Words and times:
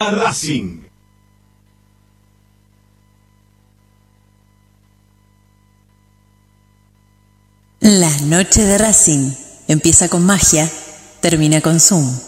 Racing. 0.00 0.84
La 7.80 8.16
noche 8.20 8.62
de 8.62 8.78
Racing 8.78 9.32
empieza 9.66 10.08
con 10.08 10.24
magia, 10.24 10.70
termina 11.20 11.60
con 11.60 11.80
Zoom. 11.80 12.27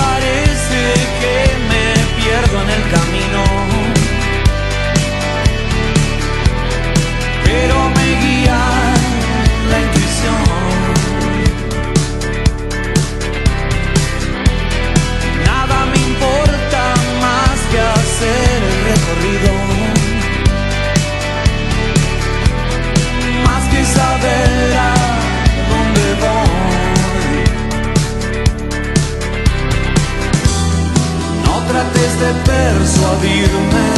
de 32.21 32.33
persuadirme, 32.45 33.89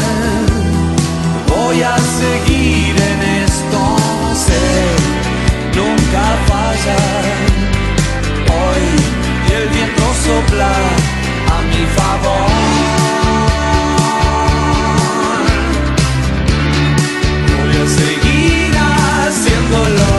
voy 1.48 1.82
a 1.82 1.98
seguir 1.98 2.96
en 3.12 3.20
esto, 3.44 3.82
sé, 4.46 4.66
nunca 5.76 6.24
fallar. 6.48 7.24
Hoy 8.60 8.86
y 9.48 9.52
el 9.60 9.68
viento 9.70 10.06
sopla 10.26 10.74
a 11.56 11.62
mi 11.70 11.84
favor. 11.98 12.50
Voy 17.58 17.74
a 17.84 17.88
seguir 18.00 18.74
haciéndolo. 18.78 20.13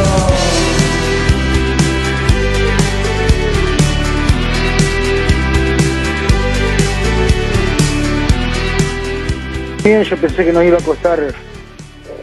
Bien, 9.85 10.03
yo 10.03 10.17
pensé 10.17 10.47
que 10.47 10.53
nos 10.55 10.65
iba 10.65 10.79
a 10.79 10.81
costar 10.83 11.21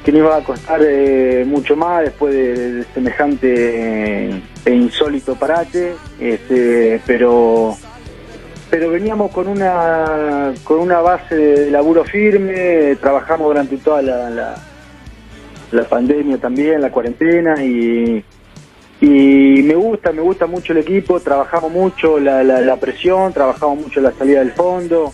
que 0.03 0.11
nos 0.11 0.21
iba 0.21 0.35
a 0.35 0.43
costar 0.43 0.81
eh, 0.83 1.45
mucho 1.45 1.75
más 1.75 2.01
después 2.01 2.33
de, 2.33 2.71
de 2.71 2.83
semejante 2.85 4.29
eh, 4.29 4.41
e 4.65 4.71
insólito 4.73 5.35
parate, 5.35 5.93
este, 6.19 6.99
pero 7.05 7.77
pero 8.71 8.89
veníamos 8.89 9.31
con 9.31 9.47
una 9.47 10.55
con 10.63 10.79
una 10.79 11.01
base 11.01 11.35
de 11.35 11.69
laburo 11.69 12.03
firme, 12.03 12.95
trabajamos 12.99 13.49
durante 13.49 13.77
toda 13.77 14.01
la, 14.01 14.31
la, 14.31 14.55
la 15.71 15.83
pandemia 15.83 16.39
también, 16.39 16.81
la 16.81 16.89
cuarentena 16.89 17.63
y 17.63 18.25
y 19.01 19.61
me 19.61 19.75
gusta, 19.75 20.11
me 20.11 20.23
gusta 20.23 20.47
mucho 20.47 20.73
el 20.73 20.79
equipo, 20.79 21.19
trabajamos 21.19 21.71
mucho 21.71 22.19
la, 22.19 22.43
la, 22.43 22.59
la 22.59 22.77
presión, 22.77 23.31
trabajamos 23.33 23.77
mucho 23.77 24.01
la 24.01 24.13
salida 24.13 24.39
del 24.39 24.51
fondo. 24.51 25.13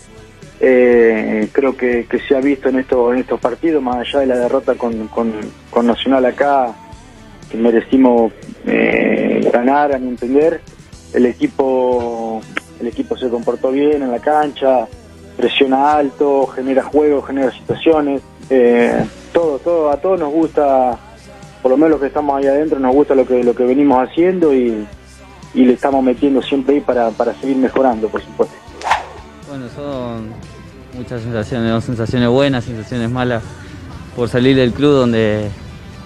Eh, 0.59 1.49
creo 1.51 1.77
que, 1.77 2.07
que 2.07 2.19
se 2.19 2.35
ha 2.35 2.39
visto 2.39 2.69
en 2.69 2.79
estos 2.79 3.13
en 3.13 3.19
estos 3.19 3.39
partidos, 3.39 3.81
más 3.83 3.97
allá 3.97 4.21
de 4.21 4.25
la 4.25 4.37
derrota 4.37 4.73
con, 4.75 5.07
con, 5.07 5.33
con 5.69 5.85
Nacional 5.85 6.25
acá, 6.25 6.73
que 7.49 7.57
merecimos 7.57 8.33
eh, 8.65 9.47
ganar, 9.53 9.93
a 9.93 9.99
mi 9.99 10.09
entender. 10.09 10.61
El 11.13 11.25
equipo 11.25 12.41
el 12.79 12.87
equipo 12.87 13.17
se 13.17 13.29
comportó 13.29 13.71
bien 13.71 14.01
en 14.03 14.11
la 14.11 14.19
cancha, 14.19 14.87
presiona 15.35 15.93
alto, 15.93 16.47
genera 16.47 16.83
juego, 16.83 17.21
genera 17.21 17.51
situaciones. 17.51 18.21
Eh, 18.49 19.05
todo, 19.33 19.59
todo, 19.59 19.91
a 19.91 19.97
todos 19.97 20.19
nos 20.19 20.31
gusta, 20.31 20.97
por 21.61 21.71
lo 21.71 21.77
menos 21.77 21.91
los 21.91 21.99
que 22.01 22.07
estamos 22.07 22.35
ahí 22.37 22.47
adentro, 22.47 22.79
nos 22.79 22.93
gusta 22.93 23.13
lo 23.13 23.25
que 23.25 23.43
lo 23.43 23.53
que 23.53 23.63
venimos 23.63 23.97
haciendo 24.07 24.53
y, 24.53 24.87
y 25.53 25.65
le 25.65 25.73
estamos 25.73 26.03
metiendo 26.03 26.41
siempre 26.41 26.75
ahí 26.75 26.81
para, 26.81 27.11
para 27.11 27.33
seguir 27.35 27.57
mejorando, 27.57 28.09
por 28.09 28.21
supuesto. 28.21 28.55
Son 29.75 30.29
muchas 30.95 31.21
sensaciones, 31.21 31.71
¿no? 31.71 31.81
sensaciones 31.81 32.29
buenas, 32.29 32.63
sensaciones 32.65 33.09
malas 33.09 33.43
por 34.15 34.29
salir 34.29 34.55
del 34.55 34.71
club 34.71 34.91
donde, 34.93 35.49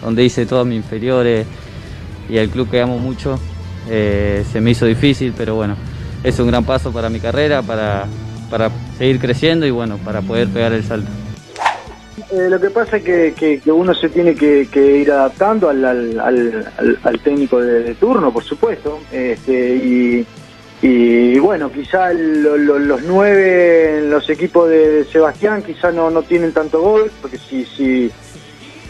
donde 0.02 0.24
hice 0.24 0.46
todas 0.46 0.66
mis 0.66 0.78
inferiores 0.78 1.46
y 2.30 2.38
al 2.38 2.50
club 2.50 2.70
que 2.70 2.82
amo 2.82 2.98
mucho. 2.98 3.40
Eh, 3.90 4.46
se 4.52 4.62
me 4.62 4.72
hizo 4.72 4.86
difícil, 4.86 5.34
pero 5.38 5.56
bueno, 5.56 5.76
es 6.24 6.40
un 6.40 6.48
gran 6.48 6.64
paso 6.64 6.92
para 6.92 7.10
mi 7.10 7.20
carrera, 7.20 7.62
para, 7.62 8.06
para 8.50 8.70
seguir 8.98 9.20
creciendo 9.20 9.66
y 9.66 9.72
bueno, 9.72 9.98
para 9.98 10.22
poder 10.22 10.48
pegar 10.48 10.72
el 10.72 10.84
salto. 10.84 11.10
Eh, 12.32 12.48
lo 12.50 12.60
que 12.62 12.70
pasa 12.70 12.98
es 12.98 13.04
que, 13.04 13.62
uno 13.66 13.94
se 13.94 14.08
tiene 14.08 14.36
que, 14.36 14.98
ir 14.98 15.12
adaptando 15.12 15.70
al, 15.70 15.84
al, 15.84 17.20
técnico 17.24 17.60
de, 17.60 17.84
de 17.84 17.96
turno, 17.96 18.32
por 18.32 18.44
supuesto. 18.44 19.00
Este, 19.12 19.76
y, 19.76 20.26
y 20.82 21.38
bueno, 21.40 21.72
quizá 21.72 22.12
lo- 22.14 22.58
lo- 22.58 22.80
los 22.80 23.04
nueve 23.04 24.02
los 24.08 24.30
equipos 24.30 24.70
de 24.70 25.06
Sebastián 25.06 25.62
quizá 25.64 25.92
no, 25.92 26.10
no 26.10 26.24
tienen 26.24 26.54
tanto 26.54 26.82
gol, 26.82 27.12
porque 27.22 27.38
si, 27.38 27.66
si, 27.66 28.12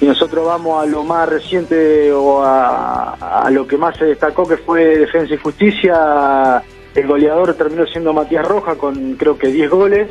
nosotros 0.01 0.45
vamos 0.45 0.81
a 0.81 0.85
lo 0.87 1.03
más 1.03 1.27
reciente 1.29 2.11
o 2.11 2.41
a, 2.43 3.43
a 3.43 3.49
lo 3.51 3.67
que 3.67 3.77
más 3.77 3.97
se 3.97 4.05
destacó 4.05 4.47
que 4.47 4.57
fue 4.57 4.97
Defensa 4.97 5.33
y 5.33 5.37
Justicia, 5.37 6.63
el 6.95 7.07
goleador 7.07 7.53
terminó 7.53 7.85
siendo 7.85 8.11
Matías 8.13 8.47
Roja 8.47 8.75
con 8.75 9.13
creo 9.15 9.37
que 9.37 9.47
10 9.47 9.69
goles 9.69 10.09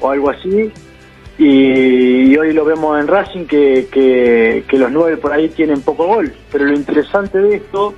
o 0.00 0.10
algo 0.10 0.30
así. 0.30 0.70
Y, 1.38 2.30
y 2.32 2.36
hoy 2.36 2.52
lo 2.52 2.64
vemos 2.64 3.00
en 3.00 3.08
Racing 3.08 3.46
que, 3.46 3.88
que, 3.90 4.64
que 4.68 4.78
los 4.78 4.92
nueve 4.92 5.16
por 5.16 5.32
ahí 5.32 5.48
tienen 5.48 5.80
poco 5.80 6.06
gol. 6.06 6.32
Pero 6.52 6.66
lo 6.66 6.74
interesante 6.74 7.38
de 7.38 7.56
esto 7.56 7.94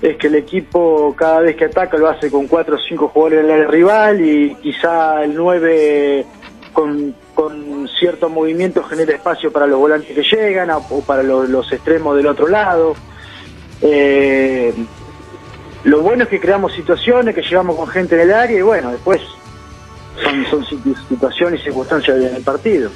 es 0.00 0.16
que 0.16 0.28
el 0.28 0.36
equipo 0.36 1.14
cada 1.16 1.40
vez 1.40 1.56
que 1.56 1.64
ataca 1.64 1.96
lo 1.96 2.08
hace 2.08 2.30
con 2.30 2.46
cuatro 2.46 2.76
o 2.76 2.78
cinco 2.78 3.08
jugadores 3.08 3.44
en 3.44 3.50
el 3.50 3.68
rival 3.68 4.20
y 4.20 4.54
quizá 4.62 5.24
el 5.24 5.34
nueve 5.34 6.24
con, 6.72 7.14
con 7.34 7.88
cierto 7.98 8.28
movimiento 8.28 8.82
genera 8.84 9.14
espacio 9.14 9.50
para 9.50 9.66
los 9.66 9.78
volantes 9.78 10.14
que 10.14 10.22
llegan 10.22 10.70
o, 10.70 10.82
para 11.00 11.22
los, 11.24 11.72
extremos 11.72 12.16
del 12.16 12.26
otro 12.28 12.46
lado. 12.46 12.94
Eh, 13.82 14.72
lo 15.84 16.00
bueno 16.00 16.24
es 16.24 16.28
que 16.28 16.40
creamos 16.40 16.72
situaciones, 16.74 17.34
que 17.34 17.42
llegamos 17.42 17.76
con 17.76 17.88
gente 17.88 18.14
en 18.14 18.22
el 18.22 18.32
área 18.32 18.58
y 18.58 18.62
bueno, 18.62 18.92
después 18.92 19.20
son, 20.22 20.44
son 20.46 20.64
situ- 20.64 21.08
situaciones 21.08 21.60
y 21.60 21.64
circunstancias 21.64 22.16
en 22.18 22.36
el 22.36 22.42
partido. 22.42 22.90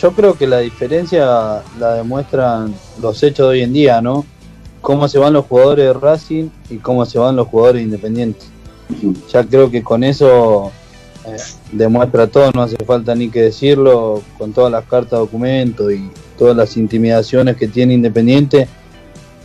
Yo 0.00 0.12
creo 0.12 0.34
que 0.34 0.46
la 0.46 0.58
diferencia 0.60 1.62
la 1.78 1.94
demuestran 1.94 2.74
los 3.00 3.22
hechos 3.22 3.48
de 3.48 3.52
hoy 3.52 3.62
en 3.62 3.72
día, 3.72 4.00
¿no? 4.00 4.24
Cómo 4.82 5.08
se 5.08 5.18
van 5.18 5.32
los 5.32 5.46
jugadores 5.46 5.86
de 5.86 5.92
Racing 5.94 6.50
y 6.68 6.76
cómo 6.76 7.06
se 7.06 7.18
van 7.18 7.36
los 7.36 7.48
jugadores 7.48 7.82
independientes. 7.82 8.48
Ya 9.32 9.44
creo 9.44 9.70
que 9.70 9.82
con 9.82 10.04
eso 10.04 10.70
eh, 11.24 11.36
demuestra 11.70 12.26
todo, 12.26 12.50
no 12.52 12.62
hace 12.62 12.76
falta 12.84 13.14
ni 13.14 13.30
que 13.30 13.42
decirlo, 13.42 14.22
con 14.36 14.52
todas 14.52 14.70
las 14.70 14.84
cartas 14.84 15.12
de 15.12 15.18
documento 15.18 15.90
y 15.90 16.10
todas 16.36 16.56
las 16.56 16.76
intimidaciones 16.76 17.56
que 17.56 17.68
tiene 17.68 17.94
Independiente. 17.94 18.68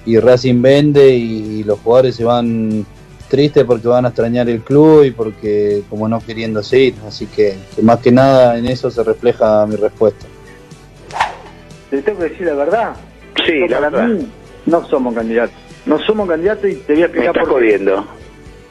Y 0.06 0.20
Racing 0.20 0.62
vende 0.62 1.10
y 1.10 1.64
los 1.64 1.80
jugadores 1.80 2.16
se 2.16 2.24
van 2.24 2.86
tristes 3.28 3.64
porque 3.66 3.88
van 3.88 4.06
a 4.06 4.10
extrañar 4.10 4.50
el 4.50 4.62
club 4.62 5.04
y 5.04 5.12
porque 5.12 5.84
como 5.90 6.08
no 6.08 6.20
queriéndose 6.20 6.80
ir. 6.80 6.96
Así 7.08 7.28
que, 7.28 7.58
que 7.76 7.82
más 7.82 8.00
que 8.00 8.12
nada 8.12 8.58
en 8.58 8.66
eso 8.66 8.90
se 8.90 9.04
refleja 9.04 9.66
mi 9.68 9.76
respuesta. 9.76 10.26
Te 11.90 12.02
tengo 12.02 12.20
que 12.20 12.30
decir 12.30 12.48
la 12.48 12.54
verdad. 12.54 12.96
Sí, 13.46 13.60
No, 13.70 13.80
la 13.80 13.90
verdad. 13.90 14.08
mí 14.08 14.28
no 14.68 14.86
somos 14.88 15.16
candidatos. 15.16 15.56
No 15.86 15.98
somos 16.00 16.28
candidatos 16.30 16.70
y 16.70 16.76
te 16.76 16.94
voy 16.94 17.04
a 17.04 17.08
Me 17.08 17.14
explicar 17.14 17.36
estás 17.38 17.48
por 17.50 17.60
qué. 17.62 17.66
jodiendo. 17.68 18.08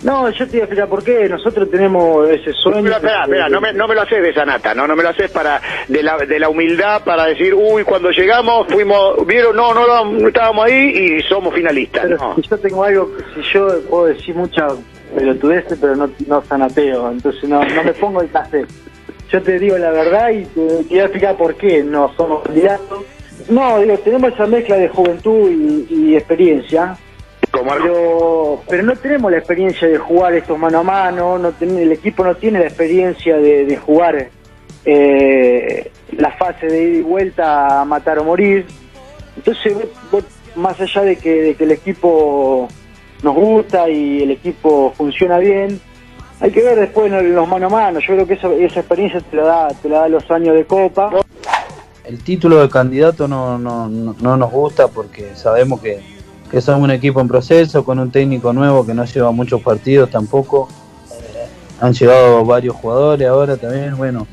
No, 0.03 0.29
yo 0.29 0.45
te 0.47 0.51
voy 0.53 0.61
a 0.61 0.65
explicar 0.65 0.89
por 0.89 1.03
qué. 1.03 1.29
Nosotros 1.29 1.71
tenemos 1.71 2.29
ese 2.29 2.53
sueño. 2.53 2.83
Pero 2.83 2.97
espera, 2.97 3.23
espera, 3.25 3.49
no 3.49 3.61
me, 3.63 3.73
no 3.73 3.89
me 3.89 3.95
lo 3.95 4.03
haces 4.03 4.23
de 4.23 4.29
esa 4.29 4.45
nata, 4.45 4.75
no, 4.75 4.87
no 4.87 4.95
me 4.95 5.03
lo 5.03 5.09
haces 5.09 5.31
para 5.31 5.61
de 5.89 6.03
la, 6.03 6.19
de 6.19 6.39
la 6.39 6.51
humildad 6.51 7.03
para 7.03 7.25
decir, 7.25 7.55
uy, 7.55 7.83
cuando 7.83 8.11
llegamos 8.11 8.67
fuimos, 8.69 9.27
vieron, 9.27 9.57
no, 9.57 9.73
no, 9.73 10.05
no, 10.05 10.29
estábamos 10.29 10.67
ahí 10.67 11.17
y 11.19 11.23
somos 11.23 11.55
finalistas. 11.55 12.03
Pero 12.05 12.17
no. 12.19 12.35
si 12.37 12.43
yo 12.43 12.59
tengo 12.59 12.85
algo, 12.85 13.11
si 13.35 13.43
yo 13.55 13.81
puedo 13.89 14.05
decir 14.07 14.35
muchas 14.35 14.75
pelotudeces, 15.17 15.79
pero 15.81 15.97
no, 15.97 16.11
no 16.27 16.43
sanateo, 16.45 17.11
entonces 17.13 17.45
no, 17.49 17.65
no 17.65 17.83
me 17.83 17.95
pongo 17.95 18.21
el 18.21 18.31
café. 18.31 18.67
Yo 19.33 19.43
te 19.43 19.59
digo 19.59 19.79
la 19.79 19.91
verdad 19.91 20.29
y 20.31 20.45
te, 20.45 20.61
te 20.67 20.85
voy 20.91 20.99
a 21.01 21.05
explicar 21.05 21.37
por 21.37 21.55
qué 21.57 21.83
no 21.83 22.13
somos 22.17 22.43
candidatos. 22.45 23.01
No, 23.49 23.79
digo, 23.81 23.97
tenemos 23.99 24.33
esa 24.33 24.47
mezcla 24.47 24.77
de 24.77 24.89
juventud 24.89 25.51
y, 25.51 25.87
y 25.95 26.17
experiencia, 26.17 26.97
pero, 27.85 28.63
pero 28.69 28.83
no 28.83 28.97
tenemos 28.97 29.31
la 29.31 29.39
experiencia 29.39 29.87
de 29.89 29.99
jugar 29.99 30.35
estos 30.35 30.59
mano 30.59 30.81
a 30.81 30.83
mano, 30.83 31.39
no 31.39 31.53
ten- 31.53 31.79
el 31.79 31.93
equipo 31.93 32.25
no 32.25 32.35
tiene 32.35 32.59
la 32.59 32.67
experiencia 32.67 33.37
de, 33.37 33.65
de 33.65 33.77
jugar 33.77 34.29
eh, 34.85 35.91
la 36.13 36.31
fase 36.33 36.67
de 36.67 36.83
ida 36.83 36.99
y 36.99 37.03
vuelta 37.03 37.81
a 37.81 37.85
matar 37.85 38.19
o 38.19 38.25
morir. 38.25 38.67
Entonces, 39.37 39.75
vos- 39.75 39.89
vos, 40.11 40.25
más 40.57 40.81
allá 40.81 41.03
de 41.03 41.17
que, 41.17 41.31
de 41.43 41.55
que 41.55 41.65
el 41.65 41.73
equipo 41.73 42.69
nos 43.23 43.35
gusta 43.35 43.89
y 43.89 44.23
el 44.23 44.31
equipo 44.33 44.93
funciona 44.97 45.39
bien, 45.39 45.81
hay 46.41 46.51
que 46.51 46.63
ver 46.63 46.79
después 46.79 47.11
en 47.13 47.35
los 47.35 47.49
mano 47.49 47.67
a 47.67 47.71
mano. 47.71 48.01
Yo 48.01 48.15
creo 48.15 48.27
que 48.27 48.35
esa, 48.35 48.53
esa 48.55 48.81
experiencia 48.81 49.21
te 49.21 49.37
la 49.37 49.43
da, 49.45 49.69
te 49.69 49.89
la 49.89 50.01
da 50.01 50.09
los 50.09 50.31
años 50.31 50.55
de 50.55 50.65
copa. 50.65 51.11
El 52.07 52.21
título 52.21 52.61
de 52.61 52.69
candidato 52.69 53.27
no, 53.27 53.59
no, 53.59 53.89
no, 53.89 54.15
no 54.21 54.37
nos 54.37 54.53
gusta 54.53 54.87
porque 54.87 55.35
sabemos 55.35 55.81
que, 55.81 56.01
que 56.49 56.61
somos 56.61 56.83
un 56.83 56.93
equipo 56.93 57.21
en 57.21 57.27
proceso, 57.27 57.85
con 57.85 57.99
un 57.99 58.13
técnico 58.13 58.53
nuevo 58.53 58.87
que 58.87 58.95
no 58.95 59.05
lleva 59.05 59.33
muchos 59.33 59.61
partidos 59.61 60.09
tampoco. 60.11 60.69
Han 61.81 61.93
llegado 61.93 62.45
varios 62.45 62.77
jugadores 62.77 63.27
ahora 63.27 63.57
también, 63.57 63.97
bueno, 63.97 64.27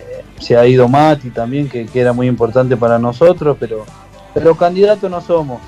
eh, 0.00 0.22
se 0.38 0.54
ha 0.54 0.66
ido 0.66 0.86
Mati 0.86 1.30
también, 1.30 1.66
que, 1.66 1.86
que 1.86 1.98
era 1.98 2.12
muy 2.12 2.26
importante 2.26 2.76
para 2.76 2.98
nosotros, 2.98 3.56
pero, 3.58 3.86
pero 4.34 4.54
candidatos 4.54 5.10
no 5.10 5.22
somos. 5.22 5.62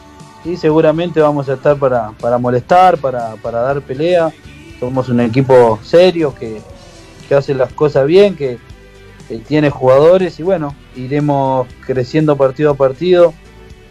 Y 0.45 0.57
seguramente 0.57 1.21
vamos 1.23 1.49
a 1.49 1.55
estar 1.55 1.79
para, 1.79 2.11
para 2.21 2.37
molestar, 2.37 2.99
para, 2.99 3.35
para 3.37 3.63
dar 3.63 3.81
pelea. 3.81 4.31
Somos 4.79 5.09
un 5.09 5.21
equipo 5.21 5.79
serio 5.83 6.35
que, 6.35 6.61
que 7.27 7.35
hace 7.35 7.55
las 7.55 7.73
cosas 7.73 8.07
bien, 8.07 8.37
que, 8.37 8.59
que 9.29 9.39
tiene 9.39 9.71
jugadores 9.71 10.39
y 10.39 10.43
bueno, 10.43 10.75
iremos 10.95 11.67
creciendo 11.87 12.37
partido 12.37 12.71
a 12.71 12.75
partido. 12.75 13.35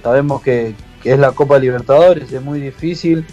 Sabemos 0.03 0.41
que, 0.41 0.73
que 1.01 1.13
es 1.13 1.19
la 1.19 1.31
Copa 1.31 1.57
Libertadores, 1.57 2.31
es 2.31 2.41
muy 2.41 2.59
difícil, 2.59 3.25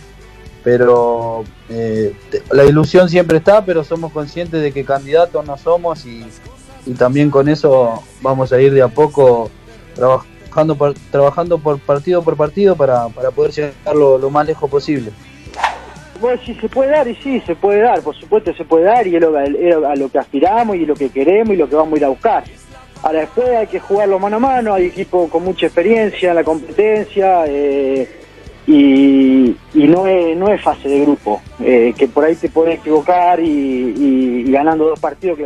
pero 0.65 1.45
eh, 1.69 2.15
la 2.51 2.65
ilusión 2.65 3.09
siempre 3.09 3.39
está, 3.39 3.65
pero 3.65 3.85
somos 3.85 4.13
conscientes 4.13 4.63
de 4.63 4.73
que 4.73 4.85
candidatos 4.85 5.47
no 5.47 5.59
somos 5.59 6.07
y, 6.07 6.25
y 6.87 6.93
también 6.95 7.31
con 7.31 7.49
eso 7.49 8.03
vamos 8.23 8.53
a 8.53 8.61
ir 8.61 8.73
de 8.73 8.83
a 8.83 8.89
poco 8.89 9.51
trabajando 9.95 10.95
trabajando 11.11 11.57
por 11.59 11.79
partido 11.79 12.23
por 12.23 12.37
partido 12.37 12.77
para, 12.77 13.09
para 13.09 13.31
poder 13.31 13.53
llegar 13.53 13.97
lo 13.97 14.31
más 14.31 14.47
lejos 14.47 14.69
posible. 14.71 15.13
Vos 16.23 16.39
decís, 16.39 16.57
se 16.61 16.69
puede 16.69 16.91
dar 16.93 17.09
y 17.09 17.17
sí, 17.17 17.43
se 17.45 17.57
puede 17.57 17.81
dar, 17.81 18.01
por 18.01 18.15
supuesto 18.15 18.55
se 18.55 18.65
puede 18.65 18.85
dar 18.85 19.05
y 19.09 19.17
es 19.17 19.25
a 19.25 19.97
lo 19.97 20.09
que 20.09 20.19
aspiramos 20.19 20.77
y 20.77 20.87
lo 20.87 20.95
que 20.95 21.11
queremos 21.11 21.53
y 21.53 21.57
lo 21.57 21.69
que 21.69 21.75
vamos 21.75 21.95
a 21.95 21.97
ir 21.97 22.05
a 22.05 22.11
buscar. 22.11 22.45
Ahora 23.03 23.21
después 23.23 23.49
hay 23.49 23.67
que 23.67 23.81
jugarlo 23.81 24.21
mano 24.21 24.37
a 24.37 24.39
mano, 24.39 24.73
hay 24.73 24.87
equipos 24.87 25.29
con 25.29 25.43
mucha 25.43 25.67
experiencia 25.67 26.31
en 26.31 26.37
la 26.37 26.45
competencia 26.45 27.45
eh, 27.49 28.09
y, 28.69 29.57
no, 29.75 30.07
es, 30.07 30.37
no 30.37 30.47
es 30.47 30.63
fase 30.63 30.89
de 30.89 31.01
grupo, 31.01 31.43
eh, 31.59 31.93
que 31.99 32.07
por 32.07 32.25
ahí 32.25 32.37
te 32.37 32.49
puedes 32.49 32.79
equivocar 32.79 33.41
y, 33.41 34.45
ganando 34.53 34.85
dos 34.85 35.01
partidos. 35.01 35.41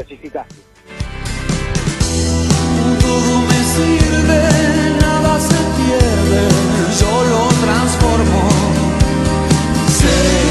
Sé, 9.89 10.46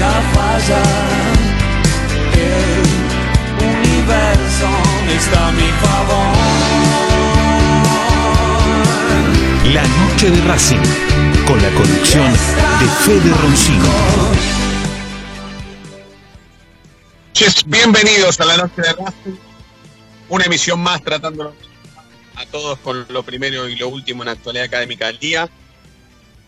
nunca 0.00 0.20
falla, 0.32 0.82
el 2.32 2.82
universo 3.64 4.68
está 5.16 5.48
a 5.48 5.52
mi 5.52 5.68
favor. 5.82 6.36
La 9.74 9.82
noche 9.82 10.30
de 10.30 10.40
Racing, 10.48 10.82
con 11.46 11.60
la 11.62 11.68
conducción 11.70 12.32
de 12.32 12.86
Fede 13.04 13.34
Roncino. 13.42 13.84
Bienvenidos 17.66 18.40
a 18.40 18.44
la 18.46 18.56
noche 18.56 18.82
de 18.82 18.92
Racing, 18.92 19.36
una 20.28 20.44
emisión 20.44 20.80
más 20.80 21.02
tratando 21.02 21.54
a 22.36 22.46
todos 22.46 22.78
con 22.78 23.06
lo 23.10 23.22
primero 23.22 23.68
y 23.68 23.76
lo 23.76 23.88
último 23.88 24.22
en 24.22 24.26
la 24.26 24.32
actualidad 24.32 24.64
académica 24.64 25.06
del 25.06 25.18
día. 25.18 25.50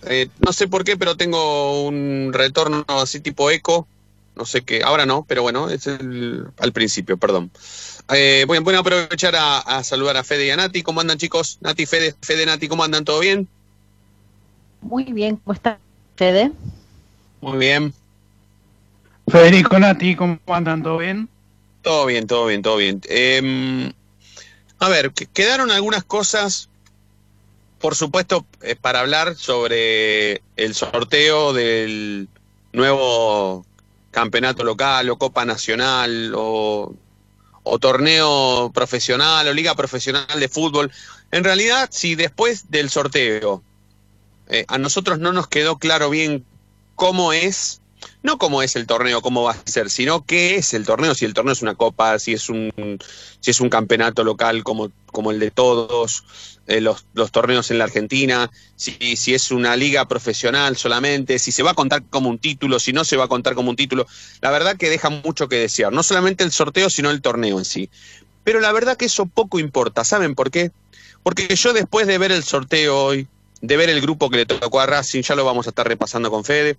Eh, 0.05 0.29
no 0.41 0.53
sé 0.53 0.69
por 0.69 0.85
qué, 0.85 0.97
pero 0.97 1.17
tengo 1.17 1.87
un 1.87 2.31
retorno 2.33 2.85
así 2.89 3.21
tipo 3.21 3.51
eco. 3.51 3.89
No 4.35 4.47
sé 4.47 4.63
qué, 4.63 4.83
ahora 4.83 5.05
no, 5.05 5.27
pero 5.29 5.43
bueno, 5.43 5.69
es 5.69 5.87
el, 5.87 6.47
al 6.59 6.73
principio, 6.73 7.19
perdón. 7.19 7.51
Eh, 8.09 8.45
voy, 8.47 8.59
voy 8.61 8.75
a 8.75 8.79
aprovechar 8.79 9.37
a, 9.37 9.59
a 9.59 9.85
saludar 9.85 10.17
a 10.17 10.25
Fede 10.25 10.47
y 10.47 10.51
a 10.51 10.57
Nati. 10.57 10.83
¿Cómo 10.83 11.03
andan, 11.03 11.19
chicos? 11.19 11.59
Nati, 11.61 11.85
Fede, 11.85 12.15
Fede, 12.23 12.47
Nati, 12.47 12.67
¿cómo 12.67 12.83
andan? 12.83 13.05
¿Todo 13.05 13.21
bien? 13.21 13.47
Muy 14.81 15.05
bien, 15.05 15.37
¿cómo 15.37 15.53
está 15.53 15.79
Fede? 16.17 16.51
Muy 17.43 17.59
bien. 17.59 17.93
Federico 19.29 19.79
Nati, 19.79 20.17
¿cómo 20.17 20.39
andan? 20.47 20.83
¿Todo 20.83 20.99
bien? 20.99 21.29
Todo 21.83 22.07
bien, 22.07 22.27
todo 22.27 22.47
bien, 22.47 22.63
todo 22.63 22.77
bien. 22.77 23.01
Eh, 23.09 23.93
a 24.79 24.89
ver, 24.89 25.13
que- 25.13 25.27
quedaron 25.27 25.71
algunas 25.71 26.05
cosas, 26.05 26.69
por 27.83 27.97
supuesto, 27.97 28.47
eh, 28.63 28.77
para 28.77 29.01
hablar 29.01 29.35
sobre 29.35 30.41
el 30.57 30.73
sorteo 30.73 31.53
del 31.53 32.29
nuevo 32.73 33.67
campeonato 34.13 34.63
local 34.63 35.11
o 35.11 35.19
Copa 35.19 35.45
Nacional 35.45 36.33
o, 36.37 36.95
torneo 37.81 38.71
profesional 38.73 39.49
o 39.49 39.53
liga 39.53 39.75
profesional 39.75 40.39
de 40.39 40.49
fútbol. 40.49 40.93
En 41.33 41.43
realidad, 41.43 41.89
si 41.91 42.15
después 42.15 42.71
del 42.71 42.89
sorteo 42.89 43.65
eh, 44.49 44.65
a 44.69 44.79
nosotros 44.79 45.19
no 45.19 45.33
nos 45.33 45.49
quedó 45.49 45.79
claro 45.79 46.09
bien 46.09 46.45
cómo 46.95 47.33
es, 47.33 47.81
no 48.23 48.39
cómo 48.39 48.63
es 48.63 48.77
el 48.77 48.87
torneo, 48.87 49.23
cómo 49.23 49.43
va 49.43 49.53
a 49.53 49.63
ser, 49.65 49.91
sino 49.91 50.25
qué 50.25 50.55
es 50.55 50.73
el 50.73 50.87
torneo, 50.87 51.17
si 51.17 51.25
el 51.25 51.35
torneo 51.35 51.53
es 51.53 51.63
una 51.63 51.75
copa, 51.75 52.21
si 52.21 52.33
es 52.33 52.49
un, 52.49 53.01
si 53.41 53.51
es 53.51 53.61
un 53.61 53.71
campeonato 53.71 54.23
local 54.23 54.63
como, 54.63 54.93
como 55.07 55.33
el 55.33 55.41
de 55.41 55.51
todos, 55.51 56.25
eh, 56.67 56.81
los, 56.81 57.07
los 57.15 57.33
torneos 57.33 57.71
en 57.71 57.79
la 57.79 57.85
Argentina, 57.85 58.51
si, 58.77 59.17
si 59.17 59.35
es 59.35 59.51
una 59.51 59.77
liga 59.77 60.07
profesional 60.07 60.77
solamente, 60.77 61.39
si 61.39 61.51
se 61.51 61.63
va 61.63 61.73
a 61.73 61.75
contar 61.75 62.05
como 62.09 62.31
un 62.31 62.39
título, 62.39 62.79
si 62.79 62.93
no 62.93 63.05
se 63.05 63.17
va 63.17 63.25
a 63.25 63.29
contar 63.29 63.55
como 63.55 63.71
un 63.71 63.77
título. 63.77 64.07
La 64.41 64.51
verdad 64.51 64.77
que 64.77 64.91
deja 64.91 65.11
mucho 65.11 65.49
que 65.49 65.57
desear, 65.57 65.93
no 65.93 66.03
solamente 66.03 66.45
el 66.45 66.53
sorteo, 66.53 66.89
sino 66.89 67.11
el 67.11 67.21
torneo 67.21 67.59
en 67.59 67.65
sí. 67.65 67.91
Pero 68.45 68.61
la 68.61 68.73
verdad 68.73 68.97
que 68.97 69.07
eso 69.07 69.27
poco 69.27 69.59
importa, 69.59 70.05
¿saben 70.05 70.35
por 70.35 70.51
qué? 70.51 70.71
Porque 71.23 71.55
yo 71.55 71.73
después 71.73 72.07
de 72.07 72.19
ver 72.19 72.33
el 72.33 72.43
sorteo 72.45 73.05
hoy, 73.05 73.29
de 73.61 73.77
ver 73.77 73.91
el 73.91 74.01
grupo 74.01 74.31
que 74.31 74.39
le 74.39 74.47
tocó 74.47 74.81
a 74.81 74.87
Racing, 74.87 75.23
ya 75.23 75.35
lo 75.35 75.45
vamos 75.45 75.67
a 75.67 75.71
estar 75.71 75.87
repasando 75.87 76.31
con 76.31 76.45
Fede, 76.45 76.77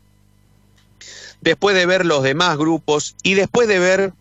después 1.41 1.75
de 1.75 1.85
ver 1.85 2.05
los 2.05 2.23
demás 2.23 2.57
grupos 2.57 3.15
y 3.23 3.33
después 3.33 3.67
de 3.67 3.79
ver 3.79 4.13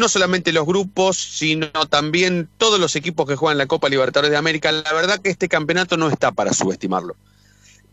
no 0.00 0.08
solamente 0.08 0.52
los 0.52 0.66
grupos, 0.66 1.16
sino 1.16 1.68
también 1.88 2.48
todos 2.58 2.80
los 2.80 2.96
equipos 2.96 3.28
que 3.28 3.36
juegan 3.36 3.58
la 3.58 3.66
Copa 3.66 3.88
Libertadores 3.88 4.32
de 4.32 4.36
América, 4.36 4.72
la 4.72 4.92
verdad 4.92 5.20
que 5.20 5.30
este 5.30 5.48
campeonato 5.48 5.96
no 5.96 6.08
está 6.08 6.32
para 6.32 6.52
subestimarlo. 6.52 7.14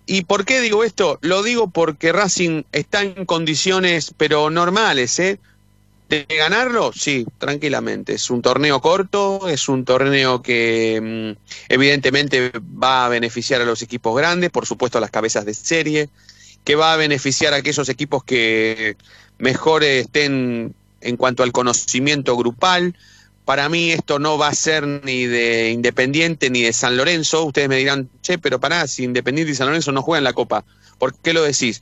¿Y 0.07 0.23
por 0.23 0.45
qué 0.45 0.61
digo 0.61 0.83
esto? 0.83 1.19
Lo 1.21 1.43
digo 1.43 1.69
porque 1.69 2.13
Racing 2.13 2.63
está 2.71 3.01
en 3.03 3.25
condiciones, 3.25 4.13
pero 4.17 4.49
normales, 4.49 5.19
¿eh? 5.19 5.37
¿De 6.07 6.25
ganarlo? 6.29 6.93
Sí, 6.93 7.25
tranquilamente. 7.37 8.13
Es 8.13 8.29
un 8.29 8.41
torneo 8.41 8.79
corto, 8.79 9.49
es 9.49 9.67
un 9.67 9.83
torneo 9.83 10.41
que 10.41 11.35
mm, 11.37 11.71
evidentemente 11.73 12.53
va 12.81 13.05
a 13.05 13.09
beneficiar 13.09 13.61
a 13.61 13.65
los 13.65 13.81
equipos 13.81 14.15
grandes, 14.15 14.49
por 14.49 14.65
supuesto 14.65 14.97
a 14.97 15.01
las 15.01 15.11
cabezas 15.11 15.45
de 15.45 15.53
serie, 15.53 16.09
que 16.63 16.75
va 16.75 16.93
a 16.93 16.97
beneficiar 16.97 17.53
a 17.53 17.57
aquellos 17.57 17.89
equipos 17.89 18.23
que 18.23 18.95
mejor 19.37 19.83
estén 19.83 20.73
en 21.01 21.17
cuanto 21.17 21.43
al 21.43 21.51
conocimiento 21.51 22.35
grupal. 22.35 22.95
Para 23.45 23.69
mí 23.69 23.91
esto 23.91 24.19
no 24.19 24.37
va 24.37 24.49
a 24.49 24.55
ser 24.55 24.85
ni 24.85 25.25
de 25.25 25.71
Independiente 25.71 26.49
ni 26.49 26.63
de 26.63 26.73
San 26.73 26.97
Lorenzo. 26.97 27.45
Ustedes 27.45 27.69
me 27.69 27.77
dirán, 27.77 28.09
che, 28.21 28.37
pero 28.37 28.59
pará, 28.59 28.87
si 28.87 29.03
Independiente 29.03 29.51
y 29.51 29.55
San 29.55 29.67
Lorenzo 29.67 29.91
no 29.91 30.01
juegan 30.01 30.23
la 30.23 30.33
Copa, 30.33 30.65
¿por 30.97 31.13
qué 31.15 31.33
lo 31.33 31.43
decís? 31.43 31.81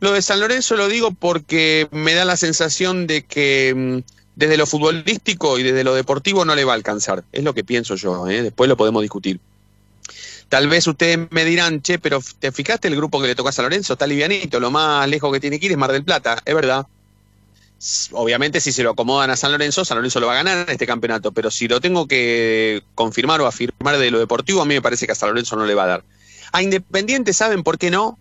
Lo 0.00 0.12
de 0.12 0.22
San 0.22 0.40
Lorenzo 0.40 0.76
lo 0.76 0.88
digo 0.88 1.12
porque 1.12 1.88
me 1.90 2.14
da 2.14 2.24
la 2.24 2.36
sensación 2.36 3.06
de 3.06 3.24
que 3.24 3.74
mm, 3.74 4.12
desde 4.36 4.56
lo 4.56 4.66
futbolístico 4.66 5.58
y 5.58 5.62
desde 5.62 5.84
lo 5.84 5.94
deportivo 5.94 6.44
no 6.44 6.54
le 6.54 6.64
va 6.64 6.72
a 6.72 6.76
alcanzar. 6.76 7.24
Es 7.32 7.44
lo 7.44 7.54
que 7.54 7.64
pienso 7.64 7.94
yo, 7.96 8.26
¿eh? 8.28 8.42
después 8.42 8.68
lo 8.68 8.76
podemos 8.76 9.02
discutir. 9.02 9.40
Tal 10.48 10.68
vez 10.68 10.86
ustedes 10.86 11.18
me 11.30 11.44
dirán, 11.44 11.82
che, 11.82 11.98
pero 11.98 12.20
¿te 12.38 12.52
fijaste 12.52 12.88
el 12.88 12.96
grupo 12.96 13.20
que 13.20 13.28
le 13.28 13.34
tocó 13.34 13.48
a 13.48 13.52
San 13.52 13.64
Lorenzo? 13.64 13.94
Está 13.94 14.06
livianito, 14.06 14.60
lo 14.60 14.70
más 14.70 15.08
lejos 15.08 15.32
que 15.32 15.40
tiene 15.40 15.58
que 15.58 15.66
ir 15.66 15.72
es 15.72 15.78
Mar 15.78 15.92
del 15.92 16.04
Plata, 16.04 16.40
es 16.44 16.54
verdad. 16.54 16.86
Obviamente 18.12 18.60
si 18.60 18.72
se 18.72 18.82
lo 18.82 18.90
acomodan 18.90 19.30
a 19.30 19.36
San 19.36 19.52
Lorenzo, 19.52 19.84
San 19.84 19.98
Lorenzo 19.98 20.18
lo 20.18 20.28
va 20.28 20.32
a 20.32 20.36
ganar 20.36 20.66
en 20.66 20.72
este 20.72 20.86
campeonato, 20.86 21.32
pero 21.32 21.50
si 21.50 21.68
lo 21.68 21.80
tengo 21.80 22.08
que 22.08 22.82
confirmar 22.94 23.42
o 23.42 23.46
afirmar 23.46 23.98
de 23.98 24.10
lo 24.10 24.18
deportivo, 24.18 24.62
a 24.62 24.64
mí 24.64 24.74
me 24.74 24.80
parece 24.80 25.04
que 25.04 25.12
a 25.12 25.14
San 25.14 25.28
Lorenzo 25.28 25.54
no 25.56 25.66
le 25.66 25.74
va 25.74 25.84
a 25.84 25.88
dar. 25.88 26.04
A 26.52 26.62
Independiente, 26.62 27.34
¿saben 27.34 27.62
por 27.62 27.76
qué 27.76 27.90
no? 27.90 28.18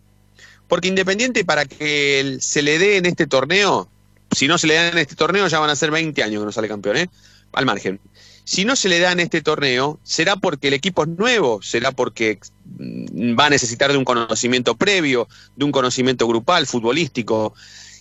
Porque 0.67 0.89
Independiente 0.89 1.46
para 1.46 1.63
que 1.65 2.38
se 2.41 2.62
le 2.62 2.77
dé 2.77 2.98
en 2.98 3.05
este 3.05 3.25
torneo, 3.25 3.88
si 4.32 4.48
no 4.48 4.58
se 4.58 4.67
le 4.67 4.74
da 4.74 4.89
en 4.89 4.98
este 4.98 5.15
torneo 5.15 5.48
ya 5.48 5.60
van 5.60 5.70
a 5.70 5.75
ser 5.75 5.91
20 5.91 6.22
años 6.24 6.41
que 6.41 6.46
no 6.46 6.51
sale 6.51 6.67
campeón, 6.67 6.98
¿eh? 6.98 7.10
Al 7.53 7.65
margen. 7.65 8.01
Si 8.43 8.65
no 8.65 8.75
se 8.75 8.89
le 8.89 9.00
da 9.00 9.13
en 9.13 9.22
este 9.22 9.41
torneo, 9.41 10.00
será 10.03 10.36
porque 10.36 10.67
el 10.67 10.74
equipo 10.74 11.03
es 11.03 11.10
nuevo, 11.10 11.62
será 11.62 11.91
porque 11.91 12.39
mm, 12.65 13.39
va 13.39 13.46
a 13.46 13.50
necesitar 13.50 13.91
de 13.91 13.98
un 13.98 14.03
conocimiento 14.03 14.75
previo, 14.75 15.29
de 15.55 15.63
un 15.63 15.72
conocimiento 15.72 16.27
grupal, 16.27 16.67
futbolístico. 16.67 17.53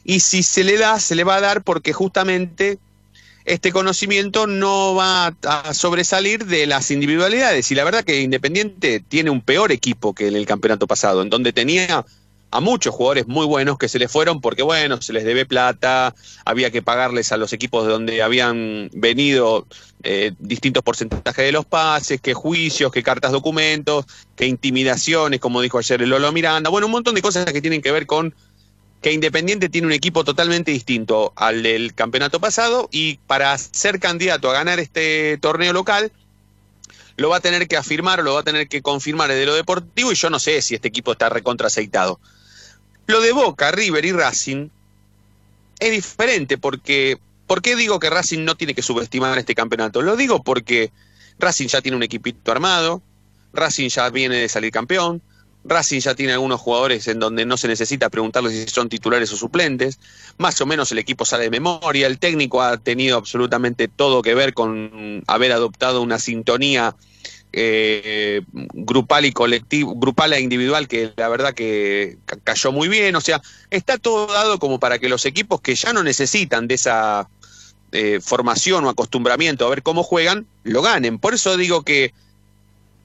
Y 0.05 0.21
si 0.21 0.43
se 0.43 0.65
le 0.65 0.79
da, 0.79 0.99
se 0.99 1.15
le 1.15 1.25
va 1.25 1.37
a 1.37 1.41
dar 1.41 1.63
porque 1.63 1.93
justamente 1.93 2.79
este 3.45 3.73
conocimiento 3.73 4.47
no 4.47 4.95
va 4.95 5.35
a 5.45 5.75
sobresalir 5.75 6.47
de 6.47 6.67
las 6.67 6.91
individualidades. 6.91 7.71
Y 7.71 7.75
la 7.75 7.85
verdad 7.85 8.05
que 8.05 8.21
Independiente 8.21 9.01
tiene 9.01 9.31
un 9.31 9.41
peor 9.41 9.73
equipo 9.73 10.15
que 10.15 10.29
en 10.29 10.37
el 10.37 10.47
campeonato 10.47 10.87
pasado, 10.87 11.23
en 11.23 11.31
donde 11.31 11.53
tenía 11.53 12.05
a 12.53 12.61
muchos 12.61 12.95
jugadores 12.95 13.27
muy 13.27 13.47
buenos 13.47 13.79
que 13.79 13.89
se 13.89 13.99
les 13.99 14.13
fueron 14.13 14.43
porque, 14.43 14.63
bueno, 14.63 15.01
se 15.01 15.15
les 15.15 15.25
debe 15.25 15.47
plata, 15.47 16.15
había 16.45 16.71
que 16.71 16.83
pagarles 16.83 17.33
a 17.33 17.39
los 17.39 17.55
equipos 17.55 17.87
de 17.87 17.93
donde 17.93 18.23
habían 18.23 18.91
venido 18.93 19.67
eh, 20.03 20.33
distintos 20.39 20.83
porcentajes 20.83 21.47
de 21.47 21.51
los 21.51 21.65
pases, 21.65 22.21
que 22.21 22.35
juicios, 22.35 22.93
que 22.93 23.03
cartas 23.03 23.33
documentos, 23.33 24.05
que 24.37 24.47
intimidaciones, 24.47 25.41
como 25.41 25.63
dijo 25.63 25.79
ayer 25.79 26.03
el 26.03 26.11
Lolo 26.11 26.31
Miranda, 26.31 26.69
bueno, 26.69 26.89
un 26.89 26.93
montón 26.93 27.15
de 27.15 27.23
cosas 27.23 27.47
que 27.47 27.63
tienen 27.63 27.81
que 27.81 27.91
ver 27.91 28.07
con 28.07 28.35
que 29.03 29.13
Independiente 29.13 29.69
tiene 29.69 29.89
un 29.89 29.93
equipo 29.93 30.25
totalmente 30.25 30.71
distinto 30.71 31.33
al 31.35 31.65
del 31.65 31.93
campeonato 31.93 32.41
pasado 32.41 32.89
y 32.93 33.19
para 33.27 33.59
ser 33.59 33.99
candidato 33.99 34.49
a 34.49 34.55
ganar 34.55 34.79
este 34.79 35.39
torneo 35.39 35.73
local 35.73 36.13
lo 37.17 37.29
va 37.29 37.39
a 37.39 37.41
tener 37.41 37.67
que 37.67 37.77
afirmar 37.77 38.23
lo 38.23 38.35
va 38.35 38.41
a 38.41 38.45
tener 38.45 38.69
que 38.69 38.81
confirmar 38.81 39.29
desde 39.29 39.45
lo 39.45 39.55
deportivo 39.55 40.13
y 40.13 40.15
yo 40.15 40.31
no 40.31 40.39
sé 40.39 40.63
si 40.63 40.77
este 40.77 40.89
equipo 40.89 41.13
está 41.13 41.29
recontra 41.29 41.67
aceitado. 41.67 42.21
Lo 43.07 43.21
de 43.21 43.33
Boca, 43.33 43.73
River 43.73 44.05
y 44.05 44.13
Racing 44.13 44.69
es 45.81 45.91
diferente 45.91 46.57
porque 46.57 47.19
¿por 47.49 47.61
qué 47.61 47.75
digo 47.75 47.99
que 47.99 48.09
Racing 48.09 48.45
no 48.45 48.57
tiene 48.57 48.73
que 48.73 48.83
subestimar 48.83 49.37
este 49.37 49.57
campeonato? 49.57 50.01
Lo 50.01 50.15
digo 50.15 50.45
porque 50.45 50.93
Racing 51.41 51.67
ya 51.67 51.83
tiene 51.83 51.97
un 51.97 52.05
equipito 52.05 52.53
armado, 52.53 53.03
Racing 53.53 53.89
ya 53.89 54.09
viene 54.11 54.37
de 54.37 54.49
salir 54.49 54.71
campeón, 54.71 55.21
Racing 55.65 56.01
ya 56.01 56.15
tiene 56.15 56.33
algunos 56.33 56.61
jugadores 56.61 57.07
en 57.09 57.19
donde 57.21 57.47
no 57.47 57.57
se 57.57 57.69
necesita 57.69 58.11
preguntarles 58.11 58.53
si 58.53 58.69
son 58.69 58.89
titulares 58.89 59.33
o 59.33 59.37
suplentes. 59.37 60.01
Más 60.39 60.61
o 60.61 60.67
menos 60.67 60.91
el 60.93 60.99
equipo 60.99 61.25
sale 61.25 61.45
de 61.45 61.51
memoria. 61.51 62.07
El 62.07 62.19
técnico 62.19 62.63
ha 62.63 62.79
tenido 62.79 63.17
absolutamente 63.17 63.89
todo 63.89 64.23
que 64.23 64.35
ver 64.35 64.55
con 64.55 65.23
haber 65.27 65.53
adoptado 65.53 66.03
una 66.03 66.19
sintonía 66.19 66.97
eh, 67.53 68.43
grupal 68.53 69.27
y 69.27 69.33
grupal 69.33 70.33
e 70.33 70.41
individual 70.41 70.89
que 70.89 71.13
la 71.17 71.29
verdad 71.29 71.55
que 71.55 72.17
ca- 72.25 72.39
cayó 72.43 72.73
muy 72.73 72.89
bien. 72.89 73.15
O 73.15 73.21
sea, 73.21 73.41
está 73.71 73.99
todo 73.99 74.27
dado 74.27 74.59
como 74.59 74.81
para 74.81 74.99
que 74.99 75.09
los 75.09 75.27
equipos 75.27 75.61
que 75.61 75.75
ya 75.75 75.93
no 75.93 76.03
necesitan 76.03 76.67
de 76.67 76.75
esa 76.75 77.29
eh, 77.93 78.21
formación 78.23 78.85
o 78.85 78.89
acostumbramiento 78.89 79.67
a 79.67 79.71
ver 79.71 79.83
cómo 79.83 80.03
juegan, 80.03 80.47
lo 80.65 80.83
ganen. 80.83 81.19
Por 81.19 81.35
eso 81.35 81.57
digo 81.57 81.83
que 81.83 82.15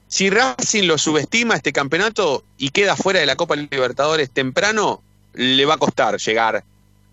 si 0.08 0.30
Racing 0.30 0.84
lo 0.84 0.96
subestima 0.98 1.54
este 1.54 1.72
campeonato 1.72 2.42
y 2.56 2.70
queda 2.70 2.96
fuera 2.96 3.20
de 3.20 3.26
la 3.26 3.36
Copa 3.36 3.56
Libertadores 3.56 4.30
temprano, 4.30 5.02
le 5.34 5.64
va 5.66 5.74
a 5.74 5.78
costar 5.78 6.18
llegar 6.18 6.64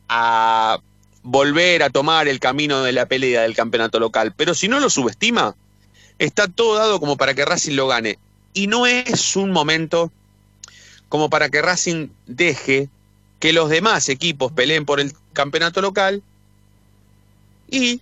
a 0.08 0.80
volver 1.22 1.84
a 1.84 1.90
tomar 1.90 2.28
el 2.28 2.40
camino 2.40 2.84
de 2.84 2.94
la 2.94 3.06
pelea 3.06 3.42
del 3.42 3.56
campeonato 3.56 4.00
local. 4.00 4.34
Pero 4.36 4.54
si 4.54 4.70
no 4.70 4.80
lo 4.80 4.90
subestima, 4.90 5.56
está 6.20 6.48
todo 6.48 6.76
dado 6.76 7.00
como 7.00 7.18
para 7.18 7.34
que 7.34 7.44
Racing 7.44 7.76
lo 7.76 7.88
gane. 7.88 8.18
Y 8.54 8.68
no 8.68 8.86
es 8.86 9.36
un 9.36 9.52
momento 9.52 10.12
como 11.10 11.30
para 11.30 11.50
que 11.50 11.62
Racing 11.62 12.08
deje 12.26 12.90
que 13.40 13.52
los 13.52 13.70
demás 13.70 14.08
equipos 14.08 14.54
peleen 14.54 14.86
por 14.86 15.02
el 15.02 15.14
campeonato 15.34 15.82
local 15.82 16.24
y 17.70 18.02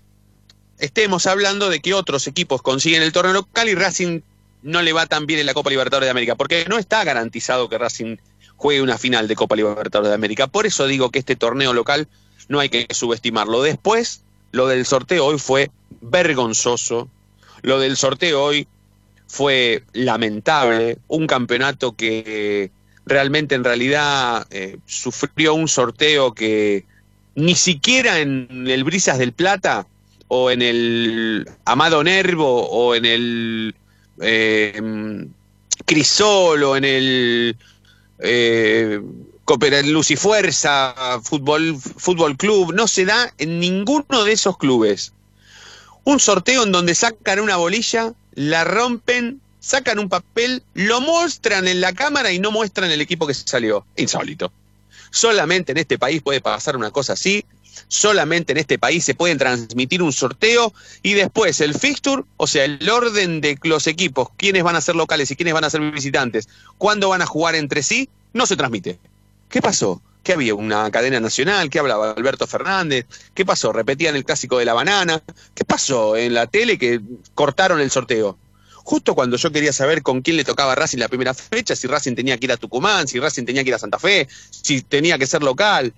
estemos 0.78 1.26
hablando 1.26 1.70
de 1.70 1.82
que 1.82 1.94
otros 1.94 2.28
equipos 2.28 2.62
consiguen 2.62 3.02
el 3.02 3.12
torneo 3.12 3.34
local 3.34 3.70
y 3.70 3.76
Racing 3.76 4.22
no 4.64 4.82
le 4.82 4.94
va 4.94 5.06
tan 5.06 5.26
bien 5.26 5.40
en 5.40 5.46
la 5.46 5.54
Copa 5.54 5.70
Libertadores 5.70 6.08
de 6.08 6.12
América, 6.12 6.36
porque 6.36 6.66
no 6.68 6.78
está 6.78 7.04
garantizado 7.04 7.70
que 7.70 7.78
Racing 7.78 8.18
juegue 8.56 8.82
una 8.82 8.98
final 8.98 9.28
de 9.28 9.36
Copa 9.36 9.56
Libertadores 9.56 10.10
de 10.10 10.16
América. 10.16 10.48
Por 10.48 10.66
eso 10.66 10.88
digo 10.88 11.12
que 11.12 11.20
este 11.20 11.36
torneo 11.36 11.74
local 11.74 12.08
no 12.48 12.60
hay 12.60 12.70
que 12.70 12.88
subestimarlo. 12.90 13.62
Después, 13.62 14.22
lo 14.52 14.68
del 14.68 14.86
sorteo 14.86 15.26
hoy 15.26 15.38
fue 15.38 15.70
vergonzoso. 16.02 17.10
Lo 17.62 17.80
del 17.80 17.98
sorteo 17.98 18.44
hoy 18.44 18.68
fue 19.28 19.84
lamentable. 19.94 20.98
Un 21.08 21.28
campeonato 21.28 21.96
que 21.96 22.72
realmente 23.06 23.56
en 23.56 23.64
realidad 23.64 24.48
eh, 24.50 24.78
sufrió 24.86 25.54
un 25.54 25.68
sorteo 25.68 26.34
que 26.34 26.86
ni 27.36 27.56
siquiera 27.56 28.20
en 28.20 28.68
el 28.68 28.84
Brisas 28.84 29.18
del 29.18 29.34
Plata 29.34 29.88
o 30.28 30.52
en 30.52 30.62
el 30.62 31.50
Amado 31.66 32.04
Nervo 32.04 32.68
o 32.70 32.96
en 32.96 33.06
el 33.06 33.76
eh, 34.22 34.80
Crisol 35.86 36.64
o 36.64 36.76
en 36.76 36.86
el 36.86 37.58
eh, 38.20 39.02
Cooper- 39.46 39.86
Lucifuerza 39.86 41.20
Fútbol, 41.24 41.78
Fútbol 41.78 42.38
Club, 42.38 42.74
no 42.74 42.88
se 42.88 43.06
da 43.06 43.34
en 43.38 43.60
ninguno 43.60 44.24
de 44.24 44.32
esos 44.32 44.58
clubes. 44.58 45.14
Un 46.04 46.20
sorteo 46.20 46.64
en 46.64 46.72
donde 46.72 46.96
sacan 46.96 47.40
una 47.40 47.56
bolilla, 47.58 48.14
la 48.36 48.64
rompen, 48.64 49.42
sacan 49.60 50.00
un 50.00 50.10
papel, 50.10 50.64
lo 50.74 51.00
muestran 51.02 51.68
en 51.68 51.80
la 51.82 51.94
cámara 51.94 52.32
y 52.32 52.40
no 52.40 52.52
muestran 52.52 52.92
el 52.92 53.02
equipo 53.02 53.26
que 53.26 53.34
salió. 53.34 53.86
Insólito. 53.96 54.52
Solamente 55.12 55.72
en 55.72 55.78
este 55.78 55.98
país 55.98 56.22
puede 56.22 56.42
pasar 56.42 56.76
una 56.76 56.92
cosa 56.92 57.14
así. 57.14 57.46
Solamente 57.88 58.54
en 58.54 58.58
este 58.58 58.80
país 58.80 59.04
se 59.04 59.16
pueden 59.16 59.38
transmitir 59.38 60.02
un 60.02 60.14
sorteo 60.14 60.74
y 61.02 61.14
después 61.14 61.62
el 61.62 61.74
fixture, 61.76 62.24
o 62.38 62.48
sea, 62.48 62.66
el 62.66 62.90
orden 62.90 63.42
de 63.42 63.58
los 63.64 63.88
equipos, 63.88 64.30
quiénes 64.38 64.64
van 64.64 64.76
a 64.76 64.82
ser 64.82 64.96
locales 64.96 65.30
y 65.32 65.36
quiénes 65.36 65.54
van 65.54 65.64
a 65.64 65.70
ser 65.70 65.82
visitantes, 65.92 66.50
cuándo 66.78 67.10
van 67.10 67.22
a 67.22 67.26
jugar 67.26 67.56
entre 67.56 67.84
sí, 67.84 68.10
no 68.34 68.46
se 68.46 68.56
transmite. 68.58 69.00
¿Qué 69.50 69.62
pasó? 69.62 70.02
¿Qué 70.24 70.34
había? 70.34 70.56
¿Una 70.56 70.90
cadena 70.90 71.20
nacional? 71.20 71.70
¿Qué 71.70 71.80
hablaba 71.80 72.12
Alberto 72.12 72.48
Fernández? 72.48 73.06
¿Qué 73.34 73.46
pasó? 73.46 73.74
¿Repetían 73.74 74.16
el 74.16 74.24
clásico 74.24 74.58
de 74.58 74.66
la 74.66 74.74
banana? 74.74 75.22
¿Qué 75.54 75.66
pasó 75.66 76.16
en 76.16 76.34
la 76.34 76.48
tele 76.48 76.78
que 76.78 77.02
cortaron 77.36 77.82
el 77.82 77.92
sorteo? 77.92 78.38
Justo 78.86 79.16
cuando 79.16 79.38
yo 79.38 79.52
quería 79.52 79.74
saber 79.74 80.02
con 80.02 80.22
quién 80.22 80.38
le 80.38 80.44
tocaba 80.44 80.76
Racing 80.76 80.98
la 80.98 81.08
primera 81.08 81.34
fecha, 81.34 81.76
si 81.76 81.88
Racing 81.88 82.16
tenía 82.16 82.38
que 82.38 82.46
ir 82.46 82.52
a 82.52 82.58
Tucumán, 82.58 83.08
si 83.08 83.20
Racing 83.20 83.46
tenía 83.46 83.64
que 83.64 83.70
ir 83.70 83.76
a 83.76 83.80
Santa 83.80 84.00
Fe, 84.00 84.28
si 84.50 84.82
tenía 84.82 85.18
que 85.18 85.28
ser 85.28 85.44
local. 85.44 85.94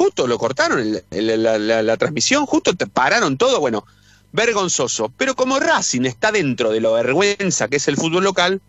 Justo 0.00 0.26
lo 0.26 0.38
cortaron 0.38 0.78
el- 0.80 1.04
el- 1.10 1.42
la, 1.42 1.58
la- 1.58 1.82
la 1.82 1.96
transmisión, 1.98 2.46
justo 2.46 2.72
te 2.74 2.86
pararon 2.86 3.36
todo, 3.36 3.60
bueno, 3.60 3.84
vergonzoso. 4.32 5.12
Pero 5.18 5.36
como 5.36 5.60
Racing 5.60 6.06
está 6.06 6.32
dentro 6.32 6.70
de 6.70 6.80
la 6.80 6.88
vergüenza 6.88 7.68
que 7.68 7.76
es 7.76 7.86
el 7.86 7.98
fútbol 7.98 8.24
local, 8.24 8.62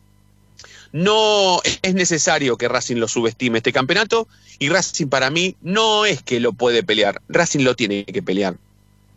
no 0.91 1.61
es 1.83 1.93
necesario 1.93 2.57
que 2.57 2.67
Racing 2.67 2.97
lo 2.97 3.07
subestime 3.07 3.59
este 3.59 3.71
campeonato 3.71 4.27
y 4.59 4.67
Racing 4.67 5.07
para 5.07 5.29
mí 5.29 5.55
no 5.61 6.05
es 6.05 6.21
que 6.21 6.41
lo 6.41 6.51
puede 6.51 6.83
pelear, 6.83 7.21
Racing 7.29 7.63
lo 7.63 7.77
tiene 7.77 8.03
que 8.03 8.21
pelear. 8.21 8.57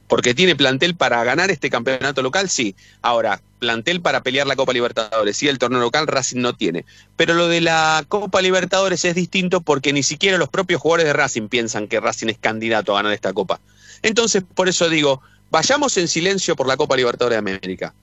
Porque 0.07 0.35
tiene 0.35 0.55
plantel 0.55 0.95
para 0.95 1.25
ganar 1.25 1.51
este 1.51 1.71
campeonato 1.71 2.23
local, 2.23 2.49
sí. 2.51 2.75
Ahora, 3.01 3.41
plantel 3.59 4.03
para 4.03 4.23
pelear 4.23 4.47
la 4.47 4.57
Copa 4.57 4.73
Libertadores 4.73 5.43
y 5.43 5.49
el 5.49 5.59
torneo 5.59 5.81
local 5.81 6.07
Racing 6.07 6.41
no 6.41 6.55
tiene. 6.55 6.85
Pero 7.17 7.33
lo 7.35 7.49
de 7.49 7.63
la 7.63 8.05
Copa 8.07 8.43
Libertadores 8.43 9.05
es 9.07 9.15
distinto 9.15 9.63
porque 9.63 9.93
ni 9.93 10.03
siquiera 10.03 10.37
los 10.37 10.51
propios 10.51 10.83
jugadores 10.83 11.07
de 11.07 11.13
Racing 11.15 11.49
piensan 11.49 11.89
que 11.89 12.01
Racing 12.01 12.29
es 12.29 12.39
candidato 12.39 12.93
a 12.93 12.97
ganar 12.97 13.13
esta 13.15 13.33
Copa. 13.33 13.61
Entonces, 14.03 14.43
por 14.55 14.69
eso 14.69 14.91
digo, 14.91 15.23
vayamos 15.51 15.97
en 15.97 16.09
silencio 16.09 16.57
por 16.57 16.67
la 16.67 16.77
Copa 16.77 16.97
Libertadores 16.97 17.37
de 17.37 17.39
América. 17.39 17.95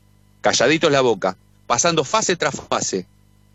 Calladitos 0.41 0.91
la 0.91 1.01
boca, 1.01 1.37
pasando 1.67 2.03
fase 2.03 2.35
tras 2.35 2.55
fase, 2.55 3.05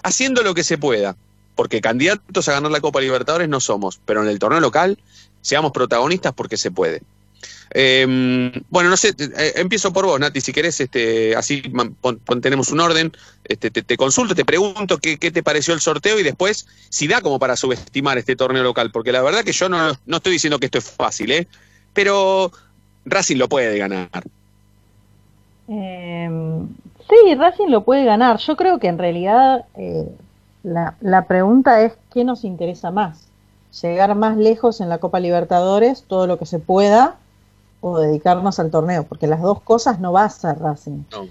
haciendo 0.04 0.42
lo 0.44 0.54
que 0.54 0.62
se 0.62 0.78
pueda. 0.78 1.16
Porque 1.56 1.80
candidatos 1.80 2.48
a 2.48 2.52
ganar 2.52 2.70
la 2.70 2.80
Copa 2.80 3.00
Libertadores 3.00 3.48
no 3.48 3.60
somos, 3.60 3.98
pero 4.04 4.22
en 4.22 4.28
el 4.28 4.38
torneo 4.38 4.60
local 4.60 4.98
seamos 5.40 5.72
protagonistas 5.72 6.32
porque 6.34 6.56
se 6.56 6.70
puede. 6.70 7.02
Eh, 7.74 8.06
bueno, 8.70 8.88
no 8.88 8.96
sé, 8.96 9.14
eh, 9.18 9.52
empiezo 9.56 9.92
por 9.92 10.06
vos, 10.06 10.18
Nati, 10.18 10.40
si 10.40 10.52
querés, 10.52 10.80
este, 10.80 11.34
así 11.36 11.62
tenemos 12.40 12.70
un 12.70 12.80
orden, 12.80 13.12
este, 13.44 13.70
te, 13.70 13.96
consulto, 13.96 14.34
te 14.34 14.44
pregunto 14.44 14.98
qué, 14.98 15.16
te 15.18 15.42
pareció 15.42 15.74
el 15.74 15.80
sorteo 15.80 16.18
y 16.18 16.22
después 16.22 16.66
si 16.88 17.06
da 17.06 17.20
como 17.20 17.38
para 17.38 17.56
subestimar 17.56 18.18
este 18.18 18.36
torneo 18.36 18.62
local, 18.62 18.90
porque 18.92 19.12
la 19.12 19.20
verdad 19.20 19.44
que 19.44 19.52
yo 19.52 19.68
no, 19.68 19.92
no 20.06 20.16
estoy 20.16 20.32
diciendo 20.32 20.58
que 20.58 20.66
esto 20.66 20.78
es 20.78 20.90
fácil, 20.90 21.32
¿eh? 21.32 21.48
pero 21.92 22.52
Racing 23.04 23.36
lo 23.36 23.48
puede 23.48 23.76
ganar. 23.76 24.08
Eh, 25.68 26.30
Sí, 27.08 27.34
Racing 27.34 27.68
lo 27.68 27.84
puede 27.84 28.04
ganar. 28.04 28.38
Yo 28.38 28.56
creo 28.56 28.78
que 28.78 28.88
en 28.88 28.98
realidad 28.98 29.64
eh, 29.76 30.08
la 30.64 31.24
pregunta 31.28 31.82
es 31.82 31.92
qué 32.12 32.24
nos 32.24 32.44
interesa 32.44 32.90
más. 32.90 33.28
Llegar 33.80 34.14
más 34.14 34.36
lejos 34.36 34.80
en 34.80 34.88
la 34.88 34.98
Copa 34.98 35.20
Libertadores, 35.20 36.04
todo 36.04 36.26
lo 36.26 36.38
que 36.38 36.46
se 36.46 36.58
pueda, 36.58 37.16
o 37.92 37.98
dedicarnos 38.00 38.58
al 38.58 38.70
torneo, 38.70 39.04
porque 39.04 39.26
las 39.26 39.40
dos 39.42 39.60
cosas 39.62 40.00
no 40.00 40.12
va 40.12 40.24
a 40.24 40.30
ser 40.30 40.58
Racing. 40.58 41.02
No. 41.12 41.26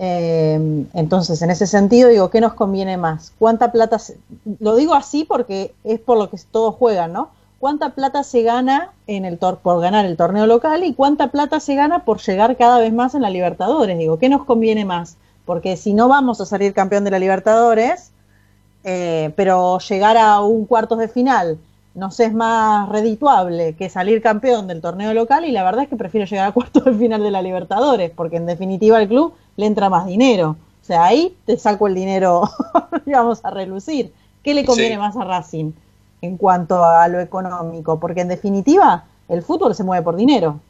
Eh, 0.00 0.86
entonces, 0.94 1.42
en 1.42 1.50
ese 1.50 1.66
sentido, 1.66 2.08
digo, 2.08 2.30
¿qué 2.30 2.40
nos 2.40 2.54
conviene 2.54 2.96
más? 2.96 3.32
¿Cuánta 3.38 3.72
plata? 3.72 3.98
se- 3.98 4.16
lo 4.60 4.76
digo 4.76 4.94
así 4.94 5.24
porque 5.24 5.74
es 5.84 5.98
por 6.00 6.18
lo 6.18 6.30
que 6.30 6.38
todos 6.50 6.74
juegan, 6.76 7.12
¿no? 7.12 7.30
¿Cuánta 7.58 7.90
plata 7.90 8.22
se 8.22 8.42
gana 8.42 8.92
en 9.08 9.24
el 9.24 9.38
tor 9.38 9.58
por 9.58 9.80
ganar 9.80 10.04
el 10.06 10.16
torneo 10.16 10.46
local 10.46 10.84
y 10.84 10.94
cuánta 10.94 11.32
plata 11.32 11.58
se 11.58 11.74
gana 11.74 12.04
por 12.04 12.20
llegar 12.20 12.56
cada 12.56 12.78
vez 12.78 12.92
más 12.92 13.16
en 13.16 13.22
la 13.22 13.30
Libertadores? 13.30 13.98
Digo, 13.98 14.18
¿qué 14.20 14.28
nos 14.28 14.44
conviene 14.44 14.84
más? 14.84 15.16
Porque 15.44 15.76
si 15.76 15.92
no 15.92 16.06
vamos 16.06 16.40
a 16.40 16.46
salir 16.46 16.72
campeón 16.72 17.02
de 17.02 17.10
la 17.10 17.18
Libertadores, 17.18 18.12
eh, 18.84 19.32
pero 19.34 19.78
llegar 19.80 20.16
a 20.16 20.40
un 20.40 20.64
cuartos 20.66 20.98
de 20.98 21.08
final 21.08 21.58
nos 21.98 22.20
es 22.20 22.32
más 22.32 22.88
redituable 22.88 23.74
que 23.76 23.90
salir 23.90 24.22
campeón 24.22 24.66
del 24.68 24.80
torneo 24.80 25.12
local 25.14 25.44
y 25.44 25.50
la 25.52 25.64
verdad 25.64 25.82
es 25.84 25.88
que 25.88 25.96
prefiero 25.96 26.26
llegar 26.26 26.48
a 26.48 26.52
cuartos 26.52 26.84
de 26.84 26.94
final 26.94 27.22
de 27.22 27.30
la 27.30 27.42
Libertadores, 27.42 28.10
porque 28.14 28.36
en 28.36 28.46
definitiva 28.46 28.98
al 28.98 29.08
club 29.08 29.34
le 29.56 29.66
entra 29.66 29.88
más 29.90 30.06
dinero. 30.06 30.56
O 30.82 30.84
sea, 30.88 31.04
ahí 31.04 31.36
te 31.44 31.58
saco 31.58 31.86
el 31.88 31.94
dinero, 31.94 32.48
digamos, 33.06 33.44
a 33.44 33.50
relucir. 33.50 34.12
¿Qué 34.42 34.54
le 34.54 34.64
conviene 34.64 34.94
Sí. 34.94 34.98
más 34.98 35.16
a 35.16 35.24
Racing 35.24 35.72
en 36.22 36.36
cuanto 36.38 36.84
a 36.84 37.08
lo 37.08 37.20
económico? 37.20 37.98
Porque 38.00 38.22
en 38.22 38.28
definitiva 38.28 39.04
el 39.28 39.42
fútbol 39.42 39.74
se 39.74 39.84
mueve 39.84 40.02
por 40.04 40.16
dinero. 40.16 40.60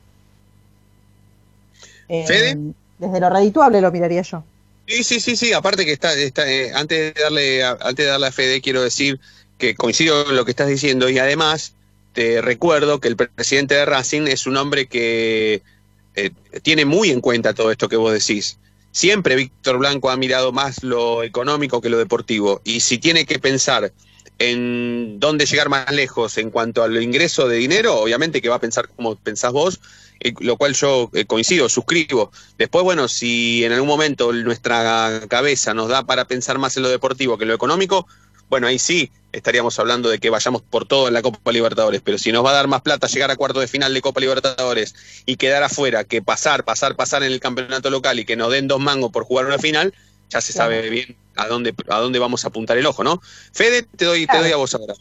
Eh, 2.08 2.24
¿Fede? 2.26 2.56
desde 2.98 3.20
lo 3.20 3.30
redituable 3.30 3.80
lo 3.80 3.92
miraría 3.92 4.22
yo. 4.22 4.42
Sí, 4.86 5.04
sí, 5.04 5.20
sí, 5.20 5.36
sí. 5.36 5.52
Aparte 5.52 5.84
que 5.84 5.92
está, 5.92 6.14
está 6.14 6.50
eh, 6.50 6.72
antes 6.74 7.14
de 7.14 7.20
darle, 7.22 7.62
a- 7.62 7.72
antes 7.80 8.06
de 8.06 8.10
darle 8.10 8.26
a 8.26 8.32
Fede, 8.32 8.60
quiero 8.62 8.82
decir 8.82 9.20
que 9.58 9.74
coincido 9.74 10.24
con 10.24 10.36
lo 10.36 10.44
que 10.44 10.52
estás 10.52 10.68
diciendo 10.68 11.08
y 11.08 11.18
además 11.18 11.74
te 12.12 12.40
recuerdo 12.40 13.00
que 13.00 13.08
el 13.08 13.16
presidente 13.16 13.74
de 13.74 13.84
Racing 13.84 14.22
es 14.22 14.46
un 14.46 14.56
hombre 14.56 14.86
que 14.86 15.62
eh, 16.14 16.30
tiene 16.62 16.84
muy 16.84 17.10
en 17.10 17.20
cuenta 17.20 17.54
todo 17.54 17.70
esto 17.70 17.88
que 17.88 17.96
vos 17.96 18.12
decís. 18.12 18.58
Siempre 18.90 19.36
Víctor 19.36 19.78
Blanco 19.78 20.10
ha 20.10 20.16
mirado 20.16 20.50
más 20.50 20.82
lo 20.82 21.22
económico 21.22 21.80
que 21.80 21.90
lo 21.90 21.98
deportivo 21.98 22.60
y 22.64 22.80
si 22.80 22.98
tiene 22.98 23.26
que 23.26 23.38
pensar 23.38 23.92
en 24.38 25.18
dónde 25.18 25.46
llegar 25.46 25.68
más 25.68 25.92
lejos 25.92 26.38
en 26.38 26.50
cuanto 26.50 26.82
al 26.82 27.00
ingreso 27.02 27.48
de 27.48 27.56
dinero, 27.56 27.96
obviamente 27.96 28.40
que 28.40 28.48
va 28.48 28.56
a 28.56 28.60
pensar 28.60 28.88
como 28.88 29.16
pensás 29.16 29.52
vos, 29.52 29.80
lo 30.40 30.56
cual 30.56 30.74
yo 30.74 31.10
eh, 31.12 31.24
coincido, 31.24 31.68
suscribo. 31.68 32.30
Después, 32.56 32.84
bueno, 32.84 33.08
si 33.08 33.64
en 33.64 33.72
algún 33.72 33.88
momento 33.88 34.32
nuestra 34.32 35.22
cabeza 35.28 35.74
nos 35.74 35.88
da 35.88 36.04
para 36.04 36.26
pensar 36.26 36.58
más 36.58 36.76
en 36.76 36.84
lo 36.84 36.88
deportivo 36.88 37.36
que 37.36 37.46
lo 37.46 37.54
económico, 37.54 38.06
bueno, 38.48 38.66
ahí 38.66 38.78
sí 38.78 39.10
estaríamos 39.32 39.78
hablando 39.78 40.08
de 40.08 40.18
que 40.18 40.30
vayamos 40.30 40.62
por 40.62 40.86
todo 40.86 41.08
en 41.08 41.14
la 41.14 41.22
Copa 41.22 41.52
Libertadores, 41.52 42.00
pero 42.02 42.16
si 42.18 42.32
nos 42.32 42.44
va 42.44 42.50
a 42.50 42.54
dar 42.54 42.66
más 42.66 42.80
plata 42.82 43.06
llegar 43.06 43.30
a 43.30 43.36
cuarto 43.36 43.60
de 43.60 43.68
final 43.68 43.92
de 43.92 44.00
Copa 44.00 44.20
Libertadores 44.20 44.94
y 45.26 45.36
quedar 45.36 45.62
afuera 45.62 46.04
que 46.04 46.22
pasar, 46.22 46.64
pasar, 46.64 46.96
pasar 46.96 47.22
en 47.22 47.32
el 47.32 47.40
campeonato 47.40 47.90
local 47.90 48.18
y 48.18 48.24
que 48.24 48.36
nos 48.36 48.50
den 48.50 48.68
dos 48.68 48.80
mangos 48.80 49.10
por 49.12 49.24
jugar 49.24 49.46
una 49.46 49.58
final, 49.58 49.92
ya 50.30 50.40
se 50.40 50.52
Claro. 50.52 50.72
sabe 50.72 50.88
bien 50.90 51.16
a 51.36 51.46
dónde, 51.46 51.74
a 51.88 51.98
dónde 51.98 52.18
vamos 52.18 52.44
a 52.44 52.48
apuntar 52.48 52.78
el 52.78 52.86
ojo, 52.86 53.04
¿no? 53.04 53.20
Fede, 53.52 53.82
te 53.82 54.04
doy, 54.06 54.26
te 54.26 54.38
doy 54.38 54.50
a 54.50 54.56
vos 54.56 54.74
ahora. 54.74 54.94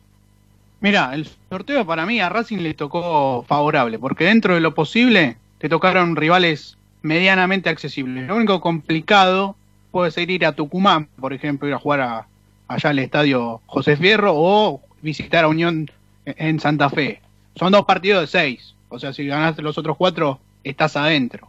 Mira, 0.79 1.11
el 1.15 1.27
sorteo 1.49 1.85
para 1.87 2.05
mí 2.05 2.19
a 2.19 2.29
Racing 2.29 2.59
le 2.59 2.73
tocó 2.75 3.43
favorable, 3.47 3.97
porque 3.97 4.25
dentro 4.25 4.53
de 4.53 4.59
lo 4.61 4.75
posible 4.75 5.37
te 5.57 5.69
tocaron 5.69 6.15
rivales 6.15 6.77
medianamente 7.01 7.69
accesibles. 7.69 8.27
Lo 8.27 8.35
único 8.35 8.61
complicado 8.61 9.55
puede 9.91 10.11
ser 10.11 10.29
ir 10.29 10.45
a 10.45 10.51
Tucumán, 10.51 11.09
por 11.19 11.33
ejemplo, 11.33 11.67
ir 11.67 11.73
a 11.73 11.79
jugar 11.79 12.01
a- 12.01 12.27
allá 12.67 12.89
al 12.89 12.99
estadio 12.99 13.61
José 13.65 13.95
Fierro 13.97 14.33
o 14.35 14.81
visitar 15.01 15.43
a 15.43 15.47
Unión 15.47 15.89
en 16.25 16.59
Santa 16.59 16.89
Fe. 16.89 17.21
Son 17.55 17.71
dos 17.71 17.85
partidos 17.85 18.21
de 18.21 18.27
seis, 18.27 18.75
o 18.89 18.99
sea, 18.99 19.13
si 19.13 19.25
ganaste 19.25 19.61
los 19.61 19.77
otros 19.77 19.97
cuatro, 19.97 20.39
estás 20.63 20.95
adentro. 20.95 21.47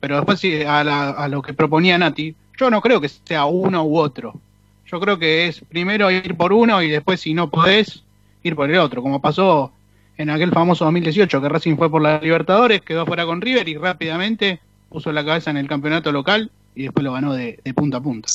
Pero 0.00 0.16
después 0.16 0.42
a, 0.66 0.84
la- 0.84 1.10
a 1.10 1.28
lo 1.28 1.42
que 1.42 1.54
proponía 1.54 1.98
Nati, 1.98 2.34
yo 2.58 2.70
no 2.70 2.80
creo 2.80 3.00
que 3.00 3.08
sea 3.08 3.46
uno 3.46 3.84
u 3.84 3.98
otro. 3.98 4.34
Yo 4.86 5.00
creo 5.00 5.18
que 5.18 5.46
es 5.48 5.60
primero 5.68 6.10
ir 6.10 6.34
por 6.36 6.52
uno 6.52 6.82
y 6.82 6.88
después 6.88 7.20
si 7.20 7.34
no 7.34 7.50
podés, 7.50 8.02
ir 8.42 8.54
por 8.56 8.70
el 8.70 8.78
otro, 8.78 9.02
como 9.02 9.20
pasó 9.20 9.72
en 10.16 10.30
aquel 10.30 10.50
famoso 10.50 10.84
2018 10.86 11.40
que 11.40 11.48
Racing 11.48 11.76
fue 11.76 11.90
por 11.90 12.02
la 12.02 12.18
Libertadores, 12.20 12.80
quedó 12.80 13.04
fuera 13.06 13.24
con 13.26 13.40
River 13.40 13.68
y 13.68 13.76
rápidamente 13.76 14.60
puso 14.88 15.12
la 15.12 15.24
cabeza 15.24 15.50
en 15.50 15.56
el 15.58 15.68
campeonato 15.68 16.10
local 16.12 16.50
y 16.74 16.84
después 16.84 17.04
lo 17.04 17.12
ganó 17.12 17.34
de, 17.34 17.60
de 17.62 17.74
punta 17.74 17.98
a 17.98 18.00
punta. 18.00 18.28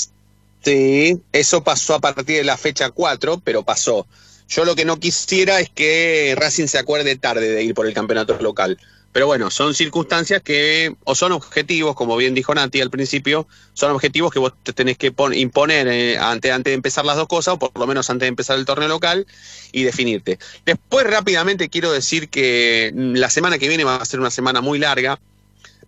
Sí, 0.64 1.22
eso 1.34 1.64
pasó 1.64 1.96
a 1.96 2.00
partir 2.00 2.38
de 2.38 2.44
la 2.44 2.58
fecha 2.58 2.90
4, 2.92 3.42
pero 3.44 3.64
pasó. 3.64 4.08
Yo 4.48 4.64
lo 4.66 4.76
que 4.76 4.86
no 4.86 4.98
quisiera 5.00 5.60
es 5.60 5.70
que 5.70 6.36
Racing 6.38 6.68
se 6.68 6.78
acuerde 6.78 7.18
tarde 7.18 7.50
de 7.50 7.64
ir 7.64 7.74
por 7.74 7.86
el 7.86 7.94
campeonato 7.94 8.38
local. 8.40 8.80
Pero 9.12 9.28
bueno, 9.28 9.52
son 9.52 9.76
circunstancias 9.76 10.42
que, 10.42 10.96
o 11.04 11.14
son 11.16 11.34
objetivos, 11.34 11.96
como 11.96 12.16
bien 12.18 12.34
dijo 12.34 12.56
Nati 12.56 12.82
al 12.82 12.90
principio, 12.90 13.48
son 13.74 13.92
objetivos 13.92 14.32
que 14.32 14.40
vos 14.40 14.54
te 14.64 14.74
tenés 14.74 14.98
que 14.98 15.12
pon- 15.12 15.36
imponer 15.36 15.88
eh, 15.88 16.18
antes, 16.18 16.52
antes 16.52 16.72
de 16.72 16.76
empezar 16.76 17.06
las 17.06 17.18
dos 17.18 17.28
cosas, 17.28 17.56
o 17.56 17.60
por 17.60 17.78
lo 17.78 17.86
menos 17.86 18.10
antes 18.10 18.26
de 18.26 18.30
empezar 18.30 18.58
el 18.58 18.66
torneo 18.66 18.88
local, 18.88 19.28
y 19.72 19.84
definirte. 19.84 20.40
Después 20.66 21.06
rápidamente 21.06 21.70
quiero 21.70 21.92
decir 21.92 22.30
que 22.30 22.92
mm, 22.96 23.14
la 23.16 23.30
semana 23.30 23.60
que 23.60 23.68
viene 23.68 23.84
va 23.84 23.98
a 23.98 24.06
ser 24.06 24.20
una 24.20 24.32
semana 24.32 24.62
muy 24.62 24.80
larga, 24.80 25.20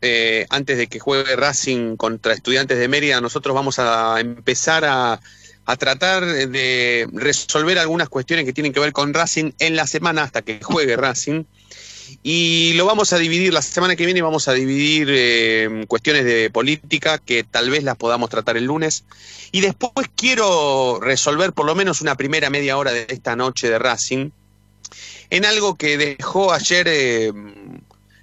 eh, 0.02 0.46
antes 0.50 0.78
de 0.78 0.88
que 0.88 1.00
juegue 1.00 1.36
Racing 1.36 1.96
contra 1.96 2.34
Estudiantes 2.34 2.78
de 2.78 2.88
Mérida, 2.88 3.22
nosotros 3.22 3.56
vamos 3.56 3.80
a 3.80 4.20
empezar 4.20 4.86
a, 4.86 5.20
tratar 5.80 6.24
de 6.26 7.08
resolver 7.12 7.80
algunas 7.80 8.08
cuestiones 8.08 8.46
que 8.46 8.54
tienen 8.54 8.72
que 8.72 8.80
ver 8.80 8.94
con 8.94 9.14
Racing 9.14 9.52
en 9.58 9.76
la 9.76 9.88
semana 9.88 10.22
hasta 10.22 10.44
que 10.44 10.62
juegue 10.62 10.96
Racing. 10.96 11.44
Y 12.22 12.74
lo 12.74 12.86
vamos 12.86 13.14
a 13.14 13.18
dividir, 13.18 13.52
la 13.52 13.64
semana 13.64 13.96
que 13.96 14.06
viene 14.06 14.22
vamos 14.22 14.48
a 14.48 14.54
dividir 14.54 15.08
eh, 15.10 15.86
cuestiones 15.88 16.24
de 16.24 16.52
política 16.52 17.18
que 17.18 17.44
tal 17.44 17.72
vez 17.72 17.84
las 17.84 17.98
podamos 17.98 18.30
tratar 18.30 18.58
el 18.58 18.66
lunes. 18.66 19.06
Y 19.52 19.62
después 19.62 20.08
quiero 20.16 21.00
resolver 21.02 21.52
por 21.52 21.66
lo 21.66 21.74
menos 21.74 22.02
una 22.02 22.16
primera 22.16 22.52
media 22.52 22.78
hora 22.78 22.92
de 22.92 23.08
esta 23.10 23.36
noche 23.36 23.68
de 23.68 23.80
Racing 23.80 24.30
en 25.30 25.46
algo 25.46 25.76
que 25.76 25.98
dejó 25.98 26.54
ayer 26.54 26.88
eh, 26.90 27.32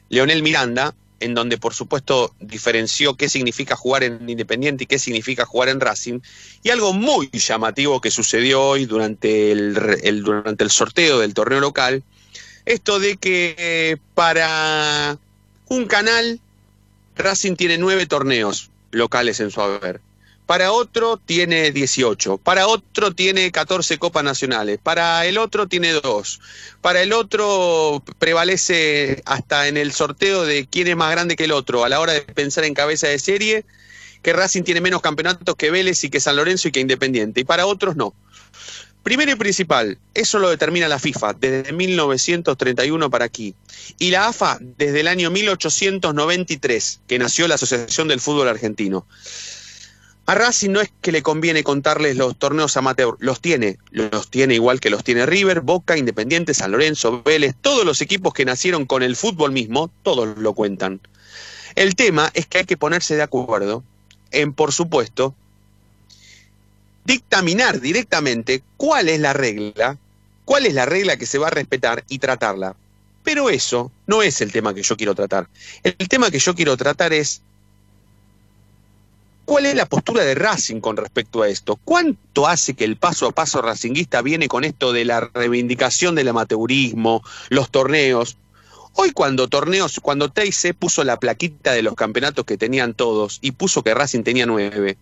Leonel 0.09 0.43
Miranda, 0.43 0.95
en 1.23 1.35
donde 1.35 1.57
por 1.57 1.73
supuesto 1.73 2.35
diferenció 2.41 3.17
qué 3.17 3.29
significa 3.29 3.77
jugar 3.77 4.03
en 4.03 4.29
Independiente 4.29 4.85
y 4.85 4.87
qué 4.87 4.99
significa 4.99 5.47
jugar 5.47 5.69
en 5.69 5.81
Racing, 5.81 6.21
y 6.63 6.71
algo 6.71 6.93
muy 6.93 7.31
llamativo 7.33 8.01
que 8.01 8.11
sucedió 8.11 8.63
hoy 8.63 8.87
durante 8.87 9.53
el, 9.53 10.23
durante 10.23 10.65
el 10.65 10.71
sorteo 10.71 11.21
del 11.21 11.35
torneo 11.35 11.61
local, 11.61 12.03
esto 12.65 12.99
de 12.99 13.17
que 13.17 13.55
eh, 13.57 13.97
para 14.15 15.19
un 15.69 15.87
canal 15.87 16.41
Racing 17.17 17.57
tiene 17.57 17.79
nueve 17.79 18.07
torneos 18.07 18.71
locales 18.91 19.41
en 19.41 19.51
su 19.51 19.61
haber. 19.61 20.01
Para 20.53 20.71
otro 20.71 21.17
tiene 21.17 21.73
18, 21.73 22.37
para 22.37 22.67
otro 22.67 23.15
tiene 23.15 23.51
14 23.51 23.97
copas 23.97 24.23
nacionales, 24.23 24.79
para 24.83 25.25
el 25.25 25.39
otro 25.39 25.67
tiene 25.67 25.93
dos, 25.93 26.41
para 26.83 27.01
el 27.01 27.15
otro 27.15 28.03
prevalece 28.19 29.23
hasta 29.25 29.67
en 29.67 29.79
el 29.79 29.95
sorteo 29.95 30.45
de 30.45 30.67
quién 30.67 30.89
es 30.89 30.97
más 30.97 31.11
grande 31.11 31.37
que 31.37 31.45
el 31.45 31.53
otro 31.53 31.87
a 31.87 31.89
la 31.89 32.01
hora 32.01 32.13
de 32.13 32.21
pensar 32.21 32.65
en 32.65 32.75
cabeza 32.75 33.07
de 33.09 33.19
serie, 33.19 33.65
que 34.21 34.35
Racing 34.35 34.63
tiene 34.63 34.83
menos 34.83 35.01
campeonatos 35.01 35.57
que 35.57 35.71
Vélez 35.71 36.05
y 36.05 36.11
que 36.11 36.21
San 36.21 36.37
Lorenzo 36.37 36.69
y 36.69 36.73
que 36.73 36.81
Independiente, 36.81 37.41
y 37.41 37.45
para 37.45 37.65
otros 37.65 37.97
no. 37.97 38.13
Primero 39.03 39.33
y 39.33 39.37
principal, 39.37 39.97
eso 40.13 40.39
lo 40.39 40.51
determina 40.51 40.87
la 40.87 40.99
FIFA 40.99 41.33
desde 41.33 41.73
1931 41.73 43.09
para 43.09 43.25
aquí. 43.25 43.55
Y 43.99 44.11
la 44.11 44.29
AFA 44.29 44.59
desde 44.61 45.01
el 45.01 45.09
año 45.09 45.31
1893, 45.31 47.01
que 47.09 47.19
nació 47.19 47.49
la 47.49 47.55
Asociación 47.55 48.07
del 48.07 48.21
Fútbol 48.21 48.49
Argentino. 48.49 49.07
A 50.25 50.35
Racing 50.37 50.71
no 50.71 50.81
es 50.81 50.91
que 51.01 51.11
le 51.11 51.23
conviene 51.23 51.65
contarles 51.65 52.17
los 52.17 52.37
torneos 52.39 52.77
amateur, 52.77 53.17
los 53.19 53.41
tiene, 53.41 53.79
los 53.91 54.31
tiene 54.31 54.55
igual 54.55 54.79
que 54.79 54.89
los 54.89 55.03
tiene 55.03 55.27
River, 55.27 55.63
Boca, 55.63 55.97
Independiente, 55.97 56.55
San 56.55 56.71
Lorenzo, 56.71 57.23
Vélez, 57.25 57.57
todos 57.61 57.85
los 57.85 58.01
equipos 58.01 58.33
que 58.33 58.45
nacieron 58.45 58.87
con 58.87 59.03
el 59.03 59.17
fútbol 59.17 59.51
mismo, 59.51 59.91
todos 60.05 60.39
lo 60.39 60.55
cuentan. 60.55 61.01
El 61.75 61.97
tema 61.97 62.31
es 62.35 62.47
que 62.47 62.59
hay 62.59 62.65
que 62.65 62.77
ponerse 62.77 63.17
de 63.17 63.23
acuerdo 63.23 63.83
en, 64.31 64.53
por 64.53 64.73
supuesto, 64.73 65.35
dictaminar 67.05 67.81
directamente 67.81 68.63
cuál 68.77 69.09
es 69.09 69.19
la 69.19 69.33
regla, 69.33 69.99
cuál 70.45 70.67
es 70.67 70.75
la 70.75 70.87
regla 70.87 71.17
que 71.17 71.27
se 71.27 71.39
va 71.39 71.49
a 71.49 71.51
respetar 71.51 72.05
y 72.09 72.21
tratarla. 72.21 72.77
Pero 73.25 73.51
eso 73.51 73.91
no 74.07 74.23
es 74.23 74.41
el 74.41 74.53
tema 74.53 74.75
que 74.75 74.83
yo 74.83 74.97
quiero 74.97 75.15
tratar. 75.15 75.49
El 75.83 76.09
tema 76.09 76.31
que 76.31 76.39
yo 76.39 76.55
quiero 76.55 76.77
tratar 76.77 77.13
es 77.13 77.43
cuál 79.45 79.67
es 79.67 79.75
la 79.75 79.87
postura 79.87 80.25
de 80.25 80.35
Racing 80.35 80.81
con 80.81 80.97
respecto 80.97 81.43
a 81.43 81.49
esto. 81.49 81.77
¿Cuánto 81.77 82.47
hace 82.47 82.75
que 82.75 82.85
el 82.85 82.97
paso 82.97 83.27
a 83.27 83.33
paso 83.33 83.63
racinguista 83.63 84.23
viene 84.23 84.49
con 84.49 84.65
esto 84.65 84.93
de 84.93 85.05
la 85.05 85.21
reivindicación 85.21 86.15
del 86.15 86.29
amateurismo, 86.29 87.23
los 87.49 87.71
torneos? 87.71 88.37
Hoy 88.95 89.13
cuando 89.13 89.49
torneos, 89.49 90.01
cuando 90.03 90.31
Teise 90.31 90.75
puso 90.75 91.03
la 91.03 91.19
plaquita 91.19 91.73
de 91.73 91.83
los 91.83 91.95
campeonatos 91.95 92.45
que 92.45 92.59
tenían 92.59 92.95
todos 92.95 93.39
y 93.41 93.53
puso 93.53 93.83
que 93.83 93.95
Racing 93.95 94.23
tenía 94.23 94.45
nueve, 94.45 94.99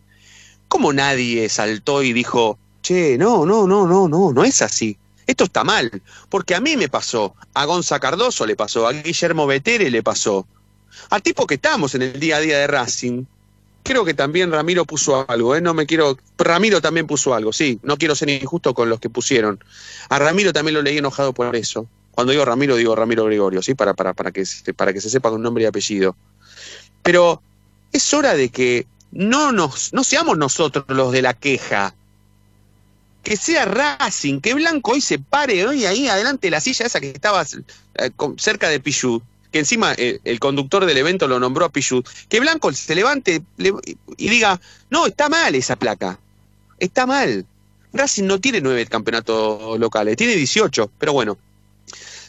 ¿cómo 0.69 0.93
nadie 0.93 1.49
saltó 1.49 2.03
y 2.03 2.13
dijo, 2.13 2.59
che, 2.83 3.19
no, 3.19 3.45
no, 3.45 3.67
no, 3.67 3.87
no, 3.87 4.09
no, 4.09 4.33
no 4.33 4.45
es 4.45 4.63
así? 4.63 4.97
Esto 5.27 5.45
está 5.45 5.65
mal, 5.65 6.03
porque 6.29 6.55
a 6.55 6.61
mí 6.61 6.77
me 6.77 6.89
pasó, 6.89 7.35
a 7.55 7.65
Gonza 7.65 8.01
Cardoso 8.01 8.47
le 8.47 8.57
pasó, 8.57 8.87
a 8.87 8.93
Guillermo 8.93 9.47
Betere 9.47 9.91
le 9.91 10.03
pasó, 10.03 10.47
a 11.09 11.21
tipo 11.21 11.47
que 11.47 11.55
estamos 11.55 11.95
en 11.95 12.03
el 12.03 12.19
día 12.19 12.37
a 12.37 12.41
día 12.41 12.59
de 12.59 12.67
Racing. 12.67 13.25
Creo 13.91 14.05
que 14.05 14.15
también 14.15 14.53
Ramiro 14.53 14.85
puso 14.85 15.29
algo, 15.29 15.57
¿eh? 15.57 15.61
No 15.61 15.75
me 15.75 15.85
quiero. 15.85 16.17
Ramiro 16.39 16.81
también 16.81 17.09
puso 17.09 17.35
algo, 17.35 17.53
sí, 17.53 17.81
no 17.83 17.97
quiero 17.97 18.15
ser 18.15 18.31
injusto 18.31 18.73
con 18.73 18.89
los 18.89 19.01
que 19.01 19.11
pusieron. 19.11 19.59
A 20.09 20.17
Ramiro 20.21 20.53
también 20.53 20.75
lo 20.75 20.83
leí 20.83 20.99
enojado 20.99 21.35
por 21.35 21.57
eso. 21.57 21.89
Cuando 22.13 22.31
digo 22.31 22.45
Ramiro, 22.45 22.77
digo 22.77 22.95
Ramiro 22.95 23.25
Gregorio, 23.25 23.63
¿sí? 23.63 23.75
Para, 23.75 23.95
para, 23.95 24.15
para, 24.15 24.31
que, 24.31 24.45
para 24.77 24.93
que 24.93 25.01
se 25.01 25.11
sepa 25.11 25.31
con 25.31 25.43
nombre 25.43 25.65
y 25.65 25.67
apellido. 25.67 26.15
Pero 27.03 27.43
es 27.91 28.15
hora 28.15 28.35
de 28.35 28.51
que 28.51 28.87
no, 29.11 29.51
nos, 29.51 29.93
no 29.93 30.05
seamos 30.05 30.39
nosotros 30.39 30.85
los 30.87 31.11
de 31.11 31.23
la 31.23 31.35
queja. 31.35 31.93
Que 33.25 33.37
sea 33.37 33.65
Racing, 33.65 34.41
que 34.41 34.55
Blanco 34.55 34.93
hoy 34.93 35.01
se 35.01 35.19
pare 35.19 35.67
hoy 35.67 35.85
ahí 35.87 36.07
adelante 36.07 36.47
de 36.47 36.53
la 36.53 36.61
silla 36.61 36.87
esa 36.87 37.01
que 37.01 37.11
estaba 37.11 37.43
eh, 37.43 38.11
cerca 38.37 38.69
de 38.69 38.79
Pichut, 38.79 39.21
que 39.53 39.59
encima 39.59 39.95
eh, 39.97 40.21
el 40.25 40.39
conductor 40.39 40.87
del 40.87 40.97
evento 40.99 41.27
lo 41.29 41.41
nombró 41.41 41.65
a 41.65 41.69
Pichut, 41.71 42.07
que 42.29 42.41
Blanco 42.41 42.73
se 42.73 42.95
levante 42.95 43.43
le- 43.57 43.73
y 44.17 44.29
diga, 44.29 44.61
no, 44.91 45.07
está 45.07 45.29
mal 45.29 45.55
esa 45.55 45.77
placa, 45.77 46.19
está 46.79 47.07
mal. 47.07 47.45
Racing 47.93 48.25
no 48.25 48.41
tiene 48.41 48.61
nueve 48.61 48.87
campeonatos 48.87 49.79
locales, 49.79 50.17
tiene 50.17 50.37
18, 50.37 50.91
pero 50.99 51.13
bueno, 51.13 51.37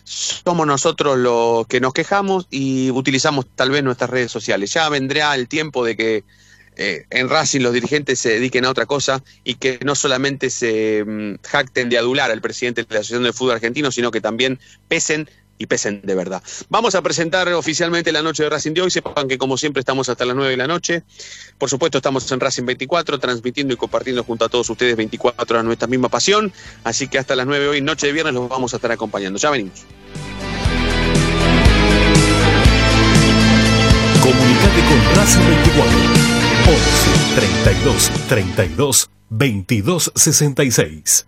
somos 0.03 0.65
nosotros 0.65 1.17
los 1.17 1.67
que 1.67 1.79
nos 1.79 1.93
quejamos 1.93 2.47
y 2.49 2.89
utilizamos 2.91 3.45
tal 3.55 3.69
vez 3.69 3.84
nuestras 3.84 4.10
redes 4.10 4.31
sociales. 4.31 4.73
Ya 4.73 4.89
vendrá 4.89 5.36
el 5.36 5.47
tiempo 5.47 5.86
de 5.86 5.95
que 5.95 6.23
eh, 6.77 7.05
en 7.10 7.29
Racing 7.29 7.62
los 7.62 7.73
dirigentes 7.73 8.17
se 8.19 8.29
dediquen 8.29 8.65
a 8.65 8.69
otra 8.71 8.86
cosa 8.86 9.23
y 9.43 9.55
que 9.55 9.79
no 9.84 9.93
solamente 9.93 10.49
se 10.49 11.03
mm, 11.05 11.36
jacten 11.43 11.89
de 11.89 11.97
adular 11.97 12.31
al 12.31 12.41
presidente 12.41 12.84
de 12.84 12.88
la 12.93 12.99
Asociación 13.01 13.23
del 13.23 13.34
Fútbol 13.34 13.55
Argentino, 13.55 13.91
sino 13.91 14.10
que 14.10 14.21
también 14.21 14.60
pesen 14.88 15.29
y 15.62 15.67
pesen 15.67 16.02
de 16.04 16.15
verdad. 16.15 16.41
Vamos 16.69 16.95
a 16.95 17.04
presentar 17.04 17.47
oficialmente 17.54 18.12
la 18.12 18.24
noche 18.24 18.41
de 18.41 18.50
Racing 18.50 18.74
de 18.74 18.82
hoy. 18.82 18.89
Sepan 18.89 19.28
que 19.28 19.38
como 19.38 19.58
siempre 19.58 19.82
estamos 19.82 20.10
hasta 20.10 20.26
las 20.26 20.36
9 20.36 20.50
de 20.50 20.58
la 20.58 20.65
noche. 20.65 21.04
Por 21.60 21.69
supuesto 21.69 22.00
estamos 22.00 22.30
en 22.32 22.39
Racing 22.39 22.65
24, 22.65 23.19
transmitiendo 23.19 23.76
y 23.76 23.78
compartiendo 23.78 24.24
junto 24.24 24.45
a 24.45 24.50
todos 24.50 24.67
ustedes 24.71 24.95
24 24.95 25.56
horas 25.56 25.63
nuestra 25.63 25.88
misma 25.88 26.10
pasión. 26.10 26.52
Así 26.84 27.08
que 27.08 27.19
hasta 27.19 27.36
las 27.36 27.45
9 27.45 27.67
hoy, 27.67 27.82
noche 27.82 28.08
de 28.08 28.13
viernes, 28.13 28.34
los 28.34 28.50
vamos 28.50 28.74
a 28.74 28.78
estar 28.78 28.91
acompañando. 28.91 29.38
Ya 29.38 29.52
venimos. 29.52 29.86
Comunicate 34.24 34.82
con 34.89 35.15
Racing 35.15 35.45
24 35.45 36.00
11 36.69 37.36
32 37.36 38.12
32 38.28 39.10
22 39.30 40.12
66. 40.15 41.28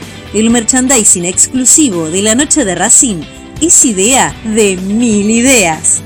El 0.33 0.49
merchandising 0.49 1.25
exclusivo 1.25 2.09
de 2.09 2.21
la 2.21 2.35
noche 2.35 2.63
de 2.63 2.73
Racing 2.73 3.21
es 3.59 3.83
idea 3.83 4.33
de 4.45 4.77
mil 4.77 5.29
ideas. 5.29 6.01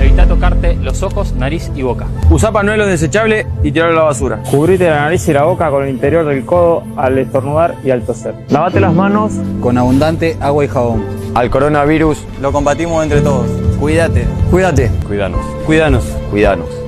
Evita 0.00 0.28
tocarte 0.28 0.76
los 0.76 1.02
ojos, 1.02 1.32
nariz 1.32 1.72
y 1.74 1.82
boca. 1.82 2.06
Usa 2.30 2.52
pañuelo 2.52 2.86
desechable 2.86 3.44
y 3.64 3.72
tirarlo 3.72 3.94
a 3.94 3.96
la 3.96 4.04
basura. 4.04 4.40
Cubrite 4.48 4.88
la 4.88 5.00
nariz 5.00 5.26
y 5.26 5.32
la 5.32 5.42
boca 5.42 5.68
con 5.68 5.82
el 5.82 5.90
interior 5.90 6.24
del 6.24 6.44
codo 6.44 6.84
al 6.96 7.18
estornudar 7.18 7.74
y 7.84 7.90
al 7.90 8.06
toser. 8.06 8.36
Lavate 8.48 8.78
las 8.78 8.94
manos 8.94 9.32
Con 9.60 9.78
abundante 9.78 10.36
agua 10.40 10.64
y 10.64 10.68
jabón. 10.68 11.04
Al 11.34 11.50
coronavirus. 11.50 12.18
Lo 12.40 12.52
combatimos 12.52 13.02
entre 13.02 13.20
todos. 13.20 13.48
Cuídate. 13.80 14.26
Cuídate. 14.52 14.92
Cuídanos. 15.08 15.44
Cuídanos. 15.66 16.04
Cuídanos. 16.30 16.87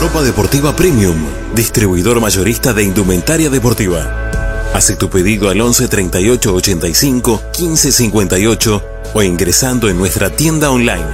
Ropa 0.00 0.22
Deportiva 0.22 0.74
Premium, 0.74 1.24
distribuidor 1.54 2.20
mayorista 2.20 2.72
de 2.72 2.82
indumentaria 2.82 3.48
deportiva. 3.48 4.28
Hace 4.74 4.96
tu 4.96 5.08
pedido 5.08 5.50
al 5.50 5.60
11 5.60 5.86
38 5.86 6.52
85 6.52 7.42
15 7.52 7.92
58 7.92 8.82
o 9.14 9.22
ingresando 9.22 9.88
en 9.88 9.98
nuestra 9.98 10.30
tienda 10.30 10.70
online 10.70 11.06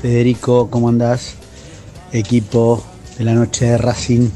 Federico, 0.00 0.68
¿cómo 0.70 0.88
andás? 0.88 1.34
Equipo 2.10 2.82
de 3.18 3.24
la 3.24 3.34
noche 3.34 3.66
de 3.66 3.78
Racing. 3.78 4.30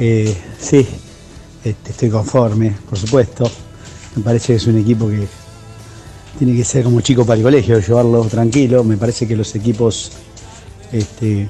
Eh, 0.00 0.34
sí, 0.58 0.86
este, 1.62 1.90
estoy 1.90 2.08
conforme, 2.08 2.74
por 2.88 2.98
supuesto. 2.98 3.50
Me 4.16 4.22
parece 4.22 4.54
que 4.54 4.56
es 4.56 4.66
un 4.66 4.78
equipo 4.78 5.06
que 5.08 5.28
tiene 6.38 6.56
que 6.56 6.64
ser 6.64 6.84
como 6.84 7.02
chico 7.02 7.26
para 7.26 7.36
el 7.36 7.42
colegio, 7.42 7.78
llevarlo 7.78 8.24
tranquilo. 8.24 8.84
Me 8.84 8.96
parece 8.96 9.28
que 9.28 9.36
los 9.36 9.54
equipos 9.54 10.12
este, 10.92 11.48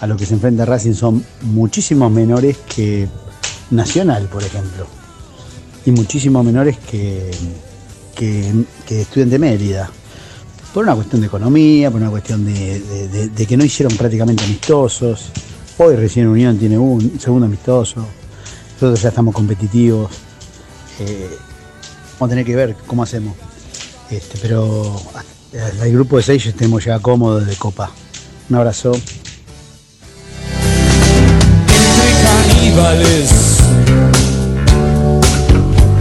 a 0.00 0.08
los 0.08 0.18
que 0.18 0.26
se 0.26 0.34
enfrenta 0.34 0.64
Racing 0.64 0.94
son 0.94 1.24
muchísimos 1.42 2.10
menores 2.10 2.56
que 2.74 3.06
Nacional, 3.70 4.26
por 4.26 4.42
ejemplo. 4.42 4.86
Y 5.86 5.92
muchísimos 5.92 6.44
menores 6.44 6.78
que, 6.78 7.30
que, 8.16 8.52
que 8.84 9.02
Estudiante 9.02 9.38
Mérida. 9.38 9.88
Por 10.72 10.84
una 10.84 10.94
cuestión 10.94 11.20
de 11.20 11.26
economía, 11.26 11.90
por 11.90 12.00
una 12.00 12.10
cuestión 12.10 12.44
de, 12.44 13.46
que 13.48 13.56
no 13.56 13.64
hicieron 13.64 13.96
prácticamente 13.96 14.44
amistosos. 14.44 15.30
Hoy 15.78 15.96
recién 15.96 16.28
Unión 16.28 16.58
tiene 16.58 16.78
un 16.78 17.18
segundo 17.18 17.46
amistoso. 17.46 18.06
Nosotros 18.74 19.02
ya 19.02 19.08
estamos 19.08 19.34
competitivos. 19.34 20.12
Eh, 21.00 21.28
vamos 22.14 22.28
a 22.28 22.28
tener 22.28 22.44
que 22.44 22.54
ver 22.54 22.76
cómo 22.86 23.02
hacemos. 23.02 23.34
Este, 24.10 24.38
pero 24.40 25.00
el 25.82 25.92
grupo 25.92 26.18
de 26.18 26.22
seis 26.22 26.46
estemos 26.46 26.84
ya 26.84 27.00
cómodos 27.00 27.46
de 27.46 27.56
copa. 27.56 27.90
Un 28.48 28.56
abrazo. 28.56 28.92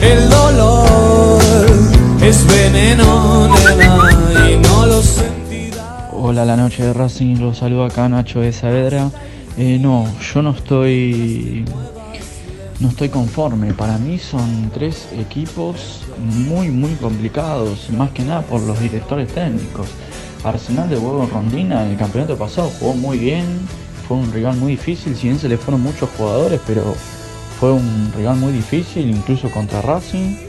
El 0.02 0.30
dolor 0.30 1.42
es 2.22 2.48
veneno, 2.48 3.50
Hola, 6.32 6.46
la 6.46 6.56
noche 6.56 6.84
de 6.84 6.94
Racing, 6.94 7.38
los 7.38 7.58
saludo 7.58 7.86
acá 7.86 8.08
Nacho 8.08 8.42
de 8.42 8.54
Saavedra. 8.54 9.10
Eh, 9.58 9.80
no, 9.82 10.06
yo 10.22 10.44
no 10.44 10.52
estoy 10.52 11.66
no 12.80 12.90
estoy 12.90 13.10
conforme. 13.10 13.74
Para 13.74 13.98
mí 13.98 14.20
son 14.20 14.70
tres 14.72 15.08
equipos 15.18 16.04
muy 16.20 16.70
muy 16.70 16.92
complicados, 16.98 17.90
más 17.90 18.12
que 18.12 18.22
nada 18.22 18.44
por 18.44 18.62
los 18.62 18.80
directores 18.80 19.34
técnicos. 19.34 19.88
Arsenal 20.44 20.88
de 20.88 21.00
Huevo 21.00 21.28
Rondina 21.34 21.90
el 21.90 21.98
campeonato 21.98 22.38
pasado 22.38 22.70
jugó 22.80 22.94
muy 22.94 23.18
bien, 23.18 23.46
fue 24.08 24.18
un 24.18 24.32
rival 24.32 24.56
muy 24.58 24.74
difícil, 24.74 25.16
si 25.16 25.30
bien 25.30 25.40
se 25.40 25.50
le 25.50 25.58
fueron 25.58 25.82
muchos 25.82 26.12
jugadores, 26.16 26.62
pero 26.68 26.94
fue 27.60 27.72
un 27.74 28.14
rival 28.16 28.38
muy 28.38 28.52
difícil, 28.52 29.10
incluso 29.10 29.50
contra 29.50 29.82
Racing. 29.82 30.49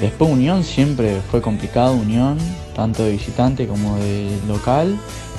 Después 0.00 0.30
Unión 0.30 0.62
siempre 0.62 1.20
fue 1.30 1.42
complicado, 1.42 1.94
Unión, 1.94 2.38
tanto 2.74 3.02
de 3.02 3.12
visitante 3.12 3.66
como 3.66 3.96
de 3.96 4.30
local. 4.46 4.96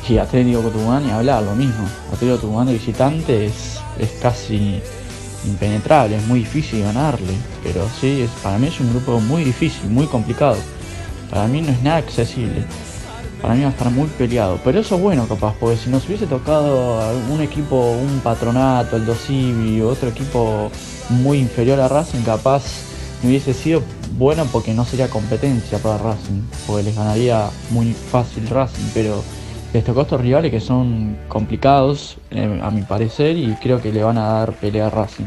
Y 0.08 0.17
Atlético 0.17 0.62
Tucumán 0.62 1.06
y 1.08 1.12
hablar 1.12 1.43
lo 1.43 1.54
mismo. 1.56 1.88
Atlético 2.12 2.39
Tucumán 2.39 2.65
de 2.65 2.74
visitante 2.74 3.45
es, 3.45 3.80
es 4.00 4.10
casi 4.22 4.82
impenetrable, 5.45 6.17
es 6.17 6.26
muy 6.26 6.39
difícil 6.39 6.82
ganarle. 6.82 7.34
Pero 7.63 7.88
sí, 8.02 8.22
es, 8.22 8.30
para 8.41 8.58
mí 8.58 8.67
es 8.67 8.80
un 8.80 8.89
grupo 8.89 9.19
muy 9.19 9.43
difícil, 9.43 9.89
muy 9.89 10.08
complicado. 10.08 10.58
Para 11.30 11.48
mí 11.48 11.62
no 11.62 11.72
es 11.72 11.82
nada 11.84 11.98
accesible. 11.98 12.65
Para 13.39 13.54
mí 13.54 13.62
va 13.62 13.67
a 13.67 13.72
estar 13.72 13.91
muy 13.91 14.08
peleado. 14.08 14.60
Pero 14.63 14.80
eso 14.80 14.95
es 14.95 15.02
bueno 15.02 15.28
capaz, 15.28 15.54
porque 15.60 15.78
si 15.78 15.89
nos 15.91 16.06
hubiese 16.08 16.26
tocado 16.26 17.00
algún 17.02 17.41
equipo, 17.41 17.91
un 17.91 18.19
patronato, 18.22 18.98
el 18.98 19.06
Dosivi, 19.06 19.80
otro 19.82 20.10
equipo 20.10 20.72
muy 21.10 21.38
inferior 21.38 21.80
a 21.80 21.88
Racing, 21.88 22.24
capaz 22.24 22.63
no 23.22 23.30
hubiese 23.30 23.54
sido 23.54 23.84
bueno 24.17 24.45
porque 24.52 24.74
no 24.74 24.86
sería 24.86 25.10
competencia 25.10 25.78
para 25.80 25.98
Racing, 25.98 26.41
porque 26.65 26.84
les 26.84 26.95
ganaría 26.95 27.50
muy 27.69 27.93
fácil 27.93 28.48
Racing, 28.48 28.89
pero 28.93 29.24
les 29.74 29.84
tocó 29.84 30.02
estos 30.02 30.22
rivales 30.22 30.52
que 30.52 30.60
son 30.60 31.17
complicados, 31.28 32.17
eh, 32.32 32.60
a 32.62 32.72
mi 32.72 32.82
parecer, 32.82 33.38
y 33.38 33.56
creo 33.62 33.82
que 33.82 33.91
le 33.91 34.04
van 34.04 34.17
a 34.17 34.28
dar 34.28 34.54
pelea 34.54 34.88
a 34.88 34.89
Racing. 34.89 35.26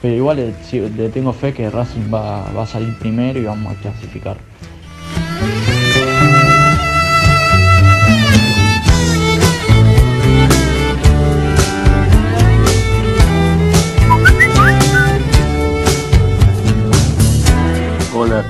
Pero 0.00 0.14
igual 0.14 0.38
le, 0.38 0.54
sí, 0.64 0.80
le 0.80 1.10
tengo 1.10 1.32
fe 1.32 1.52
que 1.52 1.70
Racing 1.70 2.12
va, 2.12 2.50
va 2.52 2.62
a 2.62 2.66
salir 2.66 2.98
primero 2.98 3.38
y 3.38 3.44
vamos 3.44 3.72
a 3.72 3.80
clasificar. 3.80 4.36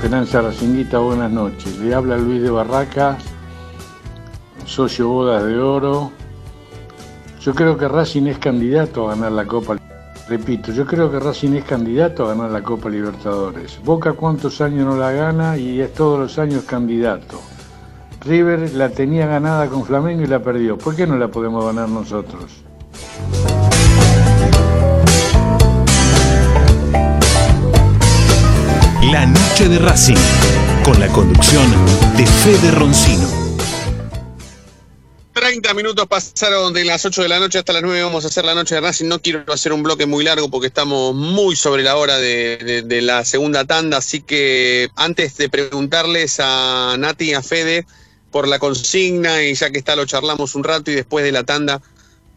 Esperanza 0.02 0.42
Racinguita, 0.42 0.98
buenas 0.98 1.30
noches. 1.30 1.78
Le 1.78 1.94
habla 1.94 2.16
Luis 2.16 2.42
de 2.42 2.50
Barraca, 2.50 3.18
socio 4.66 5.06
Bodas 5.06 5.44
de 5.46 5.56
Oro. 5.56 6.10
Yo 7.40 7.54
creo 7.54 7.78
que 7.78 7.86
Racing 7.86 8.26
es 8.26 8.38
candidato 8.38 9.08
a 9.08 9.14
ganar 9.14 9.30
la 9.30 9.46
Copa. 9.46 9.76
Repito, 10.28 10.72
yo 10.72 10.86
creo 10.86 11.08
que 11.08 11.20
Racing 11.20 11.52
es 11.52 11.64
candidato 11.64 12.24
a 12.24 12.34
ganar 12.34 12.50
la 12.50 12.64
Copa 12.64 12.88
Libertadores. 12.88 13.78
Boca 13.84 14.14
cuántos 14.14 14.60
años 14.60 14.86
no 14.86 14.96
la 14.96 15.12
gana 15.12 15.56
y 15.56 15.80
es 15.80 15.94
todos 15.94 16.18
los 16.18 16.36
años 16.36 16.64
candidato. 16.64 17.40
River 18.22 18.72
la 18.74 18.88
tenía 18.88 19.28
ganada 19.28 19.68
con 19.68 19.84
Flamengo 19.84 20.22
y 20.22 20.26
la 20.26 20.42
perdió. 20.42 20.76
¿Por 20.76 20.96
qué 20.96 21.06
no 21.06 21.16
la 21.16 21.28
podemos 21.28 21.64
ganar 21.64 21.88
nosotros? 21.88 22.50
La 29.10 29.26
noche 29.26 29.68
de 29.68 29.80
Racing, 29.80 30.14
con 30.84 31.00
la 31.00 31.08
conducción 31.08 31.66
de 32.16 32.24
Fede 32.24 32.70
Roncino. 32.70 33.28
30 35.32 35.74
minutos 35.74 36.06
pasaron 36.06 36.72
de 36.72 36.84
las 36.84 37.04
8 37.04 37.22
de 37.22 37.28
la 37.28 37.40
noche 37.40 37.58
hasta 37.58 37.72
las 37.72 37.82
9. 37.82 38.00
Vamos 38.04 38.24
a 38.24 38.28
hacer 38.28 38.44
la 38.44 38.54
noche 38.54 38.76
de 38.76 38.80
Racing. 38.80 39.06
No 39.06 39.20
quiero 39.20 39.52
hacer 39.52 39.72
un 39.72 39.82
bloque 39.82 40.06
muy 40.06 40.22
largo 40.22 40.48
porque 40.50 40.68
estamos 40.68 41.16
muy 41.16 41.56
sobre 41.56 41.82
la 41.82 41.96
hora 41.96 42.18
de, 42.18 43.00
la 43.02 43.24
segunda 43.24 43.64
tanda. 43.64 43.96
Así 43.96 44.20
que 44.20 44.88
antes 44.94 45.36
de 45.36 45.48
preguntarles 45.48 46.38
a 46.38 46.94
Nati 46.96 47.30
y 47.30 47.34
a 47.34 47.42
Fede 47.42 47.84
por 48.30 48.46
la 48.46 48.60
consigna, 48.60 49.42
y 49.42 49.54
ya 49.54 49.70
que 49.70 49.78
está, 49.78 49.96
lo 49.96 50.06
charlamos 50.06 50.54
un 50.54 50.62
rato 50.62 50.92
y 50.92 50.94
después 50.94 51.24
de 51.24 51.32
la 51.32 51.42
tanda, 51.42 51.82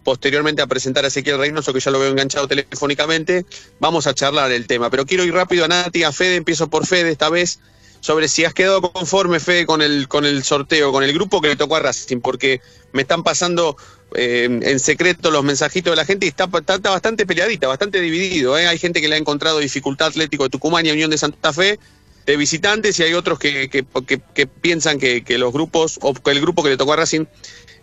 posteriormente 0.06 0.62
a 0.62 0.68
presentar 0.68 1.04
a 1.04 1.10
Ezequiel 1.10 1.38
Reynoso, 1.38 1.74
que 1.74 1.82
ya 1.82 1.92
lo 1.92 2.00
veo 2.00 2.10
enganchado 2.12 2.48
telefónicamente, 2.48 3.46
vamos 3.80 4.08
a 4.08 4.14
charlar 4.14 4.52
el 4.54 4.68
tema. 4.68 4.90
Pero 4.90 5.06
quiero 5.06 5.26
ir 5.26 5.34
rápido 5.34 5.66
a 5.66 5.68
Nati, 5.68 6.04
a 6.04 6.14
Fede. 6.14 6.38
Empiezo 6.38 6.70
por 6.70 6.86
Fede 6.86 7.12
esta 7.12 7.30
vez 7.30 7.60
sobre 8.00 8.28
si 8.28 8.46
has 8.46 8.54
quedado 8.54 8.82
conforme, 8.82 9.40
Fede, 9.40 9.66
con 9.66 9.82
el, 9.82 10.08
con 10.08 10.26
el 10.26 10.44
sorteo, 10.44 10.92
con 10.92 11.04
el 11.04 11.12
grupo 11.12 11.42
que 11.42 11.48
le 11.50 11.56
tocó 11.56 11.76
a 11.76 11.80
Racing, 11.80 12.20
porque 12.22 12.62
me 12.94 13.02
están 13.02 13.24
pasando 13.24 13.76
eh, 14.14 14.48
en 14.62 14.80
secreto 14.80 15.32
los 15.32 15.44
mensajitos 15.44 15.92
de 15.92 15.96
la 15.98 16.06
gente 16.06 16.28
y 16.28 16.30
está, 16.30 16.48
está- 16.54 16.76
está 16.76 16.92
bastante 16.92 17.26
peleadita, 17.26 17.68
bastante 17.68 18.00
dividido. 18.00 18.58
¿eh? 18.60 18.68
Hay 18.68 18.78
gente 18.78 19.02
que 19.02 19.08
le 19.08 19.16
ha 19.16 19.18
encontrado 19.18 19.58
dificultad 19.58 20.08
Atlético 20.08 20.44
de 20.44 20.50
Tucumán 20.52 20.86
y 20.86 20.92
Unión 20.92 21.10
de 21.10 21.18
Santa 21.18 21.52
Fe 21.52 21.80
de 22.26 22.38
visitantes 22.38 23.00
y 23.00 23.04
hay 23.04 23.14
otros 23.14 23.38
que, 23.40 23.70
que- 23.70 23.86
que- 24.34 24.48
piensan 24.48 25.00
que, 25.00 25.24
los 25.38 25.54
grupos 25.54 26.00
o 26.02 26.14
que 26.14 26.32
el 26.32 26.42
grupo 26.42 26.64
que 26.64 26.70
le 26.70 26.78
tocó 26.78 26.94
a 26.94 26.98
Racing 26.98 27.26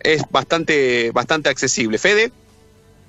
es 0.01 0.23
bastante, 0.29 1.11
bastante 1.11 1.49
accesible. 1.49 1.97
Fede. 1.97 2.31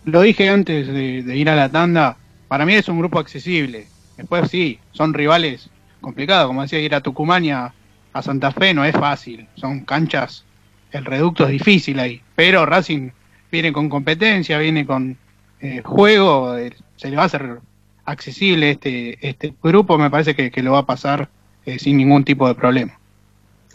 Lo 0.04 0.20
dije 0.20 0.48
antes 0.48 0.86
de, 0.86 1.36
ir 1.36 1.48
a 1.48 1.56
la 1.56 1.68
tanda, 1.70 2.16
para 2.48 2.64
mí 2.64 2.74
es 2.74 2.88
un 2.88 2.98
grupo 2.98 3.18
accesible. 3.18 3.88
Después 4.16 4.50
sí, 4.50 4.78
son 4.92 5.12
rivales 5.12 5.68
complicados, 6.00 6.46
como 6.46 6.62
decía, 6.62 6.78
ir 6.78 6.94
a 6.94 7.00
Tucumán 7.00 7.44
a 7.48 8.22
Santa 8.22 8.52
Fe 8.52 8.74
no 8.74 8.84
es 8.84 8.94
fácil, 8.94 9.48
son 9.56 9.80
canchas, 9.80 10.44
el 10.92 11.04
reducto 11.04 11.44
es 11.44 11.50
difícil 11.50 11.98
ahí, 11.98 12.22
pero 12.36 12.64
Racing 12.64 13.10
viene 13.50 13.72
con 13.72 13.88
competencia, 13.88 14.58
viene 14.58 14.86
con 14.86 15.18
eh, 15.60 15.82
juego, 15.84 16.56
eh, 16.56 16.72
se 16.96 17.10
le 17.10 17.16
va 17.16 17.22
a 17.22 17.26
hacer 17.26 17.58
accesible 18.04 18.70
este, 18.72 19.26
este 19.26 19.54
grupo, 19.62 19.98
me 19.98 20.10
parece 20.10 20.34
que, 20.34 20.50
que 20.50 20.62
lo 20.62 20.72
va 20.72 20.80
a 20.80 20.86
pasar 20.86 21.28
eh, 21.64 21.78
sin 21.78 21.96
ningún 21.96 22.24
tipo 22.24 22.46
de 22.48 22.54
problema. 22.54 22.98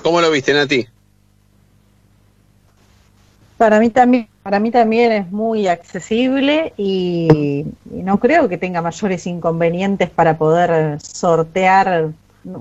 ¿Cómo 0.03 0.21
lo 0.21 0.31
viste, 0.31 0.53
Nati? 0.53 0.87
Para 3.57 3.79
mí 3.79 3.89
también, 3.89 4.29
para 4.41 4.59
mí 4.59 4.71
también 4.71 5.11
es 5.11 5.31
muy 5.31 5.67
accesible 5.67 6.73
y, 6.77 7.65
y 7.91 8.03
no 8.03 8.17
creo 8.19 8.47
que 8.47 8.57
tenga 8.57 8.81
mayores 8.81 9.27
inconvenientes 9.27 10.09
para 10.09 10.37
poder 10.37 10.97
sortear, 11.01 12.13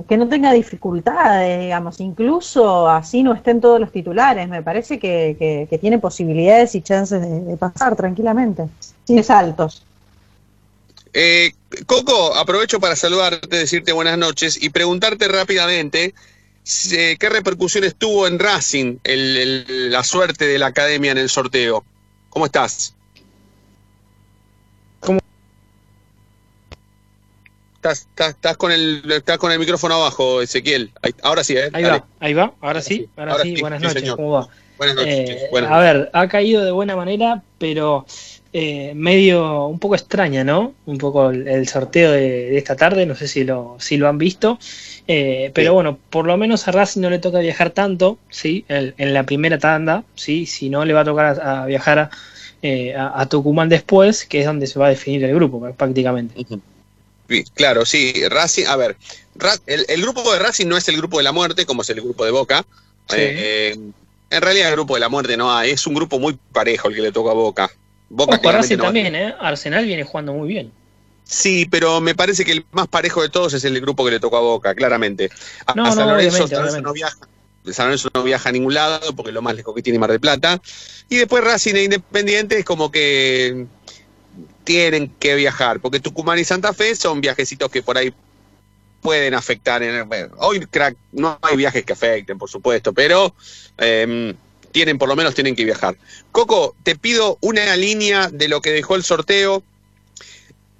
que 0.09 0.16
no 0.16 0.28
tenga 0.28 0.52
dificultades, 0.52 1.61
digamos, 1.61 2.00
incluso 2.00 2.88
así 2.88 3.22
no 3.22 3.33
estén 3.33 3.61
todos 3.61 3.78
los 3.78 3.92
titulares. 3.92 4.48
Me 4.48 4.62
parece 4.62 4.98
que, 4.98 5.37
que- 5.38 5.68
que 5.70 5.78
tiene 5.78 6.00
posibilidades 6.00 6.74
y 6.74 6.83
chances 6.83 7.20
de, 7.22 7.40
de 7.44 7.57
pasar 7.57 7.94
tranquilamente, 7.94 8.64
sin 9.07 9.22
saltos. 9.22 9.88
Eh, 11.12 11.53
Coco, 11.87 12.35
aprovecho 12.35 12.81
para 12.81 12.97
saludarte, 12.97 13.57
decirte 13.57 13.92
buenas 13.92 14.18
noches 14.18 14.62
y 14.62 14.71
preguntarte 14.71 15.29
rápidamente 15.29 16.14
eh, 16.92 17.16
qué 17.18 17.29
repercusiones 17.31 17.94
tuvo 17.97 18.27
en 18.27 18.38
Racing 18.38 18.99
el- 19.05 19.37
el- 19.68 19.90
la 19.90 20.05
suerte 20.05 20.47
de 20.47 20.59
la 20.59 20.66
academia 20.66 21.12
en 21.12 21.18
el 21.18 21.31
sorteo. 21.31 21.85
¿Cómo 22.29 22.44
estás? 22.47 22.94
¿Cómo? 25.01 25.18
Estás, 27.77 28.01
estás, 28.01 28.31
estás 28.31 28.57
con 28.57 28.73
el, 28.73 29.03
estás 29.11 29.38
con 29.38 29.53
el 29.53 29.59
micrófono 29.59 29.94
abajo, 29.94 30.42
Ezequiel. 30.42 30.92
Ahí- 31.03 31.14
ahora 31.23 31.44
sí, 31.44 31.57
¿eh? 31.57 31.71
Ahí 31.73 31.83
Dale. 31.85 31.99
va, 32.01 32.07
ahí 32.21 32.35
va, 32.35 32.53
ahora 32.61 32.83
sí, 32.83 33.09
ahora, 33.16 33.33
ahora 33.33 33.44
sí, 33.44 33.55
sí, 33.55 33.61
buenas 33.62 33.81
sí, 33.81 33.87
noches. 33.88 34.11
¿cómo 34.14 34.31
va? 34.33 34.49
Buenas 34.77 34.97
noches. 34.97 35.12
Eh, 35.31 35.49
buenas 35.51 35.71
a 35.71 35.79
ver, 35.79 36.11
ha 36.12 36.29
caído 36.29 36.64
de 36.64 36.71
buena 36.73 36.97
manera, 36.97 37.42
pero 37.59 38.05
eh, 38.52 38.92
medio 38.94 39.66
un 39.66 39.78
poco 39.78 39.94
extraña, 39.94 40.44
¿no? 40.44 40.74
Un 40.87 40.98
poco 40.98 41.30
el, 41.30 41.46
el 41.48 41.68
sorteo 41.68 42.12
de, 42.12 42.20
de 42.50 42.58
esta 42.58 42.76
tarde, 42.76 43.06
no 43.06 43.14
sé 43.14 43.28
si 43.28 43.44
lo, 43.44 43.76
si 43.78 43.96
lo 43.96 44.08
han 44.08 44.18
visto, 44.18 44.58
Eh, 45.11 45.50
pero 45.54 45.72
bueno, 45.74 45.98
por 46.11 46.26
lo 46.26 46.37
menos 46.37 46.68
a 46.68 46.72
Racing 46.72 47.00
no 47.00 47.08
le 47.11 47.18
toca 47.18 47.38
viajar 47.40 47.70
tanto, 47.70 48.18
¿sí? 48.30 48.64
En, 48.68 48.94
en 48.98 49.14
la 49.14 49.22
primera 49.24 49.58
tanda, 49.58 50.04
¿sí? 50.14 50.44
Si 50.46 50.68
no, 50.68 50.84
le 50.84 50.92
va 50.92 51.00
a 51.00 51.04
tocar 51.04 51.40
a, 51.40 51.62
a 51.62 51.66
viajar 51.66 51.98
a, 51.98 52.11
eh, 52.62 52.94
a- 52.94 53.18
a 53.20 53.26
Tucumán 53.26 53.68
después, 53.70 54.26
que 54.26 54.40
es 54.40 54.46
donde 54.46 54.66
se 54.66 54.78
va 54.78 54.87
a 54.87 54.90
definir 54.90 55.24
el 55.24 55.34
grupo 55.34 55.61
prácticamente. 55.74 56.34
Sí, 57.28 57.44
Claro, 57.54 57.84
sí, 57.87 58.12
Racing, 58.28 58.66
a 58.66 58.76
ver, 58.76 58.96
el, 59.66 59.84
el 59.88 60.02
grupo 60.02 60.30
de 60.32 60.38
Racing 60.38 60.66
no 60.66 60.76
es 60.76 60.88
el 60.88 60.96
grupo 60.96 61.18
de 61.18 61.24
la 61.24 61.32
muerte, 61.32 61.66
como 61.66 61.82
es 61.82 61.90
el 61.90 62.00
grupo 62.00 62.24
de 62.24 62.30
Boca. 62.30 62.64
Sí. 63.08 63.16
Eh, 63.18 63.72
eh, 63.72 63.78
en 64.30 64.42
realidad 64.42 64.68
el 64.68 64.74
grupo 64.74 64.94
de 64.94 65.00
la 65.00 65.08
muerte 65.08 65.37
no 65.38 65.54
hay, 65.56 65.70
es 65.70 65.87
un 65.87 65.94
grupo 65.94 66.18
muy 66.18 66.38
parejo 66.52 66.88
el 66.88 66.94
que 66.96 67.02
le 67.02 67.12
tocó 67.12 67.30
a 67.30 67.34
Boca. 67.34 67.70
Boca 68.11 68.40
Ojo, 68.42 68.77
no 68.77 68.85
también, 68.85 69.14
¿eh? 69.14 69.35
Arsenal 69.38 69.85
viene 69.85 70.05
jugando 70.05 70.33
muy 70.33 70.49
bien. 70.49 70.73
Sí, 71.25 71.66
pero 71.71 72.01
me 72.01 72.14
parece 72.14 72.44
que 72.44 72.53
el 72.53 72.64
más 72.73 72.88
parejo 72.88 73.21
de 73.21 73.29
todos 73.29 73.53
es 73.53 73.62
el 73.64 73.79
grupo 73.83 74.05
que 74.05 74.12
le 74.12 74.21
tocó 74.21 74.38
a 74.38 74.40
Boca, 74.40 74.75
claramente. 74.75 75.31
A, 75.66 75.75
No, 75.75 75.85
a 75.85 75.92
San 75.92 76.07
no, 76.07 76.12
Lorenzo, 76.12 76.44
obviamente, 76.44 76.55
San 76.55 76.64
Lorenzo 76.64 76.83
no 76.83 76.92
viaja. 76.94 77.18
San 77.71 77.87
Lorenzo 77.87 78.09
no 78.14 78.23
viaja 78.23 78.49
a 78.49 78.53
ningún 78.53 78.73
lado 78.73 79.14
porque 79.14 79.31
lo 79.31 79.42
más 79.42 79.55
lejos 79.55 79.75
que 79.75 79.83
tiene 79.83 79.99
Mar 79.99 80.11
del 80.11 80.21
Plata. 80.21 80.61
Y 81.11 81.16
después 81.16 81.44
Racing 81.44 81.75
e 81.75 81.85
Independiente 81.85 82.59
es 82.59 82.64
como 82.64 82.90
que 82.90 83.66
tienen 84.64 85.12
que 85.18 85.35
viajar, 85.35 85.81
porque 85.81 86.01
Tucumán 86.01 86.38
y 86.38 86.44
Santa 86.44 86.73
Fe 86.73 86.94
son 86.94 87.21
viajecitos 87.21 87.71
que 87.71 87.83
por 87.83 87.99
ahí 87.99 88.12
pueden 89.03 89.35
afectar. 89.35 89.83
En, 89.83 90.09
bueno, 90.09 90.35
hoy 90.38 90.61
crack, 90.61 90.97
no 91.12 91.38
hay 91.42 91.57
viajes 91.57 91.85
que 91.85 91.92
afecten, 91.92 92.38
por 92.38 92.49
supuesto, 92.49 92.94
pero 92.94 93.35
eh, 93.77 94.35
tienen, 94.79 94.97
por 94.97 95.09
lo 95.09 95.17
menos 95.17 95.35
tienen 95.35 95.57
que 95.57 95.64
viajar. 95.64 95.97
Coco, 96.31 96.77
te 96.85 96.95
pido 96.95 97.37
una 97.41 97.75
línea 97.75 98.29
de 98.29 98.47
lo 98.47 98.61
que 98.61 98.71
dejó 98.71 98.95
el 98.95 99.03
sorteo. 99.03 99.64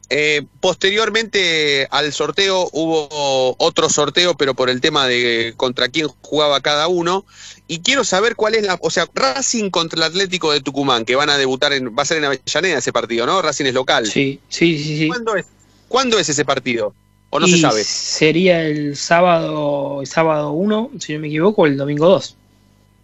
Eh, 0.09 0.43
posteriormente 0.61 1.89
al 1.91 2.13
sorteo 2.13 2.69
hubo 2.73 3.57
otro 3.59 3.89
sorteo, 3.89 4.37
pero 4.37 4.55
por 4.55 4.71
el 4.71 4.81
tema 4.81 5.09
de 5.09 5.53
contra 5.57 5.89
quién 5.89 6.07
jugaba 6.23 6.61
cada 6.61 6.87
uno. 6.87 7.27
Y 7.67 7.81
quiero 7.81 8.05
saber 8.05 8.37
cuál 8.37 8.55
es 8.55 8.63
la. 8.63 8.79
O 8.83 8.91
sea, 8.91 9.09
Racing 9.13 9.71
contra 9.71 9.97
el 9.97 10.05
Atlético 10.05 10.53
de 10.53 10.61
Tucumán, 10.61 11.05
que 11.05 11.17
van 11.17 11.29
a 11.29 11.37
debutar 11.37 11.73
en. 11.73 11.89
Va 11.89 12.03
a 12.03 12.07
ser 12.07 12.19
en 12.19 12.27
Avellaneda 12.27 12.79
ese 12.79 12.93
partido, 12.93 13.27
¿no? 13.27 13.43
Racing 13.43 13.65
es 13.65 13.75
local. 13.75 14.07
Sí, 14.07 14.39
sí, 14.49 14.79
sí. 14.79 14.99
sí. 14.99 15.09
¿Cuándo 15.09 15.35
es, 15.35 15.47
¿Cuándo 15.89 16.21
es 16.21 16.29
ese 16.29 16.45
partido? 16.45 16.95
¿O 17.31 17.41
no 17.41 17.49
Y 17.49 17.55
se 17.55 17.59
sabe? 17.63 17.83
Sería 17.83 18.63
el 18.63 18.97
sábado, 18.97 20.03
el 20.03 20.07
sábado 20.07 20.53
1, 20.53 20.93
si 21.01 21.15
no 21.15 21.19
me 21.19 21.27
equivoco, 21.27 21.63
o 21.63 21.67
el 21.67 21.77
domingo 21.77 22.07
2. 22.07 22.37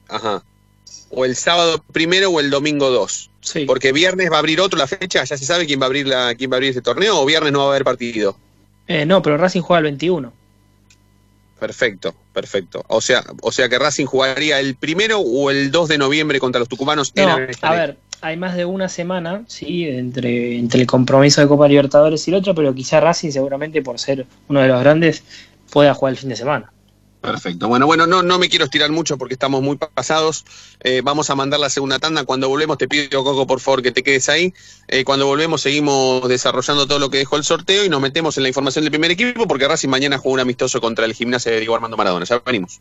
Ajá. 0.09 0.45
O 1.17 1.25
el 1.25 1.37
sábado 1.37 1.83
primero 1.93 2.31
o 2.31 2.41
el 2.41 2.51
domingo 2.51 2.91
2. 2.91 3.31
Sí. 3.41 3.65
Porque 3.67 3.93
viernes 3.93 4.31
va 4.31 4.37
a 4.37 4.39
abrir 4.39 4.61
otro 4.61 4.79
la 4.79 4.87
fecha, 4.87 5.25
ya 5.25 5.37
se 5.37 5.45
sabe 5.45 5.67
quién 5.67 5.81
va 5.81 5.85
a 5.85 5.87
abrir 5.87 6.07
la, 6.07 6.35
quién 6.35 6.51
va 6.51 6.55
a 6.55 6.59
abrir 6.59 6.71
ese 6.71 6.83
torneo, 6.83 7.21
o 7.21 7.27
viernes 7.27 7.53
no 7.53 7.61
va 7.61 7.65
a 7.67 7.69
haber 7.69 7.85
partido. 7.85 8.37
Eh, 8.87 9.07
no, 9.07 9.23
pero 9.23 9.37
Racing 9.37 9.63
juega 9.63 9.79
el 9.79 9.85
21. 9.85 10.33
Perfecto, 11.59 12.15
perfecto. 12.33 12.85
O 12.89 13.01
sea, 13.01 13.25
o 13.41 13.53
sea 13.53 13.69
que 13.69 13.79
Racing 13.79 14.07
jugaría 14.07 14.61
el 14.61 14.75
primero 14.75 15.21
o 15.21 15.51
el 15.51 15.71
2 15.71 15.89
de 15.89 15.99
noviembre 15.99 16.41
contra 16.41 16.59
los 16.59 16.69
tucumanos 16.69 17.13
en 17.15 17.27
No, 17.27 17.39
a 17.63 17.73
ver, 17.73 17.97
hay 18.21 18.37
más 18.37 18.57
de 18.57 18.65
una 18.65 18.89
semana, 18.89 19.45
sí, 19.47 19.85
entre, 19.89 20.59
entre 20.59 20.83
el 20.83 20.87
compromiso 20.87 21.41
de 21.41 21.49
Copa 21.49 21.69
Libertadores 21.69 22.27
y 22.27 22.31
el 22.31 22.37
otro, 22.37 22.55
pero 22.55 22.75
quizá 22.75 23.01
Racing 23.01 23.31
seguramente 23.31 23.83
por 23.83 23.99
ser 23.99 24.27
uno 24.49 24.61
de 24.61 24.69
los 24.69 24.81
grandes 24.81 25.23
pueda 25.71 25.95
jugar 25.95 26.13
el 26.13 26.19
fin 26.19 26.29
de 26.29 26.37
semana. 26.37 26.73
Perfecto. 27.25 27.69
Bueno, 27.69 27.87
bueno, 27.87 28.07
no, 28.07 28.23
no 28.23 28.39
me 28.39 28.51
quiero 28.51 28.67
estirar 28.67 28.91
mucho 28.91 29.17
porque 29.17 29.33
estamos 29.35 29.63
muy 29.63 29.77
pasados. 29.77 30.45
Eh, 30.81 31.01
vamos 31.03 31.31
a 31.31 31.35
mandar 31.35 31.59
la 31.59 31.71
segunda 31.71 31.99
tanda. 31.99 32.25
Cuando 32.25 32.51
volvemos, 32.51 32.77
te 32.77 32.87
pido, 32.87 33.25
Coco, 33.25 33.47
por 33.47 33.61
favor, 33.61 33.83
que 33.83 33.93
te 33.93 34.03
quedes 34.03 34.29
ahí. 34.29 34.53
Eh, 34.89 35.05
cuando 35.05 35.27
volvemos, 35.27 35.63
seguimos 35.63 36.29
desarrollando 36.29 36.87
todo 36.87 36.99
lo 36.99 37.09
que 37.09 37.19
dejó 37.19 37.37
el 37.37 37.45
sorteo 37.45 37.85
y 37.85 37.89
nos 37.89 38.03
metemos 38.03 38.37
en 38.37 38.43
la 38.43 38.51
información 38.51 38.85
del 38.85 38.91
primer 38.91 39.11
equipo 39.11 39.49
porque 39.49 39.67
Racing 39.67 39.89
mañana 39.89 40.19
juega 40.19 40.35
un 40.35 40.41
amistoso 40.41 40.83
contra 40.83 41.07
el 41.07 41.15
gimnasio 41.15 41.51
de 41.51 41.61
Diego 41.61 41.75
Armando 41.75 41.97
Maradona. 41.97 42.27
Ya 42.27 42.43
venimos. 42.45 42.81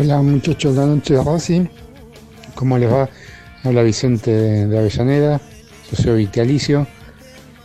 Hola 0.00 0.22
muchachos 0.22 0.76
de 0.76 0.80
la 0.80 0.86
noche 0.86 1.14
de 1.14 1.24
Racing, 1.24 1.66
¿cómo 2.54 2.78
les 2.78 2.88
va? 2.88 3.10
Hola 3.64 3.82
Vicente 3.82 4.30
de 4.30 4.78
Avellaneda, 4.78 5.40
soy 5.92 6.18
vitalicio. 6.18 6.86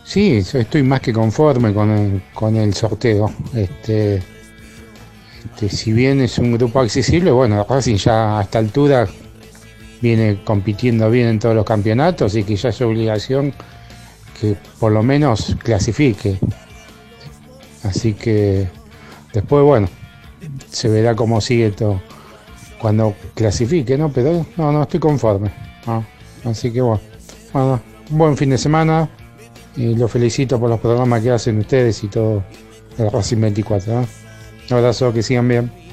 Sí, 0.04 0.42
estoy 0.52 0.82
más 0.82 1.00
que 1.00 1.12
conforme 1.12 1.72
con 1.72 1.90
el, 1.90 2.22
con 2.34 2.56
el 2.56 2.74
sorteo. 2.74 3.32
Este, 3.54 4.16
este, 5.44 5.68
si 5.68 5.92
bien 5.92 6.22
es 6.22 6.36
un 6.38 6.54
grupo 6.54 6.80
accesible, 6.80 7.30
bueno, 7.30 7.64
Racing 7.70 7.98
ya 7.98 8.40
a 8.40 8.42
esta 8.42 8.58
altura 8.58 9.06
viene 10.02 10.42
compitiendo 10.42 11.08
bien 11.10 11.28
en 11.28 11.38
todos 11.38 11.54
los 11.54 11.64
campeonatos 11.64 12.34
y 12.34 12.42
que 12.42 12.56
ya 12.56 12.70
es 12.70 12.80
obligación 12.80 13.54
que 14.40 14.56
por 14.80 14.90
lo 14.90 15.04
menos 15.04 15.56
clasifique. 15.62 16.40
Así 17.84 18.12
que 18.12 18.66
después, 19.32 19.62
bueno, 19.62 19.88
se 20.68 20.88
verá 20.88 21.14
cómo 21.14 21.40
sigue 21.40 21.70
todo 21.70 22.02
cuando 22.78 23.14
clasifique, 23.34 23.96
¿no? 23.96 24.10
Pero 24.12 24.46
no, 24.56 24.72
no, 24.72 24.82
estoy 24.82 25.00
conforme. 25.00 25.50
¿no? 25.86 26.04
Así 26.44 26.72
que 26.72 26.80
bueno, 26.80 27.00
bueno, 27.52 27.80
un 28.10 28.18
buen 28.18 28.36
fin 28.36 28.50
de 28.50 28.58
semana 28.58 29.08
y 29.76 29.94
los 29.94 30.10
felicito 30.10 30.60
por 30.60 30.70
los 30.70 30.80
programas 30.80 31.22
que 31.22 31.30
hacen 31.30 31.58
ustedes 31.58 32.02
y 32.04 32.08
todo 32.08 32.42
el 32.98 33.10
Racing 33.10 33.40
24. 33.40 33.92
¿no? 33.92 34.00
Un 34.70 34.76
abrazo, 34.76 35.12
que 35.12 35.22
sigan 35.22 35.48
bien. 35.48 35.84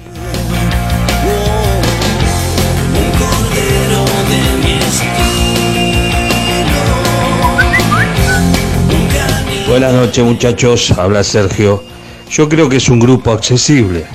Buenas 9.68 9.94
noches 9.94 10.26
muchachos, 10.26 10.92
habla 10.98 11.24
Sergio. 11.24 11.82
Yo 12.30 12.50
creo 12.50 12.68
que 12.68 12.76
es 12.76 12.90
un 12.90 13.00
grupo 13.00 13.32
accesible. 13.32 14.06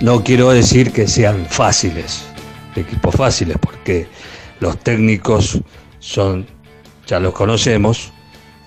No 0.00 0.22
quiero 0.24 0.50
decir 0.50 0.92
que 0.92 1.06
sean 1.06 1.44
fáciles, 1.46 2.24
equipos 2.74 3.14
fáciles, 3.14 3.56
porque 3.60 4.06
los 4.60 4.78
técnicos 4.78 5.60
son, 5.98 6.46
ya 7.06 7.20
los 7.20 7.34
conocemos, 7.34 8.12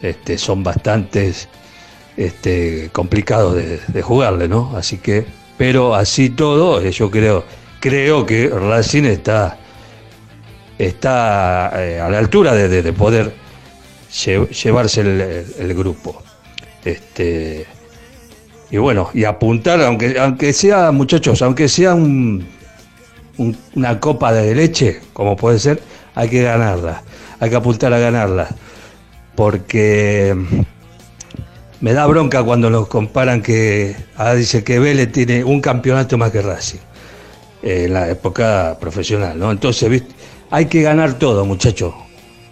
este, 0.02 0.38
son 0.38 0.64
bastante 0.64 1.34
este, 2.18 2.90
complicados 2.92 3.56
de, 3.56 4.02
jugarle, 4.04 4.48
¿no? 4.48 4.76
Así 4.78 4.98
que, 4.98 5.26
pero 5.58 5.96
así 5.96 6.30
todo, 6.30 6.80
eh, 6.82 6.92
yo 6.92 7.10
creo, 7.10 7.44
creo 7.80 8.26
que 8.26 8.50
Racing 8.50 9.06
está, 9.06 9.58
está 10.78 11.72
eh, 11.84 12.00
a 12.00 12.10
la 12.10 12.20
altura 12.20 12.54
de, 12.54 12.68
de- 12.70 12.84
de 12.84 12.94
poder 12.94 13.34
lle- 14.12 14.50
llevarse 14.50 15.02
el, 15.02 15.22
el- 15.22 15.56
el 15.60 15.74
grupo. 15.74 16.22
Este, 16.86 17.66
y 18.74 18.78
bueno, 18.80 19.12
y 19.14 19.24
apuntar, 19.24 19.80
aunque, 19.84 20.18
aunque 20.20 20.52
sea, 20.52 20.92
muchachos, 20.92 21.44
aunque 21.44 21.68
sea 21.70 21.94
un, 21.94 22.44
un- 23.38 23.56
una 23.76 24.00
copa 24.00 24.34
de 24.34 24.56
leche, 24.56 25.00
como 25.14 25.36
puede 25.38 25.60
ser, 25.60 25.80
hay 26.16 26.28
que 26.28 26.42
ganarla. 26.42 27.04
Hay 27.40 27.52
que 27.52 27.56
apuntar 27.56 27.94
a 27.94 28.00
ganarla. 28.00 28.48
Porque 29.36 30.36
me 31.82 31.94
da 31.94 32.08
bronca 32.08 32.42
cuando 32.44 32.72
nos 32.72 32.88
comparan 32.88 33.44
que, 33.44 33.96
ah, 34.18 34.34
dice 34.34 34.64
que 34.64 34.80
Vélez 34.80 35.12
tiene 35.12 35.44
un 35.44 35.62
campeonato 35.62 36.18
más 36.18 36.32
que 36.32 36.42
Racing 36.42 36.80
en 37.62 37.94
la 37.94 38.10
época 38.10 38.78
profesional, 38.80 39.38
¿no? 39.38 39.52
Entonces, 39.52 40.02
hay 40.50 40.66
que 40.66 40.82
ganar 40.82 41.20
todo, 41.20 41.46
muchachos. 41.46 41.94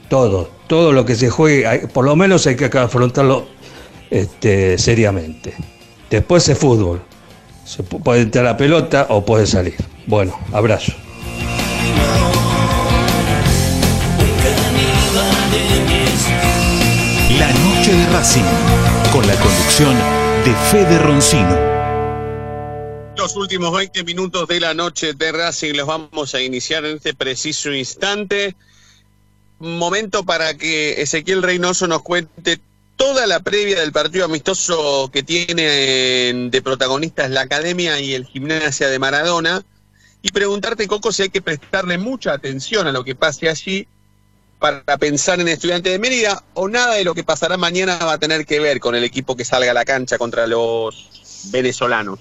Todo, 0.08 0.52
todo 0.68 0.92
lo 0.92 1.04
que 1.04 1.16
se 1.16 1.32
juegue, 1.32 1.88
por 1.88 2.06
lo 2.06 2.16
menos 2.16 2.46
hay 2.46 2.56
que 2.56 2.66
afrontarlo 2.78 3.48
este, 4.12 4.78
seriamente. 4.78 5.56
Después 6.12 6.49
es 6.49 6.57
fútbol. 6.57 7.01
Se 7.66 7.84
puede 7.84 8.24
entrar 8.24 8.43
la 8.43 8.57
pelota 8.57 9.07
o 9.09 9.26
puede 9.26 9.47
salir. 9.47 9.76
Bueno, 10.07 10.38
abrazo. 10.51 10.91
La 17.39 17.53
noche 17.53 17.93
de 17.93 18.05
Racing, 18.09 18.43
con 19.14 19.26
la 19.26 19.36
conducción 19.36 19.95
de 20.43 20.53
Fede 20.70 20.99
Roncino. 20.99 21.57
Los 23.16 23.38
últimos 23.38 23.72
20 23.74 24.03
minutos 24.03 24.49
de 24.49 24.59
la 24.59 24.74
noche 24.74 25.14
de 25.14 25.32
Racing 25.32 25.76
los 25.76 25.88
vamos 25.88 26.36
a 26.36 26.41
iniciar 26.41 26.84
en 26.84 26.97
este 26.97 27.14
preciso 27.14 27.72
instante. 27.72 28.57
Momento 29.59 30.26
para 30.26 30.57
que 30.57 31.01
Ezequiel 31.01 31.41
Reynoso 31.41 31.88
nos 31.88 32.01
cuente 32.01 32.59
toda 33.02 33.26
la 33.26 33.39
previa 33.39 33.80
del 33.80 33.91
partido 33.91 34.26
amistoso 34.26 35.10
que 35.12 35.24
tiene 35.24 35.64
de 36.52 36.62
protagonistas 36.62 37.32
la 37.32 37.41
Academia 37.41 37.99
y 37.99 38.14
el 38.14 38.28
Gimnasia 38.28 38.89
de 38.89 38.99
Maradona. 38.99 39.64
Y 40.22 40.30
preguntarte, 40.32 40.88
Coco, 40.88 41.12
si 41.12 41.24
hay 41.24 41.30
que 41.30 41.41
prestarle 41.41 41.97
mucha 41.97 42.32
atención 42.32 42.86
a 42.86 42.91
lo 42.91 43.04
que 43.04 43.16
pase 43.16 43.49
allí 43.49 43.88
para 44.60 44.84
pensar 44.99 45.39
en 45.41 45.47
Estudiante 45.47 45.89
de 45.89 45.97
Mérida 45.97 46.43
o 46.54 46.68
nada 46.70 46.93
de 46.93 47.04
lo 47.04 47.16
que 47.16 47.24
pasará 47.24 47.58
mañana 47.58 47.97
va 47.97 48.14
a 48.14 48.18
tener 48.20 48.45
que 48.45 48.60
ver 48.60 48.80
con 48.80 48.93
el 48.93 49.04
equipo 49.04 49.36
que 49.36 49.45
salga 49.45 49.72
a 49.72 49.74
la 49.74 49.84
cancha 49.84 50.20
contra 50.20 50.45
los 50.45 51.49
venezolanos. 51.52 52.20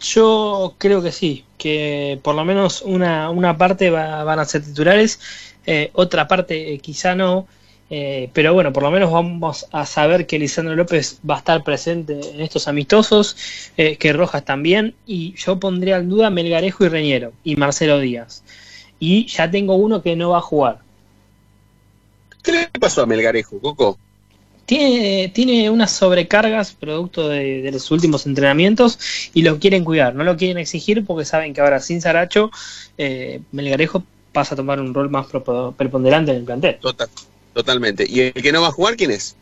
Yo 0.00 0.76
creo 0.78 1.02
que 1.02 1.12
sí, 1.12 1.44
que 1.58 2.18
por 2.22 2.34
lo 2.34 2.46
menos 2.46 2.80
una, 2.80 3.28
una 3.28 3.58
parte 3.58 3.90
va- 3.90 4.24
van 4.24 4.38
a 4.38 4.46
ser 4.46 4.64
titulares, 4.64 5.20
eh, 5.66 5.90
otra 5.92 6.26
parte 6.26 6.72
eh, 6.72 6.78
quizá 6.78 7.14
no, 7.14 7.46
Eh, 7.90 8.28
pero 8.34 8.52
bueno, 8.52 8.72
por 8.72 8.82
lo 8.82 8.90
menos 8.90 9.10
vamos 9.10 9.66
a 9.72 9.86
saber 9.86 10.26
que 10.26 10.38
Lisandro 10.38 10.76
López 10.76 11.20
va 11.28 11.36
a 11.36 11.38
estar 11.38 11.64
presente 11.64 12.20
en 12.34 12.40
estos 12.40 12.68
amistosos, 12.68 13.36
eh, 13.76 13.96
que 13.96 14.12
Rojas 14.12 14.44
también, 14.44 14.94
y 15.06 15.34
yo 15.34 15.58
pondría 15.58 15.96
en 15.96 16.08
duda 16.08 16.30
Melgarejo 16.30 16.84
y 16.84 16.88
Reñero, 16.88 17.32
y 17.44 17.56
Marcelo 17.56 17.98
Díaz. 17.98 18.42
Y 19.00 19.26
ya 19.26 19.50
tengo 19.50 19.76
uno 19.76 20.02
que 20.02 20.16
no 20.16 20.30
va 20.30 20.38
a 20.38 20.42
jugar. 20.42 20.80
¿Qué 22.42 22.52
le 22.52 22.68
pasó 22.78 23.02
a 23.02 23.06
Melgarejo, 23.06 23.58
Coco? 23.58 23.98
Tiene, 24.66 25.28
tiene 25.28 25.70
unas 25.70 25.90
sobrecargas 25.90 26.74
producto 26.74 27.30
de, 27.30 27.62
de 27.62 27.72
los 27.72 27.90
últimos 27.90 28.26
entrenamientos 28.26 29.30
y 29.32 29.40
lo 29.40 29.58
quieren 29.58 29.82
cuidar, 29.82 30.14
no 30.14 30.24
lo 30.24 30.36
quieren 30.36 30.58
exigir 30.58 31.06
porque 31.06 31.24
saben 31.24 31.54
que 31.54 31.62
ahora 31.62 31.80
sin 31.80 32.02
Saracho, 32.02 32.50
eh, 32.98 33.40
Melgarejo 33.50 34.04
pasa 34.30 34.54
a 34.54 34.56
tomar 34.56 34.78
un 34.78 34.92
rol 34.92 35.08
más 35.08 35.26
preponderante 35.26 36.32
en 36.32 36.36
el 36.36 36.44
plantel. 36.44 36.76
Total, 36.80 37.08
totalmente. 37.54 38.06
¿Y 38.08 38.20
el 38.20 38.32
que 38.32 38.52
no 38.52 38.62
va 38.62 38.68
a 38.68 38.72
jugar 38.72 38.96
quién 38.96 39.10
es? 39.10 39.36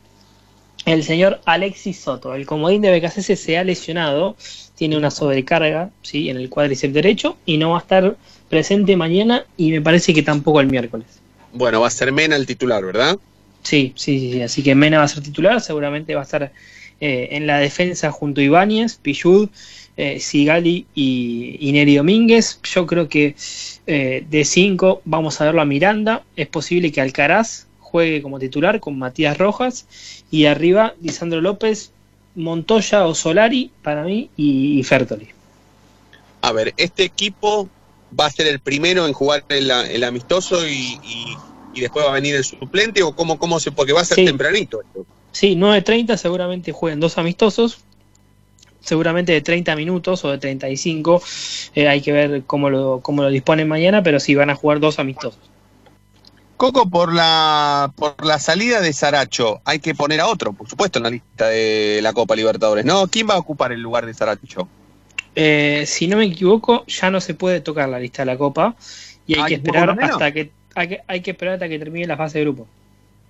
El 0.84 1.02
señor 1.02 1.40
Alexis 1.46 1.98
Soto, 1.98 2.34
el 2.34 2.46
comodín 2.46 2.82
de 2.82 2.96
BKC 2.96 3.36
se 3.36 3.58
ha 3.58 3.64
lesionado, 3.64 4.36
tiene 4.76 4.96
una 4.96 5.10
sobrecarga 5.10 5.90
¿sí? 6.02 6.30
en 6.30 6.36
el 6.36 6.48
cuádriceps 6.48 6.94
derecho 6.94 7.36
y 7.44 7.56
no 7.56 7.70
va 7.70 7.78
a 7.78 7.80
estar 7.80 8.16
presente 8.48 8.96
mañana 8.96 9.44
y 9.56 9.72
me 9.72 9.80
parece 9.80 10.14
que 10.14 10.22
tampoco 10.22 10.60
el 10.60 10.68
miércoles. 10.68 11.06
Bueno, 11.52 11.80
va 11.80 11.88
a 11.88 11.90
ser 11.90 12.12
Mena 12.12 12.36
el 12.36 12.46
titular, 12.46 12.84
¿verdad? 12.84 13.18
Sí, 13.62 13.92
sí, 13.96 14.20
sí, 14.20 14.32
sí. 14.34 14.42
Así 14.42 14.62
que 14.62 14.76
Mena 14.76 14.98
va 14.98 15.04
a 15.04 15.08
ser 15.08 15.24
titular, 15.24 15.60
seguramente 15.60 16.14
va 16.14 16.20
a 16.20 16.24
estar 16.24 16.52
eh, 17.00 17.28
en 17.32 17.46
la 17.46 17.58
defensa 17.58 18.12
junto 18.12 18.40
a 18.40 18.44
Ibáñez, 18.44 18.96
Pillud, 18.96 19.48
eh, 19.96 20.20
Sigali 20.20 20.86
y, 20.94 21.56
y 21.58 21.72
Neri 21.72 21.96
Domínguez. 21.96 22.60
Yo 22.62 22.86
creo 22.86 23.08
que 23.08 23.34
eh, 23.86 24.24
de 24.28 24.44
5 24.44 25.02
vamos 25.04 25.40
a 25.40 25.46
verlo 25.46 25.62
a 25.62 25.64
Miranda. 25.64 26.22
Es 26.36 26.46
posible 26.46 26.92
que 26.92 27.00
Alcaraz 27.00 27.65
juegue 27.86 28.20
como 28.20 28.38
titular 28.40 28.80
con 28.80 28.98
Matías 28.98 29.38
Rojas 29.38 29.86
y 30.30 30.46
arriba 30.46 30.94
Lisandro 31.00 31.40
López, 31.40 31.92
Montoya 32.34 33.06
o 33.06 33.14
Solari 33.14 33.70
para 33.82 34.02
mí 34.02 34.28
y, 34.36 34.78
y 34.78 34.82
Fertoli. 34.82 35.28
A 36.42 36.52
ver, 36.52 36.74
este 36.76 37.04
equipo 37.04 37.68
va 38.18 38.26
a 38.26 38.30
ser 38.30 38.48
el 38.48 38.58
primero 38.60 39.06
en 39.06 39.12
jugar 39.12 39.44
el, 39.48 39.70
el 39.70 40.04
amistoso 40.04 40.66
y, 40.66 40.98
y- 41.04 41.36
y 41.74 41.80
después 41.80 42.06
va 42.06 42.10
a 42.10 42.14
venir 42.14 42.34
el 42.34 42.44
suplente 42.44 43.02
o 43.02 43.14
cómo, 43.14 43.38
cómo 43.38 43.60
se, 43.60 43.70
porque 43.70 43.92
va 43.92 44.00
a 44.00 44.04
ser 44.04 44.16
Sí. 44.16 44.24
tempranito 44.24 44.80
esto. 44.80 45.04
Sí, 45.32 45.54
9.30 45.56 46.16
seguramente 46.16 46.72
jueguen 46.72 47.00
dos 47.00 47.18
amistosos, 47.18 47.78
seguramente 48.80 49.32
de 49.32 49.42
30 49.42 49.76
minutos 49.76 50.24
o 50.24 50.30
de 50.30 50.38
35, 50.38 51.22
eh, 51.74 51.86
hay 51.88 52.00
que 52.00 52.12
ver 52.12 52.42
cómo 52.46 52.70
lo, 52.70 53.00
cómo 53.02 53.22
lo 53.22 53.28
disponen 53.28 53.68
mañana, 53.68 54.02
pero 54.02 54.18
sí 54.20 54.34
van 54.34 54.48
a 54.50 54.54
jugar 54.54 54.80
dos 54.80 54.98
amistosos. 54.98 55.38
Coco, 56.56 56.88
por 56.88 57.12
la, 57.12 57.92
por 57.96 58.24
la 58.24 58.38
salida 58.38 58.80
de 58.80 58.92
Saracho, 58.92 59.60
hay 59.64 59.78
que 59.80 59.94
poner 59.94 60.20
a 60.20 60.26
otro, 60.26 60.52
por 60.54 60.68
supuesto, 60.68 60.98
en 60.98 61.02
la 61.04 61.10
lista 61.10 61.48
de 61.48 62.00
la 62.02 62.12
Copa 62.14 62.34
Libertadores, 62.36 62.84
¿no? 62.84 63.06
¿Quién 63.08 63.28
va 63.28 63.34
a 63.34 63.38
ocupar 63.38 63.72
el 63.72 63.80
lugar 63.80 64.06
de 64.06 64.14
Saracho? 64.14 64.70
Eh, 65.34 65.84
si 65.86 66.06
no 66.08 66.16
me 66.16 66.24
equivoco, 66.24 66.84
ya 66.86 67.10
no 67.10 67.20
se 67.20 67.34
puede 67.34 67.60
tocar 67.60 67.88
la 67.88 67.98
lista 68.00 68.22
de 68.22 68.26
la 68.26 68.38
Copa 68.38 68.74
y 69.26 69.34
hay 69.34 69.42
Ah, 69.42 69.46
que 69.46 69.54
¿un 69.56 69.62
poco 69.62 69.84
esperar 69.84 70.00
hasta 70.02 70.32
que 70.32 70.52
hay, 70.74 70.88
que 70.88 71.02
hay 71.06 71.22
que 71.22 71.30
esperar 71.32 71.54
hasta 71.54 71.68
que 71.68 71.78
termine 71.78 72.06
la 72.06 72.16
fase 72.16 72.38
de 72.38 72.44
grupo. 72.44 72.68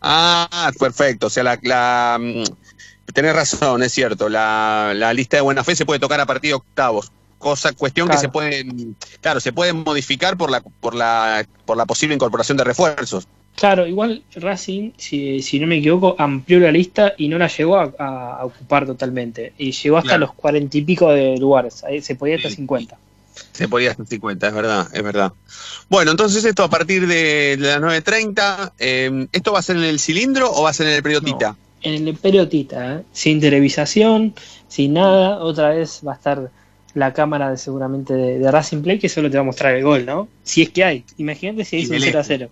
Ah, 0.01 0.71
perfecto. 0.79 1.27
O 1.27 1.31
sea, 1.31 1.43
la, 1.43 1.59
la, 1.63 2.19
mm, 2.21 2.45
tenés 3.13 3.35
razón, 3.35 3.83
es 3.83 3.93
cierto. 3.93 4.29
La, 4.29 4.93
la 4.95 5.13
lista 5.15 5.37
de 5.37 5.41
buena 5.43 5.65
fe 5.65 5.75
se 5.77 5.87
puede 5.87 6.01
tocar 6.01 6.21
a 6.21 6.27
partir 6.27 6.51
de 6.51 6.55
octavos. 6.55 7.13
Cosa, 7.39 7.73
cuestión 7.73 8.09
que 8.09 8.17
se 8.17 8.29
puede, 8.29 8.65
claro, 9.21 9.41
se 9.41 9.53
puede 9.53 9.73
modificar 9.73 10.37
por 10.37 10.51
la, 10.51 10.61
por 10.63 10.95
la, 10.95 11.47
por 11.65 11.77
la 11.77 11.85
posible 11.85 12.15
incorporación 12.15 12.57
de 12.57 12.65
refuerzos. 12.65 13.29
Claro, 13.57 13.87
igual 13.87 14.23
Racing, 14.35 14.93
si, 14.99 15.41
si 15.41 15.59
no 15.59 15.67
me 15.67 15.79
equivoco, 15.79 16.15
amplió 16.19 16.61
la 16.61 16.71
lista 16.71 17.15
y 17.17 17.29
no 17.29 17.39
la 17.39 17.49
llegó 17.49 17.77
a, 17.79 18.45
ocupar 18.45 18.85
totalmente. 18.85 19.55
Y 19.57 19.73
llegó 19.73 19.97
hasta 19.97 20.11
Claro. 20.11 20.27
los 20.27 20.35
cuarenta 20.35 20.77
y 20.77 20.83
pico 20.83 21.11
de 21.11 21.39
lugares. 21.39 21.83
Ahí 21.83 22.03
se 22.03 22.17
podía 22.17 22.37
hasta 22.37 22.51
50. 22.51 22.99
Se 23.53 23.69
podía 23.69 23.91
hasta 23.93 24.05
50, 24.05 24.47
es 24.47 24.55
verdad, 24.55 24.89
es 24.93 25.03
verdad. 25.03 25.33
Bueno, 25.89 26.11
entonces 26.11 26.45
esto 26.45 26.65
a 26.65 26.71
partir 26.71 27.07
de, 27.07 27.57
las 27.59 27.81
9.30, 27.81 28.73
eh, 28.79 29.27
¿esto 29.33 29.53
va 29.53 29.61
a 29.61 29.63
ser 29.63 29.77
en 29.77 29.85
el 29.85 30.01
cilindro 30.01 30.51
o 30.53 30.63
va 30.63 30.71
a 30.71 30.75
ser 30.75 30.89
en 30.89 30.95
el 30.95 31.03
periodita? 31.03 31.57
En 31.81 32.09
el 32.09 32.15
periodita, 32.15 32.97
¿eh? 32.97 33.03
sin 33.13 33.41
televisación, 33.41 34.35
sin 34.69 34.95
nada. 34.95 35.39
Otra 35.39 35.71
vez 35.71 36.03
va 36.07 36.13
a 36.13 36.17
estar 36.17 36.51
la 36.97 37.13
cámara 37.13 37.51
de, 37.51 37.59
seguramente 37.59 38.15
de, 38.15 38.39
de 38.39 38.51
Racing 38.51 38.83
Play 38.83 38.99
que 38.99 39.09
solo 39.09 39.31
te 39.31 39.37
va 39.37 39.43
a 39.43 39.45
mostrar 39.45 39.75
el 39.77 39.85
gol, 39.85 40.05
¿no? 40.07 40.29
Si 40.43 40.63
es 40.63 40.71
que 40.71 40.83
hay. 40.83 41.05
Imagínate 41.19 41.65
si 41.65 41.77
Y 41.77 41.81
dice 41.81 41.93
de 41.93 41.97
un 41.99 42.03
0 42.05 42.19
a 42.19 42.23
lejos. 42.23 42.27
0. 42.27 42.51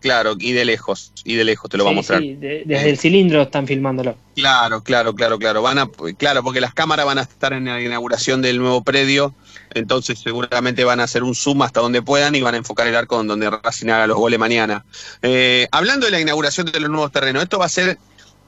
Claro, 0.00 0.34
y 0.38 0.52
de 0.52 0.66
lejos, 0.66 1.12
y 1.24 1.34
de 1.36 1.44
lejos 1.44 1.70
te 1.70 1.78
lo 1.78 1.84
va 1.86 1.92
a 1.92 1.94
mostrar. 1.94 2.20
sí, 2.20 2.34
de- 2.34 2.64
desde 2.66 2.90
el 2.90 2.98
cilindro 2.98 3.40
están 3.40 3.66
filmándolo. 3.66 4.16
Claro, 4.34 4.82
claro, 4.82 5.14
claro, 5.14 5.38
claro. 5.38 5.62
Van 5.62 5.78
a, 5.78 5.88
claro, 6.18 6.42
porque 6.42 6.60
las 6.60 6.74
cámaras 6.74 7.06
van 7.06 7.16
a 7.18 7.22
estar 7.22 7.54
en 7.54 7.64
la 7.64 7.80
inauguración 7.80 8.42
del 8.42 8.58
nuevo 8.58 8.82
predio, 8.84 9.34
entonces 9.72 10.18
seguramente 10.18 10.84
van 10.84 11.00
a 11.00 11.04
hacer 11.04 11.22
un 11.22 11.34
zoom 11.34 11.62
hasta 11.62 11.80
donde 11.80 12.02
puedan 12.02 12.34
y 12.34 12.42
van 12.42 12.52
a 12.54 12.58
enfocar 12.58 12.86
el 12.86 12.96
arco 12.96 13.22
donde 13.24 13.48
Racing 13.48 13.88
haga 13.88 14.06
los 14.06 14.18
goles 14.18 14.38
mañana. 14.38 14.84
Eh, 15.22 15.68
hablando 15.70 16.04
de 16.04 16.12
la 16.12 16.20
inauguración 16.20 16.66
de 16.66 16.80
los 16.80 16.90
nuevos 16.90 17.10
terrenos, 17.10 17.42
esto 17.42 17.58
va 17.58 17.64
a 17.64 17.70
ser 17.70 17.96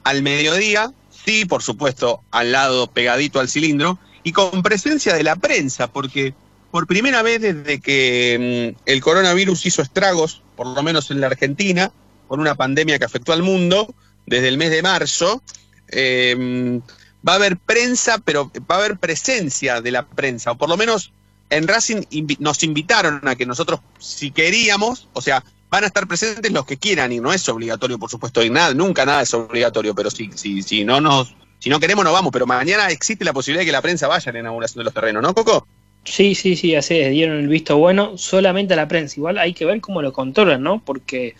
al 0.03 0.21
mediodía, 0.21 0.91
sí, 1.25 1.45
por 1.45 1.63
supuesto, 1.63 2.21
al 2.29 2.51
lado 2.51 2.85
pegadito 2.85 3.39
al 3.39 3.49
cilindro 3.49 3.97
y 4.27 4.33
con 4.33 4.61
presencia 4.61 5.13
de 5.13 5.23
la 5.23 5.37
prensa, 5.37 5.87
porque 5.87 6.33
por 6.69 6.85
primera 6.85 7.21
vez 7.21 7.39
desde 7.39 7.79
que 7.79 8.75
mm, 8.75 8.81
el 8.85 9.01
coronavirus 9.01 9.65
hizo 9.65 9.81
estragos, 9.81 10.41
por 10.57 10.67
lo 10.67 10.83
menos 10.83 11.11
en 11.11 11.21
la 11.21 11.27
Argentina, 11.27 11.93
por 12.27 12.37
una 12.37 12.55
pandemia 12.55 12.99
que 12.99 13.05
afectó 13.05 13.31
al 13.31 13.41
mundo, 13.41 13.95
desde 14.25 14.49
el 14.49 14.57
mes 14.57 14.71
de 14.71 14.81
marzo, 14.81 15.41
eh, 15.87 16.81
va 17.25 17.31
a 17.31 17.35
haber 17.37 17.55
prensa, 17.55 18.17
pero 18.17 18.51
va 18.69 18.75
a 18.75 18.79
haber 18.79 18.97
presencia 18.97 19.79
de 19.79 19.91
la 19.91 20.05
prensa, 20.05 20.51
o 20.51 20.57
por 20.57 20.67
lo 20.67 20.75
menos 20.75 21.13
en 21.49 21.65
Racing 21.65 22.01
nos 22.39 22.63
invitaron 22.63 23.25
a 23.29 23.37
que 23.37 23.45
nosotros, 23.45 23.79
si 23.97 24.31
queríamos, 24.31 25.07
o 25.13 25.21
sea, 25.21 25.41
van 25.69 25.85
a 25.85 25.87
estar 25.87 26.05
presentes 26.05 26.51
los 26.51 26.65
que 26.65 26.75
quieran 26.75 27.13
y 27.13 27.21
no 27.21 27.31
es 27.31 27.47
obligatorio, 27.47 27.97
por 27.97 28.09
supuesto, 28.09 28.43
y 28.43 28.49
nada, 28.49 28.73
nunca 28.73 29.05
nada 29.05 29.21
es 29.21 29.33
obligatorio, 29.33 29.95
pero 29.95 30.11
si, 30.11 30.31
si, 30.35 30.63
si 30.63 30.83
no 30.83 30.99
nos, 30.99 31.33
si 31.59 31.69
no 31.69 31.79
queremos 31.79 32.05
no 32.05 32.13
vamos, 32.13 32.31
pero 32.31 32.45
mañana 32.45 32.89
existe 32.89 33.25
la 33.25 33.33
posibilidad 33.33 33.61
de 33.61 33.65
que 33.65 33.71
la 33.71 33.81
prensa 33.81 34.07
vaya 34.07 34.29
a 34.29 34.33
la 34.33 34.39
inauguración 34.39 34.79
de 34.79 34.83
los 34.85 34.93
terrenos, 34.93 35.21
¿no, 35.21 35.33
Coco? 35.33 35.67
Sí, 36.03 36.35
sí, 36.35 36.55
sí, 36.55 36.73
así 36.73 36.99
es, 36.99 37.11
dieron 37.11 37.37
el 37.37 37.47
visto 37.49 37.77
bueno 37.77 38.17
solamente 38.17 38.73
a 38.73 38.77
la 38.77 38.87
prensa. 38.87 39.15
Igual 39.17 39.37
hay 39.37 39.53
que 39.53 39.65
ver 39.65 39.81
cómo 39.81 40.01
lo 40.01 40.13
controlan, 40.13 40.63
¿no? 40.63 40.81
Porque 40.83 41.35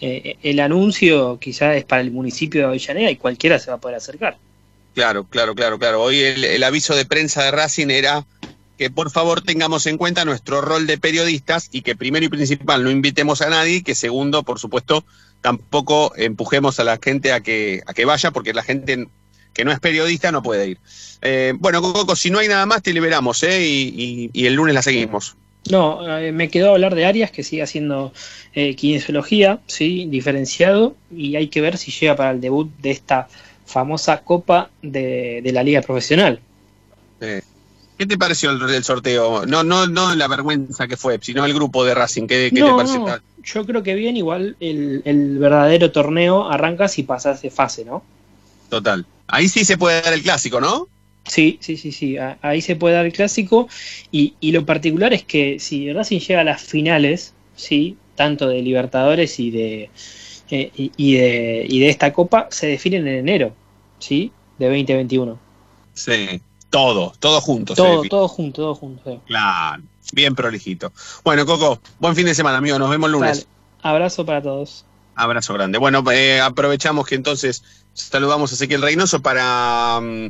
eh, 0.00 0.36
el 0.42 0.60
anuncio 0.60 1.38
quizás 1.40 1.76
es 1.76 1.84
para 1.84 2.02
el 2.02 2.12
municipio 2.12 2.60
de 2.60 2.66
Avellaneda 2.68 3.10
y 3.10 3.16
cualquiera 3.16 3.58
se 3.58 3.70
va 3.70 3.78
a 3.78 3.80
poder 3.80 3.96
acercar. 3.96 4.36
Claro, 4.94 5.24
claro, 5.24 5.54
claro, 5.54 5.78
claro. 5.78 6.02
Hoy 6.02 6.20
el, 6.20 6.44
el 6.44 6.62
aviso 6.62 6.94
de 6.94 7.04
prensa 7.04 7.42
de 7.42 7.50
Racing 7.50 7.90
era 7.90 8.24
que 8.78 8.90
por 8.90 9.10
favor 9.10 9.42
tengamos 9.42 9.86
en 9.86 9.98
cuenta 9.98 10.24
nuestro 10.24 10.60
rol 10.60 10.86
de 10.86 10.98
periodistas 10.98 11.68
y 11.72 11.82
que 11.82 11.96
primero 11.96 12.24
y 12.24 12.28
principal 12.28 12.84
no 12.84 12.90
invitemos 12.90 13.42
a 13.42 13.48
nadie 13.48 13.76
y 13.76 13.82
que 13.82 13.94
segundo, 13.94 14.44
por 14.44 14.58
supuesto, 14.58 15.04
tampoco 15.40 16.12
empujemos 16.16 16.78
a 16.78 16.84
la 16.84 16.98
gente 17.02 17.32
a 17.32 17.40
que, 17.40 17.82
a 17.86 17.94
que 17.94 18.04
vaya 18.04 18.30
porque 18.30 18.54
la 18.54 18.62
gente 18.62 19.08
que 19.52 19.64
no 19.64 19.72
es 19.72 19.80
periodista 19.80 20.32
no 20.32 20.42
puede 20.42 20.68
ir. 20.68 20.78
Eh, 21.20 21.52
bueno, 21.58 21.80
Coco, 21.82 22.16
si 22.16 22.30
no 22.30 22.38
hay 22.38 22.48
nada 22.48 22.66
más 22.66 22.82
te 22.82 22.92
liberamos 22.92 23.42
¿eh? 23.42 23.64
y, 23.66 23.94
y- 23.96 24.30
y 24.32 24.46
el 24.46 24.54
lunes 24.54 24.74
la 24.74 24.82
seguimos. 24.82 25.36
No, 25.70 26.18
eh, 26.18 26.32
me 26.32 26.48
quedó 26.50 26.72
hablar 26.72 26.94
de 26.94 27.04
Arias, 27.06 27.30
que 27.30 27.44
sigue 27.44 27.62
haciendo 27.62 28.12
eh, 28.54 28.74
kinesiología, 28.74 29.60
sí, 29.66 30.06
diferenciado, 30.10 30.96
y 31.14 31.36
hay 31.36 31.48
que 31.48 31.60
ver 31.60 31.78
si 31.78 31.92
llega 31.92 32.16
para 32.16 32.32
el 32.32 32.40
debut 32.40 32.68
de 32.80 32.90
esta 32.90 33.28
famosa 33.64 34.22
Copa 34.22 34.70
de, 34.82 35.40
de 35.42 35.52
la 35.52 35.62
Liga 35.62 35.80
Profesional. 35.80 36.40
Eh, 37.20 37.42
¿Qué 37.96 38.06
te 38.06 38.18
pareció 38.18 38.50
el, 38.50 38.60
el 38.68 38.82
sorteo? 38.82 39.46
No, 39.46 39.62
no, 39.62 39.86
no 39.86 40.14
la 40.16 40.26
vergüenza 40.26 40.88
que 40.88 40.96
fue, 40.96 41.20
sino 41.22 41.44
el 41.44 41.54
grupo 41.54 41.84
de 41.84 41.94
Racing. 41.94 42.26
¿Qué, 42.26 42.50
qué 42.52 42.60
te 42.60 42.74
pareció? 42.74 42.98
no, 42.98 43.18
yo 43.44 43.64
creo 43.64 43.84
que 43.84 43.94
bien, 43.94 44.16
igual 44.16 44.56
el, 44.58 45.02
el 45.04 45.38
verdadero 45.38 45.92
torneo 45.92 46.50
arranca 46.50 46.88
si 46.88 47.04
pasas 47.04 47.40
de 47.42 47.50
fase, 47.50 47.84
¿no? 47.84 48.02
Total. 48.68 49.06
Ahí 49.32 49.48
sí 49.48 49.64
se 49.64 49.78
puede 49.78 50.02
dar 50.02 50.12
el 50.12 50.22
clásico, 50.22 50.60
¿no? 50.60 50.88
Sí, 51.24 51.56
sí, 51.62 51.78
sí, 51.78 51.90
sí. 51.90 52.16
Ahí 52.42 52.60
se 52.60 52.76
puede 52.76 52.96
dar 52.96 53.06
el 53.06 53.14
clásico. 53.14 53.66
Y, 54.10 54.34
y 54.40 54.52
lo 54.52 54.66
particular 54.66 55.14
es 55.14 55.24
que 55.24 55.58
si 55.58 55.90
Racing 55.90 56.20
llega 56.20 56.42
a 56.42 56.44
las 56.44 56.60
finales, 56.60 57.32
sí, 57.56 57.96
tanto 58.14 58.46
de 58.46 58.60
Libertadores 58.60 59.40
y 59.40 59.50
de, 59.50 59.90
eh, 60.50 60.70
y, 60.76 60.92
y 60.98 61.14
de 61.14 61.66
y 61.66 61.80
de 61.80 61.88
esta 61.88 62.12
copa, 62.12 62.48
se 62.50 62.66
definen 62.66 63.08
en 63.08 63.14
enero, 63.14 63.54
sí, 63.98 64.32
de 64.58 64.66
2021. 64.66 65.38
Sí, 65.94 66.42
todo, 66.68 67.14
todo 67.18 67.40
junto. 67.40 67.74
Todo, 67.74 68.02
todo 68.02 68.28
junto, 68.28 68.62
todo 68.62 68.74
junto. 68.74 69.10
sí. 69.12 69.18
Claro, 69.28 69.82
bien 70.12 70.34
prolijito. 70.34 70.92
Bueno, 71.24 71.46
Coco, 71.46 71.80
buen 71.98 72.14
fin 72.14 72.26
de 72.26 72.34
semana, 72.34 72.58
amigo. 72.58 72.78
Nos 72.78 72.90
vemos 72.90 73.08
el 73.08 73.12
lunes. 73.12 73.48
Abrazo 73.80 74.26
para 74.26 74.42
todos. 74.42 74.84
Abrazo 75.14 75.54
grande. 75.54 75.78
Bueno, 75.78 76.04
eh, 76.10 76.40
aprovechamos 76.40 77.06
que 77.06 77.14
entonces 77.14 77.62
Saludamos 77.94 78.50
a 78.50 78.54
Ezequiel 78.54 78.82
Reynoso 78.82 79.20
para 79.20 80.00
mm, 80.00 80.26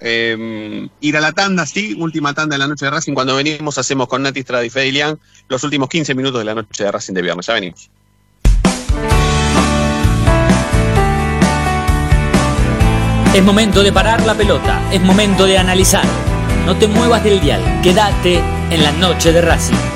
em, 0.00 0.88
ir 1.00 1.16
a 1.16 1.20
la 1.20 1.32
tanda, 1.32 1.66
sí, 1.66 1.96
última 1.98 2.34
tanda 2.34 2.54
de 2.54 2.58
la 2.58 2.66
noche 2.66 2.84
de 2.84 2.90
Racing. 2.90 3.14
Cuando 3.14 3.36
venimos 3.36 3.78
hacemos 3.78 4.08
con 4.08 4.22
Nati 4.22 4.42
Strada 4.42 4.64
y 4.64 4.70
Fede 4.70 4.92
Lian 4.92 5.18
los 5.48 5.62
últimos 5.64 5.88
15 5.88 6.14
minutos 6.14 6.40
de 6.40 6.44
la 6.44 6.54
noche 6.54 6.84
de 6.84 6.92
Racing 6.92 7.14
de 7.14 7.22
viernes. 7.22 7.46
Ya 7.46 7.54
venimos. 7.54 7.90
Es 13.34 13.42
momento 13.42 13.82
de 13.82 13.92
parar 13.92 14.24
la 14.24 14.34
pelota, 14.34 14.80
es 14.90 15.00
momento 15.02 15.44
de 15.44 15.58
analizar. 15.58 16.04
No 16.64 16.74
te 16.76 16.88
muevas 16.88 17.22
del 17.22 17.40
dial, 17.40 17.60
quédate 17.82 18.40
en 18.70 18.82
la 18.82 18.92
noche 18.92 19.30
de 19.30 19.42
Racing. 19.42 19.95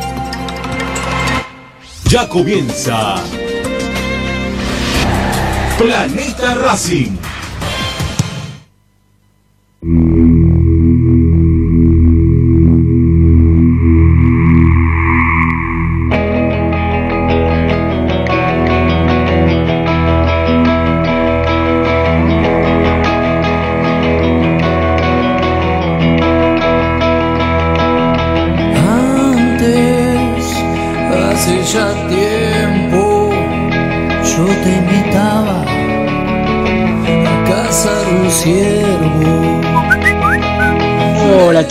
Ya 2.11 2.27
comienza 2.27 3.15
Planeta 5.77 6.55
Racing. 6.55 7.30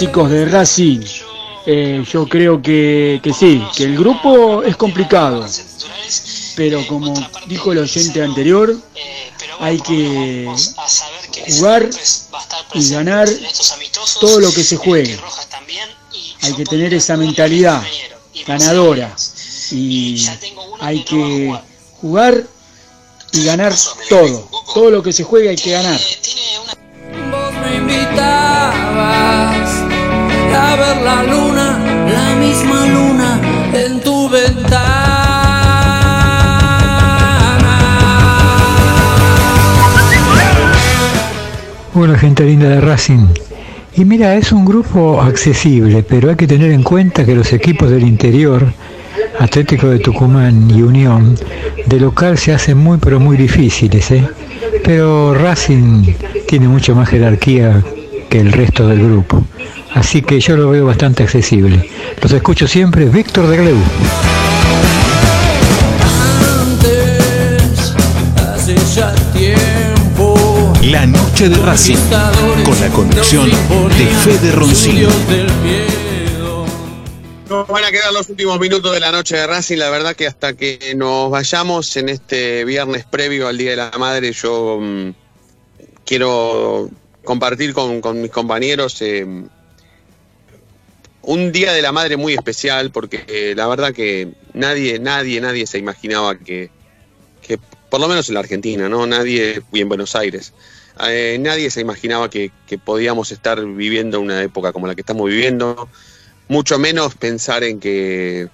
Chicos 0.01 0.31
de 0.31 0.47
Racing. 0.47 1.01
Eh, 1.67 2.03
yo 2.11 2.27
creo 2.27 2.63
que, 2.63 3.21
que 3.23 3.35
sí, 3.35 3.63
que 3.77 3.85
el 3.85 3.99
grupo 3.99 4.63
es 4.63 4.75
complicado. 4.77 5.47
Pero 6.57 6.87
como 6.87 7.13
dijo 7.47 7.73
el 7.73 7.79
oyente 7.79 8.23
anterior, 8.23 8.75
hay 9.61 9.79
que 9.81 10.51
jugar 11.51 11.91
y 12.73 12.89
ganar 12.89 13.29
todo 14.21 14.41
lo 14.41 14.51
que 14.55 14.65
se 14.65 14.79
juegue. 14.79 15.19
Hay 16.43 16.55
que 16.55 16.65
tener 16.65 16.95
esa 16.95 17.19
mentalidad 17.19 17.83
ganadora. 18.47 19.15
Y 19.71 20.27
hay 20.81 21.05
que 21.05 21.61
jugar 22.01 22.43
y 23.33 23.45
ganar 23.45 23.75
todo. 24.09 24.49
Todo 24.73 24.91
lo 24.91 25.03
que 25.03 25.13
se 25.13 25.25
juegue 25.25 25.51
hay 25.51 25.57
que 25.57 25.73
ganar. 25.73 26.01
Vos 27.31 27.53
me 27.61 27.77
invitabas 27.77 29.80
a 30.55 30.77
ver 30.77 30.97
la 31.03 31.23
luna, 31.23 31.79
la 32.07 32.37
misma 32.37 32.87
luna 32.87 33.41
en 33.73 34.01
tu 34.01 34.29
ventana. 34.29 35.01
Hola 41.95 42.17
gente 42.19 42.45
linda 42.45 42.69
de 42.69 42.81
Racing. 42.81 43.27
Y 43.97 44.05
mira, 44.05 44.37
es 44.37 44.53
un 44.53 44.65
grupo 44.65 45.21
accesible, 45.21 46.03
pero 46.03 46.31
hay 46.31 46.37
que 46.37 46.47
tener 46.47 46.71
en 46.71 46.83
cuenta 46.83 47.25
que 47.25 47.35
los 47.35 47.53
equipos 47.53 47.91
del 47.91 48.05
interior, 48.05 48.73
Atlético 49.39 49.89
de 49.89 49.99
Tucumán 49.99 50.71
y 50.71 50.83
Unión, 50.83 51.37
de 51.87 52.01
local 52.01 52.39
se 52.39 52.53
hacen 52.53 52.79
muy 52.79 52.99
pero 52.99 53.19
muy 53.19 53.37
difíciles, 53.37 54.11
¿eh? 54.13 54.27
Pero 54.85 55.35
Racing 55.35 56.15
tiene 56.47 56.69
mucho 56.69 56.95
más 56.95 57.09
jerarquía 57.09 57.83
que 58.29 58.41
el 58.41 58.53
resto 58.53 58.87
del 58.87 59.03
grupo. 59.03 59.43
Así 59.95 60.23
que 60.23 60.39
yo 60.41 60.57
lo 60.57 60.71
veo 60.71 60.87
bastante 60.87 61.25
accesible. 61.25 61.91
Los 62.23 62.33
escucho 62.33 62.69
siempre, 62.69 63.07
Víctor 63.07 63.49
de 63.49 63.57
Gleu. 63.57 63.77
Hace 68.37 68.77
ya 68.95 69.13
tiempo. 69.33 70.73
La 70.83 71.07
noche 71.07 71.49
de 71.49 71.57
Racing, 71.57 71.97
con 72.65 72.81
la 72.81 72.89
conducción 72.89 73.51
de 73.51 74.07
Fede 74.07 74.53
Roncino. 74.53 75.09
Nos 77.49 77.67
van 77.67 77.85
a 77.85 77.91
quedar 77.91 78.13
los 78.13 78.29
últimos 78.29 78.61
minutos 78.61 78.93
de 78.93 79.01
la 79.01 79.11
noche 79.11 79.37
de 79.37 79.47
Racing. 79.47 79.77
La 79.77 79.91
verdad 79.91 80.15
que 80.15 80.29
hasta 80.29 80.53
que 80.53 80.95
nos 80.95 81.31
vayamos 81.31 81.97
en 81.97 82.09
este 82.09 82.65
viernes 82.65 83.05
previo 83.05 83.49
al 83.49 83.59
Día 83.59 83.71
de 83.71 83.77
la 83.77 83.91
Madre, 83.99 84.33
yo 84.33 84.79
mm, 84.81 85.11
quiero 86.05 86.89
compartir 87.25 87.75
con, 87.75 88.01
con 88.01 88.23
mis 88.23 88.31
compañeros 88.31 89.03
eh, 89.03 89.27
un 91.23 91.53
Día 91.53 91.73
de 91.73 91.83
la 91.83 91.93
Madre 91.93 92.17
muy 92.17 92.35
especial, 92.35 92.91
porque 92.91 93.25
eh, 93.29 93.55
la 93.57 93.67
verdad 93.67 93.93
que 93.93 94.33
nadie, 94.55 94.99
nadie, 94.99 95.41
nadie 95.41 95.67
se 95.67 95.79
imaginaba 95.79 96.39
que, 96.39 96.71
que, 97.43 97.59
por 97.89 98.01
lo 98.01 98.09
menos 98.09 98.29
en 98.29 98.35
la 98.35 98.41
Argentina, 98.41 98.89
¿no? 98.89 99.07
Nadie, 99.07 99.63
y 99.73 99.81
en 99.81 99.89
Buenos 99.89 100.17
Aires, 100.17 100.53
eh, 101.07 101.39
nadie 101.41 101.71
se 101.71 101.81
imaginaba 101.81 102.31
que, 102.31 102.51
que 102.67 102.79
podíamos 102.79 103.33
estar 103.33 103.65
viviendo 103.65 104.21
una 104.21 104.43
época 104.43 104.73
como 104.73 104.87
la 104.87 104.95
que 104.95 105.03
estamos 105.03 105.29
viviendo 105.29 105.89
mucho 106.49 106.79
menos 106.79 107.15
pensar 107.15 107.63
en 107.63 107.79
que 107.79 108.49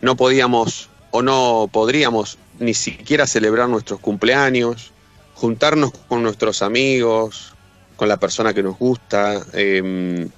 no 0.00 0.16
podíamos 0.16 0.90
o 1.10 1.22
no 1.22 1.68
podríamos 1.72 2.38
ni 2.58 2.74
siquiera 2.74 3.26
celebrar 3.26 3.68
nuestros 3.68 4.00
cumpleaños, 4.00 4.92
juntarnos 5.34 5.92
con 6.08 6.22
nuestros 6.22 6.62
amigos, 6.62 7.54
con 7.96 8.08
la 8.08 8.18
persona 8.18 8.52
que 8.52 8.62
nos 8.62 8.78
gusta, 8.78 9.40
eh, 9.54 10.28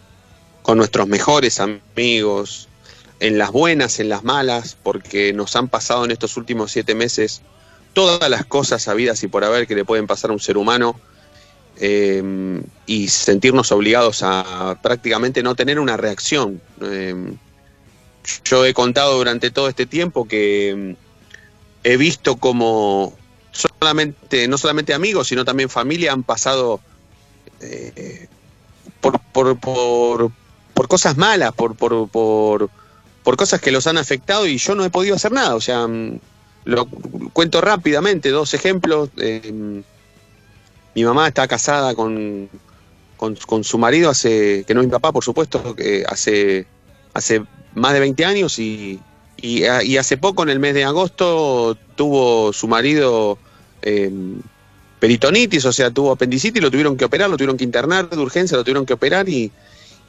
con 0.63 0.79
nuestros 0.79 1.07
mejores 1.09 1.61
amigos, 1.61 2.69
en 3.21 3.39
las 3.39 3.51
buenas, 3.53 4.01
en 4.01 4.09
las 4.09 4.25
malas, 4.25 4.77
porque 4.83 5.33
nos 5.33 5.55
han 5.57 5.69
pasado 5.69 6.05
en 6.05 6.11
estos 6.11 6.37
últimos 6.37 6.73
siete 6.73 6.95
meses 6.95 7.43
todas 7.93 8.29
las 8.31 8.47
cosas 8.47 8.83
sabidas 8.83 9.23
y 9.23 9.29
por 9.29 9.45
haber 9.45 9.67
que 9.67 9.75
le 9.75 9.85
pueden 9.85 10.07
pasar 10.07 10.31
a 10.31 10.33
un 10.33 10.41
ser 10.41 10.57
humano 10.57 10.99
eh, 11.77 12.63
y 12.87 13.09
sentirnos 13.09 13.73
obligados 13.73 14.23
a 14.23 14.79
prácticamente 14.83 15.43
no 15.43 15.55
tener 15.55 15.79
una 15.79 15.97
reacción. 15.97 16.61
Eh, 16.83 17.15
yo 18.45 18.65
he 18.65 18.75
contado 18.75 19.17
durante 19.17 19.51
todo 19.51 19.69
este 19.69 19.87
tiempo 19.87 20.29
que 20.29 20.75
mm, 20.77 20.93
he 21.85 21.97
visto 21.97 22.37
como 22.37 23.15
solamente, 23.51 24.47
no 24.49 24.59
solamente 24.59 24.95
amigos, 24.95 25.29
sino 25.29 25.45
también 25.45 25.69
familia 25.69 26.13
han 26.13 26.23
pasado 26.23 26.81
eh, 27.61 28.29
por, 29.01 29.21
por, 29.33 29.59
por, 29.59 30.33
por, 30.81 30.89
cosas 30.89 31.19
malas, 31.19 31.53
por, 31.53 31.77
por, 31.77 32.09
por, 32.09 32.71
por 33.23 33.37
cosas 33.37 33.61
que 33.61 33.71
los 33.71 33.87
han 33.87 33.99
afectado 33.99 34.47
y 34.47 34.57
yo 34.57 34.75
no 34.75 34.83
he 34.83 34.89
podido 34.89 35.15
hacer 35.15 35.31
nada. 35.31 35.55
O 35.55 35.61
sea, 35.61 35.87
mm, 35.87 36.19
lo 36.65 36.87
cuento 37.35 37.61
rápidamente, 37.61 38.31
dos 38.31 38.55
ejemplos. 38.55 39.11
Eh, 39.19 39.83
mi 40.95 41.05
mamá 41.05 41.29
está 41.29 41.47
casada 41.47 41.95
con, 41.95 42.49
con, 43.19 43.63
su 43.63 43.77
marido 43.77 44.09
hace, 44.09 44.65
que 44.67 44.73
no 44.73 44.81
es 44.81 44.87
mi 44.87 44.91
papá, 44.91 45.13
por 45.13 45.23
supuesto, 45.23 45.77
que 45.77 46.03
hace, 46.09 46.67
hace 47.13 47.43
más 47.75 47.93
de 47.93 48.01
20 48.01 48.25
años 48.25 48.59
y, 48.59 48.99
y, 49.37 49.65
y, 49.83 49.97
hace 49.99 50.17
poco, 50.17 50.45
en 50.45 50.49
el 50.49 50.61
mes 50.61 50.73
de 50.73 50.85
agosto, 50.85 51.77
tuvo 51.95 52.55
su 52.55 52.69
marido 52.69 53.37
eh, 53.83 54.11
peritonitis, 54.99 55.63
o 55.67 55.73
sea, 55.75 55.91
tuvo 55.91 56.13
apendicitis, 56.13 56.63
lo 56.63 56.71
tuvieron 56.71 56.97
que 56.97 57.05
operar, 57.05 57.29
lo 57.29 57.37
tuvieron 57.37 57.59
que 57.59 57.65
internar 57.65 58.09
de 58.09 58.17
urgencia, 58.17 58.57
lo 58.57 58.65
tuvieron 58.65 58.87
que 58.87 58.95
operar 58.95 59.29
y, 59.29 59.53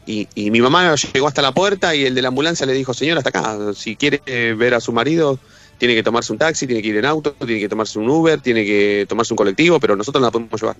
y, 0.05 0.27
y, 0.35 0.51
mi 0.51 0.61
mamá 0.61 0.95
llegó 0.95 1.27
hasta 1.27 1.41
la 1.41 1.53
puerta 1.53 1.95
y 1.95 2.05
el 2.05 2.15
de 2.15 2.21
la 2.21 2.29
ambulancia 2.29 2.65
le 2.65 2.73
dijo, 2.73 2.93
señora, 2.93 3.19
hasta 3.19 3.29
acá, 3.29 3.73
si 3.75 3.95
quiere 3.95 4.21
ver 4.55 4.73
a 4.73 4.79
su 4.79 4.91
marido, 4.91 5.39
tiene 5.81 5.95
que 5.95 6.03
tomarse 6.03 6.31
un 6.31 6.37
taxi, 6.37 6.67
tiene 6.67 6.83
que 6.83 6.89
ir 6.89 6.97
en 6.97 7.05
auto, 7.05 7.33
tiene 7.33 7.59
que 7.59 7.67
tomarse 7.67 7.97
un 7.97 8.07
Uber, 8.07 8.39
tiene 8.39 8.63
que 8.63 9.07
tomarse 9.09 9.33
un 9.33 9.37
colectivo, 9.37 9.79
pero 9.79 9.95
nosotros 9.95 10.21
no 10.21 10.27
la 10.27 10.31
podemos 10.31 10.61
llevar. 10.61 10.75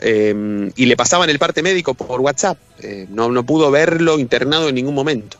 Eh, 0.00 0.70
y 0.76 0.84
le 0.84 0.96
pasaban 0.96 1.30
el 1.30 1.38
parte 1.38 1.62
médico 1.62 1.94
por 1.94 2.20
WhatsApp, 2.20 2.58
eh, 2.80 3.06
no, 3.08 3.30
no, 3.30 3.44
pudo 3.44 3.70
verlo 3.70 4.18
internado 4.18 4.68
en 4.68 4.74
ningún 4.74 4.94
momento. 4.94 5.38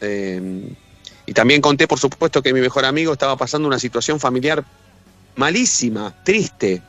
Eh, 0.00 0.70
y 1.26 1.32
también 1.34 1.60
conté, 1.60 1.86
por 1.86 1.98
supuesto, 1.98 2.42
que 2.42 2.54
mi 2.54 2.60
mejor 2.60 2.84
amigo 2.84 3.12
estaba 3.12 3.36
pasando 3.36 3.68
una 3.68 3.78
situación 3.78 4.18
familiar 4.18 4.64
malísima, 5.34 6.14
triste, 6.24 6.80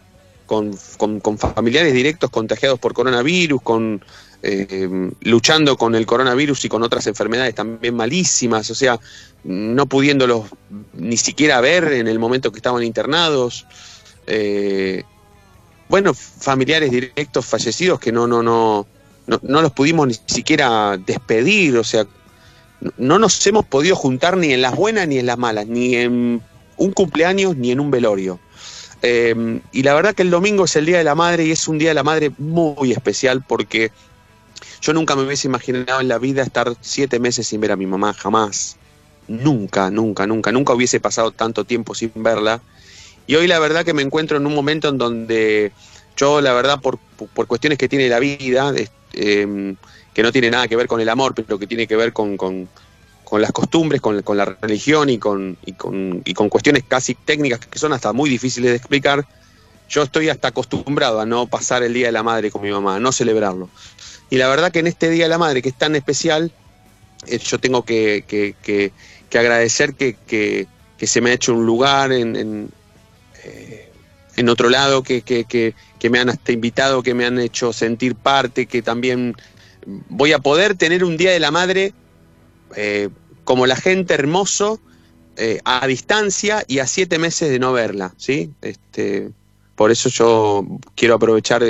con, 0.46 0.78
con, 0.98 1.20
con 1.20 1.38
familiares 1.38 1.94
directos 1.94 2.30
contagiados 2.30 2.80
por 2.80 2.94
coronavirus, 2.94 3.62
con 3.62 4.02
eh, 4.44 5.10
luchando 5.22 5.78
con 5.78 5.96
el 5.96 6.06
coronavirus 6.06 6.66
y 6.66 6.70
con 6.70 6.84
otras 6.84 7.08
enfermedades 7.08 7.56
también 7.56 7.96
malísimas, 7.96 8.70
o 8.70 8.76
sea, 8.76 9.00
no 9.44 9.86
pudiéndolos 9.88 10.46
ni 10.94 11.18
siquiera 11.18 11.60
ver 11.62 11.94
en 11.94 12.08
el 12.08 12.20
momento 12.20 12.52
que 12.52 12.60
estaban 12.60 12.84
internados. 12.84 13.66
Eh, 14.28 15.04
bueno, 15.90 16.14
familiares 16.14 16.92
directos 16.92 17.46
fallecidos 17.46 18.00
que 18.00 18.12
no, 18.12 18.28
no, 18.28 18.44
no, 18.44 18.86
no, 19.26 19.62
los 19.62 19.72
pudimos 19.72 20.08
ni 20.08 20.16
siquiera 20.26 20.98
despedir, 20.98 21.78
o 21.78 21.84
sea, 21.84 22.06
no 22.98 23.18
nos 23.18 23.46
hemos 23.48 23.66
podido 23.66 23.96
juntar 23.96 24.38
ni 24.38 24.54
en 24.54 24.62
las 24.62 24.76
buenas 24.76 25.08
ni 25.08 25.18
en 25.18 25.26
las 25.26 25.38
malas, 25.38 25.66
ni 25.68 25.96
en 25.96 26.42
un 26.76 26.92
cumpleaños 26.92 27.56
ni 27.56 27.72
en 27.72 27.80
un 27.80 27.90
velorio. 27.90 28.40
Eh, 29.02 29.60
y 29.72 29.84
la 29.84 29.94
verdad 29.94 30.16
que 30.16 30.24
el 30.24 30.30
domingo 30.30 30.66
es 30.66 30.76
el 30.76 30.86
Día 30.86 30.98
de 30.98 31.04
la 31.04 31.16
Madre 31.16 31.46
y 31.46 31.52
es 31.52 31.68
un 31.68 31.78
Día 31.78 31.90
de 31.90 31.96
la 31.96 32.04
Madre 32.04 32.32
muy 32.38 32.92
especial 32.92 33.44
porque 33.48 33.92
yo 34.82 34.94
nunca 34.94 35.16
me 35.16 35.24
hubiese 35.24 35.48
imaginado 35.48 36.02
en 36.02 36.08
la 36.08 36.18
vida 36.18 36.42
estar 36.42 36.74
siete 36.82 37.20
meses 37.20 37.48
sin 37.48 37.62
ver 37.62 37.72
a 37.72 37.76
mi 37.76 37.86
mamá, 37.86 38.14
jamás. 38.14 38.78
Nunca, 39.28 39.90
nunca, 39.92 40.26
nunca, 40.26 40.52
nunca 40.52 40.74
hubiese 40.74 41.00
pasado 41.00 41.32
tanto 41.32 41.66
tiempo 41.66 41.94
sin 41.96 42.12
verla. 42.16 42.62
Y 43.26 43.36
hoy 43.36 43.48
la 43.48 43.60
verdad 43.60 43.84
que 43.84 43.94
me 43.94 44.02
encuentro 44.02 44.38
en 44.38 44.46
un 44.46 44.56
momento 44.56 44.88
en 44.90 44.98
donde 44.98 45.72
yo 46.16 46.42
la 46.42 46.54
verdad 46.54 46.80
por, 46.80 46.98
por 46.98 47.48
cuestiones 47.48 47.78
que 47.78 47.90
tiene 47.90 48.08
la 48.08 48.20
vida, 48.20 48.74
eh, 49.14 49.76
que 50.14 50.24
no 50.24 50.32
tiene 50.32 50.50
nada 50.50 50.68
que 50.68 50.76
ver 50.76 50.88
con 50.88 51.02
el 51.02 51.10
amor, 51.10 51.36
pero 51.36 51.60
que 51.60 51.68
tiene 51.68 51.86
que 51.88 51.96
ver 51.96 52.14
con, 52.14 52.38
con, 52.38 52.68
con 53.24 53.42
las 53.42 53.52
costumbres, 53.52 54.02
con, 54.02 54.22
con, 54.24 54.38
la 54.38 54.46
religión 54.46 55.10
y 55.10 55.18
con, 55.18 55.58
y, 55.66 55.74
con, 55.74 56.22
y 56.26 56.34
con 56.34 56.50
cuestiones 56.50 56.86
casi 56.88 57.14
técnicas 57.14 57.60
que 57.60 57.78
son 57.78 57.94
hasta 57.94 58.14
muy 58.14 58.30
difíciles 58.30 58.72
de 58.72 58.78
explicar, 58.78 59.28
yo 59.90 60.04
estoy 60.04 60.30
hasta 60.30 60.48
acostumbrado 60.48 61.20
a 61.20 61.26
no 61.26 61.48
pasar 61.48 61.84
el 61.84 61.94
Día 61.94 62.08
de 62.08 62.14
la 62.14 62.24
Madre 62.24 62.52
con 62.52 62.62
mi 62.62 62.72
mamá, 62.72 62.96
a 62.96 63.00
no 63.00 63.12
celebrarlo. 63.12 63.70
Y 64.30 64.38
la 64.38 64.48
verdad 64.50 64.72
que 64.72 64.80
en 64.80 64.88
este 64.88 65.10
Día 65.10 65.26
de 65.26 65.30
la 65.30 65.38
Madre, 65.38 65.62
que 65.62 65.70
es 65.70 65.78
tan 65.78 65.96
especial, 65.96 66.52
eh, 67.26 67.40
yo 67.40 67.60
tengo 67.60 67.84
que, 67.84 68.26
que, 68.28 68.56
que, 68.62 68.92
agradecer 69.38 69.96
que, 69.96 70.68
se 71.00 71.22
me 71.22 71.32
ha 71.32 71.34
hecho 71.34 71.54
un 71.54 71.66
lugar 71.66 72.12
en, 72.12 72.36
en, 72.36 72.72
eh, 73.44 73.90
otro 74.50 74.70
lado, 74.70 75.04
que, 75.04 75.74
me 76.10 76.20
han 76.20 76.30
hasta 76.30 76.52
invitado, 76.52 77.04
que 77.04 77.14
me 77.14 77.26
han 77.26 77.40
hecho 77.40 77.74
sentir 77.74 78.16
parte, 78.16 78.66
que 78.66 78.82
también 78.82 79.36
voy 80.10 80.34
a 80.34 80.40
poder 80.40 80.76
tener 80.76 81.04
un 81.04 81.18
Día 81.18 81.32
de 81.32 81.40
la 81.40 81.52
Madre 81.52 81.94
eh, 82.76 83.10
como 83.44 83.66
la 83.66 83.76
gente 83.76 84.14
hermoso, 84.14 84.80
a 85.66 85.86
distancia 85.86 86.66
y 86.68 86.80
a 86.80 86.88
siete 86.88 87.20
meses 87.20 87.52
de 87.52 87.60
no 87.60 87.72
verla, 87.72 88.12
¿sí? 88.18 88.50
Este, 88.64 89.30
por 89.76 89.92
eso 89.92 90.10
yo 90.10 90.66
quiero 90.96 91.14
aprovechar 91.14 91.62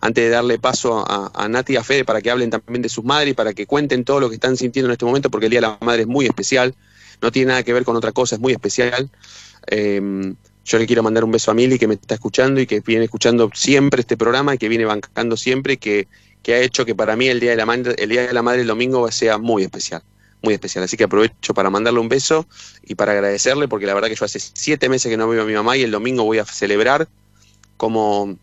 antes 0.00 0.24
de 0.24 0.30
darle 0.30 0.58
paso 0.58 1.04
a, 1.06 1.30
a, 1.34 1.48
Nati 1.48 1.74
y 1.74 1.76
a 1.76 1.84
Fede 1.84 2.04
para 2.04 2.20
que 2.20 2.30
hablen 2.30 2.50
también 2.50 2.82
de 2.82 2.88
sus 2.88 3.04
madres 3.04 3.32
y 3.32 3.34
para 3.34 3.52
que 3.52 3.66
cuenten 3.66 4.04
todo 4.04 4.20
lo 4.20 4.28
que 4.28 4.36
están 4.36 4.56
sintiendo 4.56 4.88
en 4.88 4.92
este 4.92 5.04
momento, 5.04 5.30
porque 5.30 5.46
el 5.46 5.50
Día 5.50 5.60
de 5.60 5.66
la 5.66 5.78
Madre 5.80 6.02
es 6.02 6.08
muy 6.08 6.26
especial, 6.26 6.74
no 7.20 7.32
tiene 7.32 7.48
nada 7.48 7.62
que 7.62 7.72
ver 7.72 7.84
con 7.84 7.96
otra 7.96 8.12
cosa, 8.12 8.36
es 8.36 8.40
muy 8.40 8.52
especial. 8.52 9.10
Eh, 9.66 10.34
yo 10.64 10.78
le 10.78 10.86
quiero 10.86 11.02
mandar 11.02 11.24
un 11.24 11.32
beso 11.32 11.50
a 11.50 11.54
Mili 11.54 11.78
que 11.78 11.88
me 11.88 11.94
está 11.94 12.14
escuchando 12.14 12.60
y 12.60 12.66
que 12.66 12.80
viene 12.80 13.04
escuchando 13.04 13.50
siempre 13.54 14.02
este 14.02 14.16
programa 14.16 14.54
y 14.54 14.58
que 14.58 14.68
viene 14.68 14.84
bancando 14.84 15.36
siempre, 15.36 15.78
que, 15.78 16.08
que 16.42 16.54
ha 16.54 16.60
hecho 16.60 16.84
que 16.84 16.94
para 16.94 17.16
mí 17.16 17.26
el 17.28 17.40
Día 17.40 17.50
de 17.50 17.56
la 17.56 17.66
Madre, 17.66 17.94
el 17.98 18.10
Día 18.10 18.26
de 18.26 18.32
la 18.32 18.42
Madre 18.42 18.60
el 18.60 18.66
domingo 18.66 19.10
sea 19.10 19.38
muy 19.38 19.62
especial 19.62 20.02
muy 20.42 20.54
especial. 20.54 20.84
Así 20.84 20.96
que 20.96 21.04
aprovecho 21.04 21.54
para 21.54 21.70
mandarle 21.70 22.00
un 22.00 22.08
beso 22.08 22.46
y 22.84 22.94
para 22.94 23.12
agradecerle, 23.12 23.68
porque 23.68 23.86
la 23.86 23.94
verdad 23.94 24.08
que 24.08 24.14
yo 24.14 24.24
hace 24.24 24.38
siete 24.38 24.88
meses 24.88 25.10
que 25.10 25.16
no 25.16 25.28
veo 25.28 25.42
a 25.42 25.46
mi 25.46 25.54
mamá 25.54 25.76
y 25.76 25.82
el 25.82 25.90
domingo 25.90 26.24
voy 26.24 26.38
a 26.38 26.44
celebrar 26.44 27.08
como, 27.76 28.36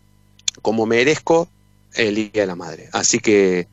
como 0.62 0.86
merezco 0.86 1.48
el 1.94 2.14
Día 2.14 2.30
de 2.32 2.46
la 2.46 2.56
Madre. 2.56 2.88
Así 2.92 3.18
que 3.18 3.68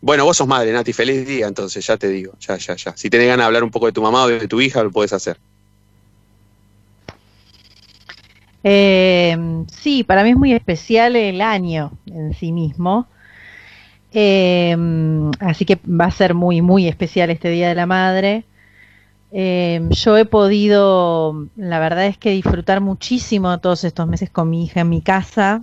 Bueno, 0.00 0.24
vos 0.24 0.36
sos 0.36 0.46
madre, 0.46 0.72
Nati, 0.72 0.92
feliz 0.92 1.26
día, 1.26 1.46
entonces, 1.48 1.84
ya 1.86 1.96
te 1.96 2.08
digo, 2.08 2.34
ya, 2.38 2.56
ya, 2.58 2.76
ya. 2.76 2.96
Si 2.96 3.10
tenés 3.10 3.26
ganas 3.26 3.44
de 3.44 3.46
hablar 3.46 3.64
un 3.64 3.70
poco 3.70 3.86
de 3.86 3.92
tu 3.92 4.02
mamá 4.02 4.24
o 4.24 4.28
de 4.28 4.46
tu 4.46 4.60
hija, 4.60 4.82
lo 4.82 4.90
podés 4.90 5.12
hacer. 5.12 5.38
Eh, 8.62 9.36
sí, 9.72 10.04
para 10.04 10.22
mí 10.22 10.30
es 10.30 10.36
muy 10.36 10.52
especial 10.52 11.16
el 11.16 11.40
año 11.40 11.92
en 12.06 12.34
sí 12.34 12.52
mismo. 12.52 13.06
Eh, 14.12 14.76
así 15.40 15.64
que 15.64 15.78
va 15.86 16.06
a 16.06 16.10
ser 16.10 16.34
muy, 16.34 16.62
muy 16.62 16.88
especial 16.88 17.30
este 17.30 17.48
Día 17.50 17.68
de 17.68 17.74
la 17.74 17.86
Madre. 17.86 18.44
Eh, 19.32 19.80
yo 19.90 20.16
he 20.16 20.24
podido, 20.24 21.48
la 21.56 21.78
verdad 21.80 22.06
es 22.06 22.16
que 22.16 22.30
disfrutar 22.30 22.80
muchísimo 22.80 23.58
todos 23.58 23.84
estos 23.84 24.06
meses 24.06 24.30
con 24.30 24.50
mi 24.50 24.64
hija 24.64 24.80
en 24.80 24.88
mi 24.88 25.00
casa. 25.00 25.62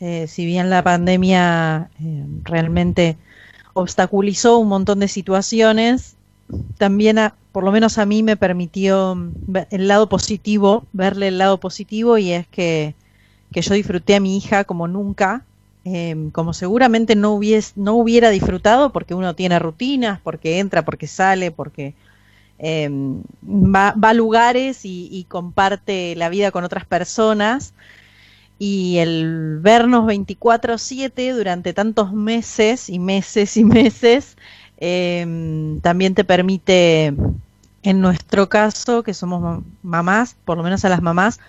Eh, 0.00 0.26
si 0.28 0.46
bien 0.46 0.70
la 0.70 0.82
pandemia 0.82 1.90
eh, 2.00 2.24
realmente 2.44 3.18
obstaculizó 3.74 4.58
un 4.58 4.68
montón 4.68 5.00
de 5.00 5.08
situaciones, 5.08 6.18
también 6.78 7.18
a- 7.18 7.36
por 7.52 7.64
lo 7.64 7.72
menos 7.72 7.98
a 7.98 8.06
mí 8.06 8.22
me 8.22 8.36
permitió 8.36 9.16
el 9.70 9.88
lado 9.88 10.08
positivo, 10.08 10.88
verle 10.92 11.28
el 11.28 11.38
lado 11.38 11.60
positivo 11.60 12.18
y 12.18 12.32
es 12.32 12.48
que, 12.48 12.96
que 13.52 13.62
yo 13.62 13.74
disfruté 13.74 14.16
a 14.16 14.20
mi 14.20 14.36
hija 14.38 14.64
como 14.64 14.88
nunca, 14.88 15.46
eh, 15.84 16.16
como 16.32 16.54
seguramente 16.54 17.16
no, 17.16 17.32
hubies, 17.34 17.76
no 17.76 17.94
hubiera 17.94 18.30
disfrutado 18.30 18.92
porque 18.92 19.14
uno 19.14 19.34
tiene 19.36 19.58
rutinas, 19.60 20.20
porque 20.22 20.58
entra, 20.60 20.84
porque 20.84 21.06
sale, 21.08 21.50
porque 21.52 21.96
eh, 22.58 22.88
va, 23.42 23.94
va 24.02 24.10
a 24.10 24.14
lugares 24.14 24.80
y 24.84 25.24
comparte 25.28 26.14
la 26.16 26.28
vida 26.28 26.50
con 26.50 26.64
otras 26.64 26.86
personas. 26.86 27.74
Y 28.60 28.98
el 28.98 29.58
vernos 29.62 30.06
24/7 30.06 31.32
durante 31.32 31.72
tantos 31.72 32.12
meses 32.12 32.90
y 32.90 32.98
meses 33.00 33.56
y 33.56 33.64
meses 33.66 34.36
eh, 34.78 35.78
también 35.82 36.14
te 36.14 36.24
permite, 36.24 37.14
en 37.82 38.00
nuestro 38.02 38.48
caso, 38.50 39.02
que 39.02 39.14
somos 39.14 39.40
ma- 39.42 39.62
mamás, 39.82 40.36
por 40.44 40.58
lo 40.58 40.62
menos 40.64 40.84
a 40.84 40.90
las 40.90 41.02
mamás, 41.02 41.40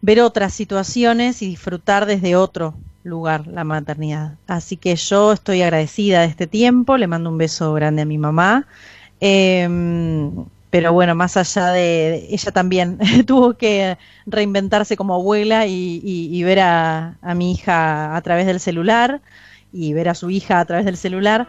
ver 0.00 0.20
otras 0.20 0.52
situaciones 0.54 1.42
y 1.42 1.46
disfrutar 1.46 2.06
desde 2.06 2.36
otro 2.36 2.74
lugar 3.02 3.46
la 3.46 3.64
maternidad. 3.64 4.38
Así 4.46 4.76
que 4.76 4.96
yo 4.96 5.32
estoy 5.32 5.62
agradecida 5.62 6.20
de 6.22 6.26
este 6.28 6.46
tiempo, 6.46 6.96
le 6.96 7.06
mando 7.06 7.30
un 7.30 7.38
beso 7.38 7.72
grande 7.74 8.02
a 8.02 8.06
mi 8.06 8.18
mamá. 8.18 8.66
Eh, 9.20 9.68
pero 10.74 10.92
bueno, 10.92 11.14
más 11.14 11.36
allá 11.36 11.68
de, 11.68 12.26
ella 12.30 12.50
también 12.50 12.98
tuvo 13.28 13.54
que 13.54 13.96
reinventarse 14.26 14.96
como 14.96 15.14
abuela 15.14 15.66
y, 15.68 16.42
ver 16.42 16.58
a, 16.58 17.14
a 17.22 17.34
mi 17.36 17.52
hija 17.52 18.16
a 18.16 18.20
través 18.22 18.44
del 18.44 18.58
celular 18.58 19.20
y 19.72 19.92
ver 19.92 20.08
a 20.08 20.16
su 20.16 20.30
hija 20.30 20.58
a 20.58 20.64
través 20.64 20.84
del 20.84 20.96
celular. 20.96 21.46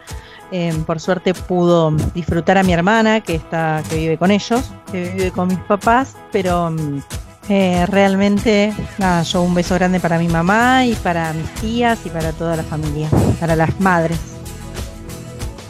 Eh, 0.52 0.72
por 0.86 1.00
suerte 1.00 1.34
pudo 1.34 1.90
disfrutar 2.14 2.56
a 2.56 2.62
mi 2.62 2.72
hermana 2.72 3.20
que 3.20 3.34
está 3.34 3.82
que 3.90 3.96
vive 3.96 4.16
con 4.16 4.30
ellos, 4.30 4.62
que 4.92 5.10
vive 5.10 5.32
con 5.32 5.48
mis 5.48 5.58
papás, 5.58 6.16
pero 6.30 6.70
mm, 6.70 7.02
eh, 7.48 7.84
realmente 7.86 8.72
nada, 8.98 9.24
yo 9.24 9.42
un 9.42 9.56
beso 9.56 9.74
grande 9.74 9.98
para 9.98 10.20
mi 10.20 10.28
mamá 10.28 10.86
y 10.86 10.94
para 10.94 11.32
mis 11.32 11.52
tías 11.54 11.98
y 12.06 12.10
para 12.10 12.30
toda 12.30 12.54
la 12.54 12.62
familia, 12.62 13.08
para 13.40 13.56
las 13.56 13.80
madres. 13.80 14.35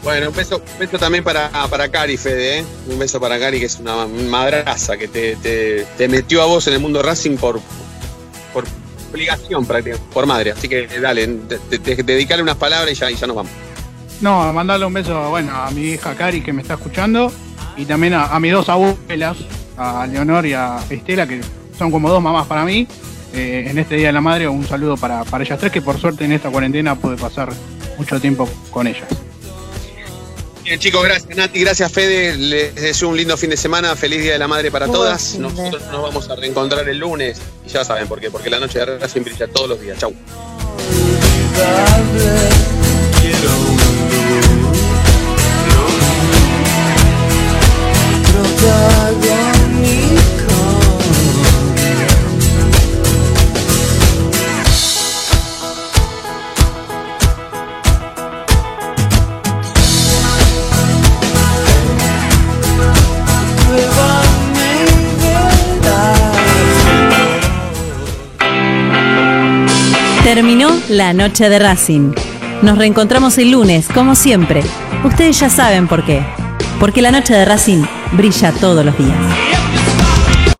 Bueno, 0.07 0.29
un 0.29 0.35
beso, 0.37 0.61
beso 0.79 0.97
también 0.97 1.21
para, 1.21 1.51
para 1.69 1.89
Cari, 1.89 2.15
Fede, 2.15 2.59
¿eh? 2.59 2.65
Un 2.87 2.97
beso 2.97 3.19
para 3.19 3.37
Cari, 3.37 3.59
que 3.59 3.65
es 3.65 3.77
una 3.77 4.07
madraza 4.07 4.95
que 4.95 5.09
te, 5.09 6.07
metió 6.07 6.41
a 6.41 6.45
vos 6.45 6.65
en 6.67 6.75
el 6.75 6.79
mundo 6.79 7.03
Racing 7.03 7.35
por, 7.35 7.59
por 8.53 8.63
obligación 9.11 9.65
prácticamente, 9.65 10.09
por 10.13 10.25
madre. 10.25 10.51
Así 10.51 10.69
que 10.69 10.87
dale, 10.87 11.27
te, 11.27 12.41
unas 12.41 12.55
palabras 12.55 12.89
y 12.89 12.95
ya, 12.95 13.11
y 13.11 13.15
nos 13.15 13.35
vamos. 13.35 13.51
No, 14.21 14.53
mandarle 14.53 14.85
un 14.85 14.93
beso, 14.93 15.29
bueno, 15.29 15.53
a 15.53 15.69
mi 15.71 15.81
hija 15.81 16.15
Cari 16.15 16.39
que 16.39 16.53
me 16.53 16.61
está 16.61 16.75
escuchando 16.75 17.29
y 17.75 17.83
también 17.83 18.13
a, 18.13 18.27
a 18.27 18.39
mis 18.39 18.53
dos 18.53 18.69
abuelas, 18.69 19.35
a 19.75 20.07
Leonor 20.07 20.45
y 20.45 20.53
a 20.53 20.79
Estela, 20.89 21.27
que 21.27 21.41
son 21.77 21.91
como 21.91 22.09
dos 22.09 22.23
mamás 22.23 22.47
para 22.47 22.63
mí. 22.63 22.87
Eh, 23.33 23.67
en 23.69 23.77
este 23.77 23.97
Día 23.97 24.07
de 24.07 24.13
la 24.13 24.21
Madre, 24.21 24.47
un 24.47 24.65
saludo 24.65 24.95
para, 24.95 25.25
para 25.25 25.43
ellas 25.43 25.59
tres, 25.59 25.69
que 25.69 25.81
por 25.81 25.99
suerte 25.99 26.23
en 26.23 26.31
esta 26.31 26.49
cuarentena 26.49 26.95
pude 26.95 27.17
pasar 27.17 27.49
mucho 27.97 28.21
tiempo 28.21 28.49
con 28.71 28.87
ellas. 28.87 29.09
Bien, 30.67 30.81
chicos, 30.81 31.01
gracias 31.01 31.33
Nati, 31.37 31.61
gracias 31.61 31.89
Fede. 31.89 32.35
Les 32.35 32.75
deseo 32.75 33.07
un 33.07 33.15
lindo 33.15 33.37
fin 33.37 33.49
de 33.49 33.55
semana, 33.55 33.95
feliz 33.95 34.21
Día 34.21 34.33
de 34.33 34.39
la 34.39 34.49
Madre 34.49 34.69
para 34.69 34.87
todas. 34.87 35.35
Nosotros 35.35 35.81
nos 35.89 36.01
vamos 36.01 36.29
a 36.29 36.35
reencontrar 36.35 36.89
el 36.89 36.97
lunes. 36.97 37.39
Y 37.65 37.69
ya 37.69 37.85
saben 37.85 38.05
por 38.09 38.19
qué, 38.19 38.29
porque 38.29 38.49
la 38.49 38.59
noche 38.59 38.79
de 38.79 38.97
Racing 38.97 39.21
brilla 39.21 39.47
todos 39.47 39.69
los 39.69 39.79
días. 39.79 39.97
Chau. 39.97 40.13
Terminó 70.27 70.77
la 70.89 71.13
noche 71.13 71.47
de 71.47 71.57
Racing. 71.57 72.11
Nos 72.61 72.77
reencontramos 72.77 73.37
el 73.37 73.51
lunes, 73.51 73.87
como 73.87 74.13
siempre. 74.13 74.61
Ustedes 75.05 75.39
ya 75.39 75.49
saben 75.49 75.87
por 75.87 76.03
qué. 76.03 76.21
Porque 76.81 77.01
la 77.01 77.11
noche 77.11 77.33
de 77.33 77.45
Racing 77.45 77.85
brilla 78.11 78.51
todos 78.51 78.83
los 78.83 78.97
días. 78.97 79.46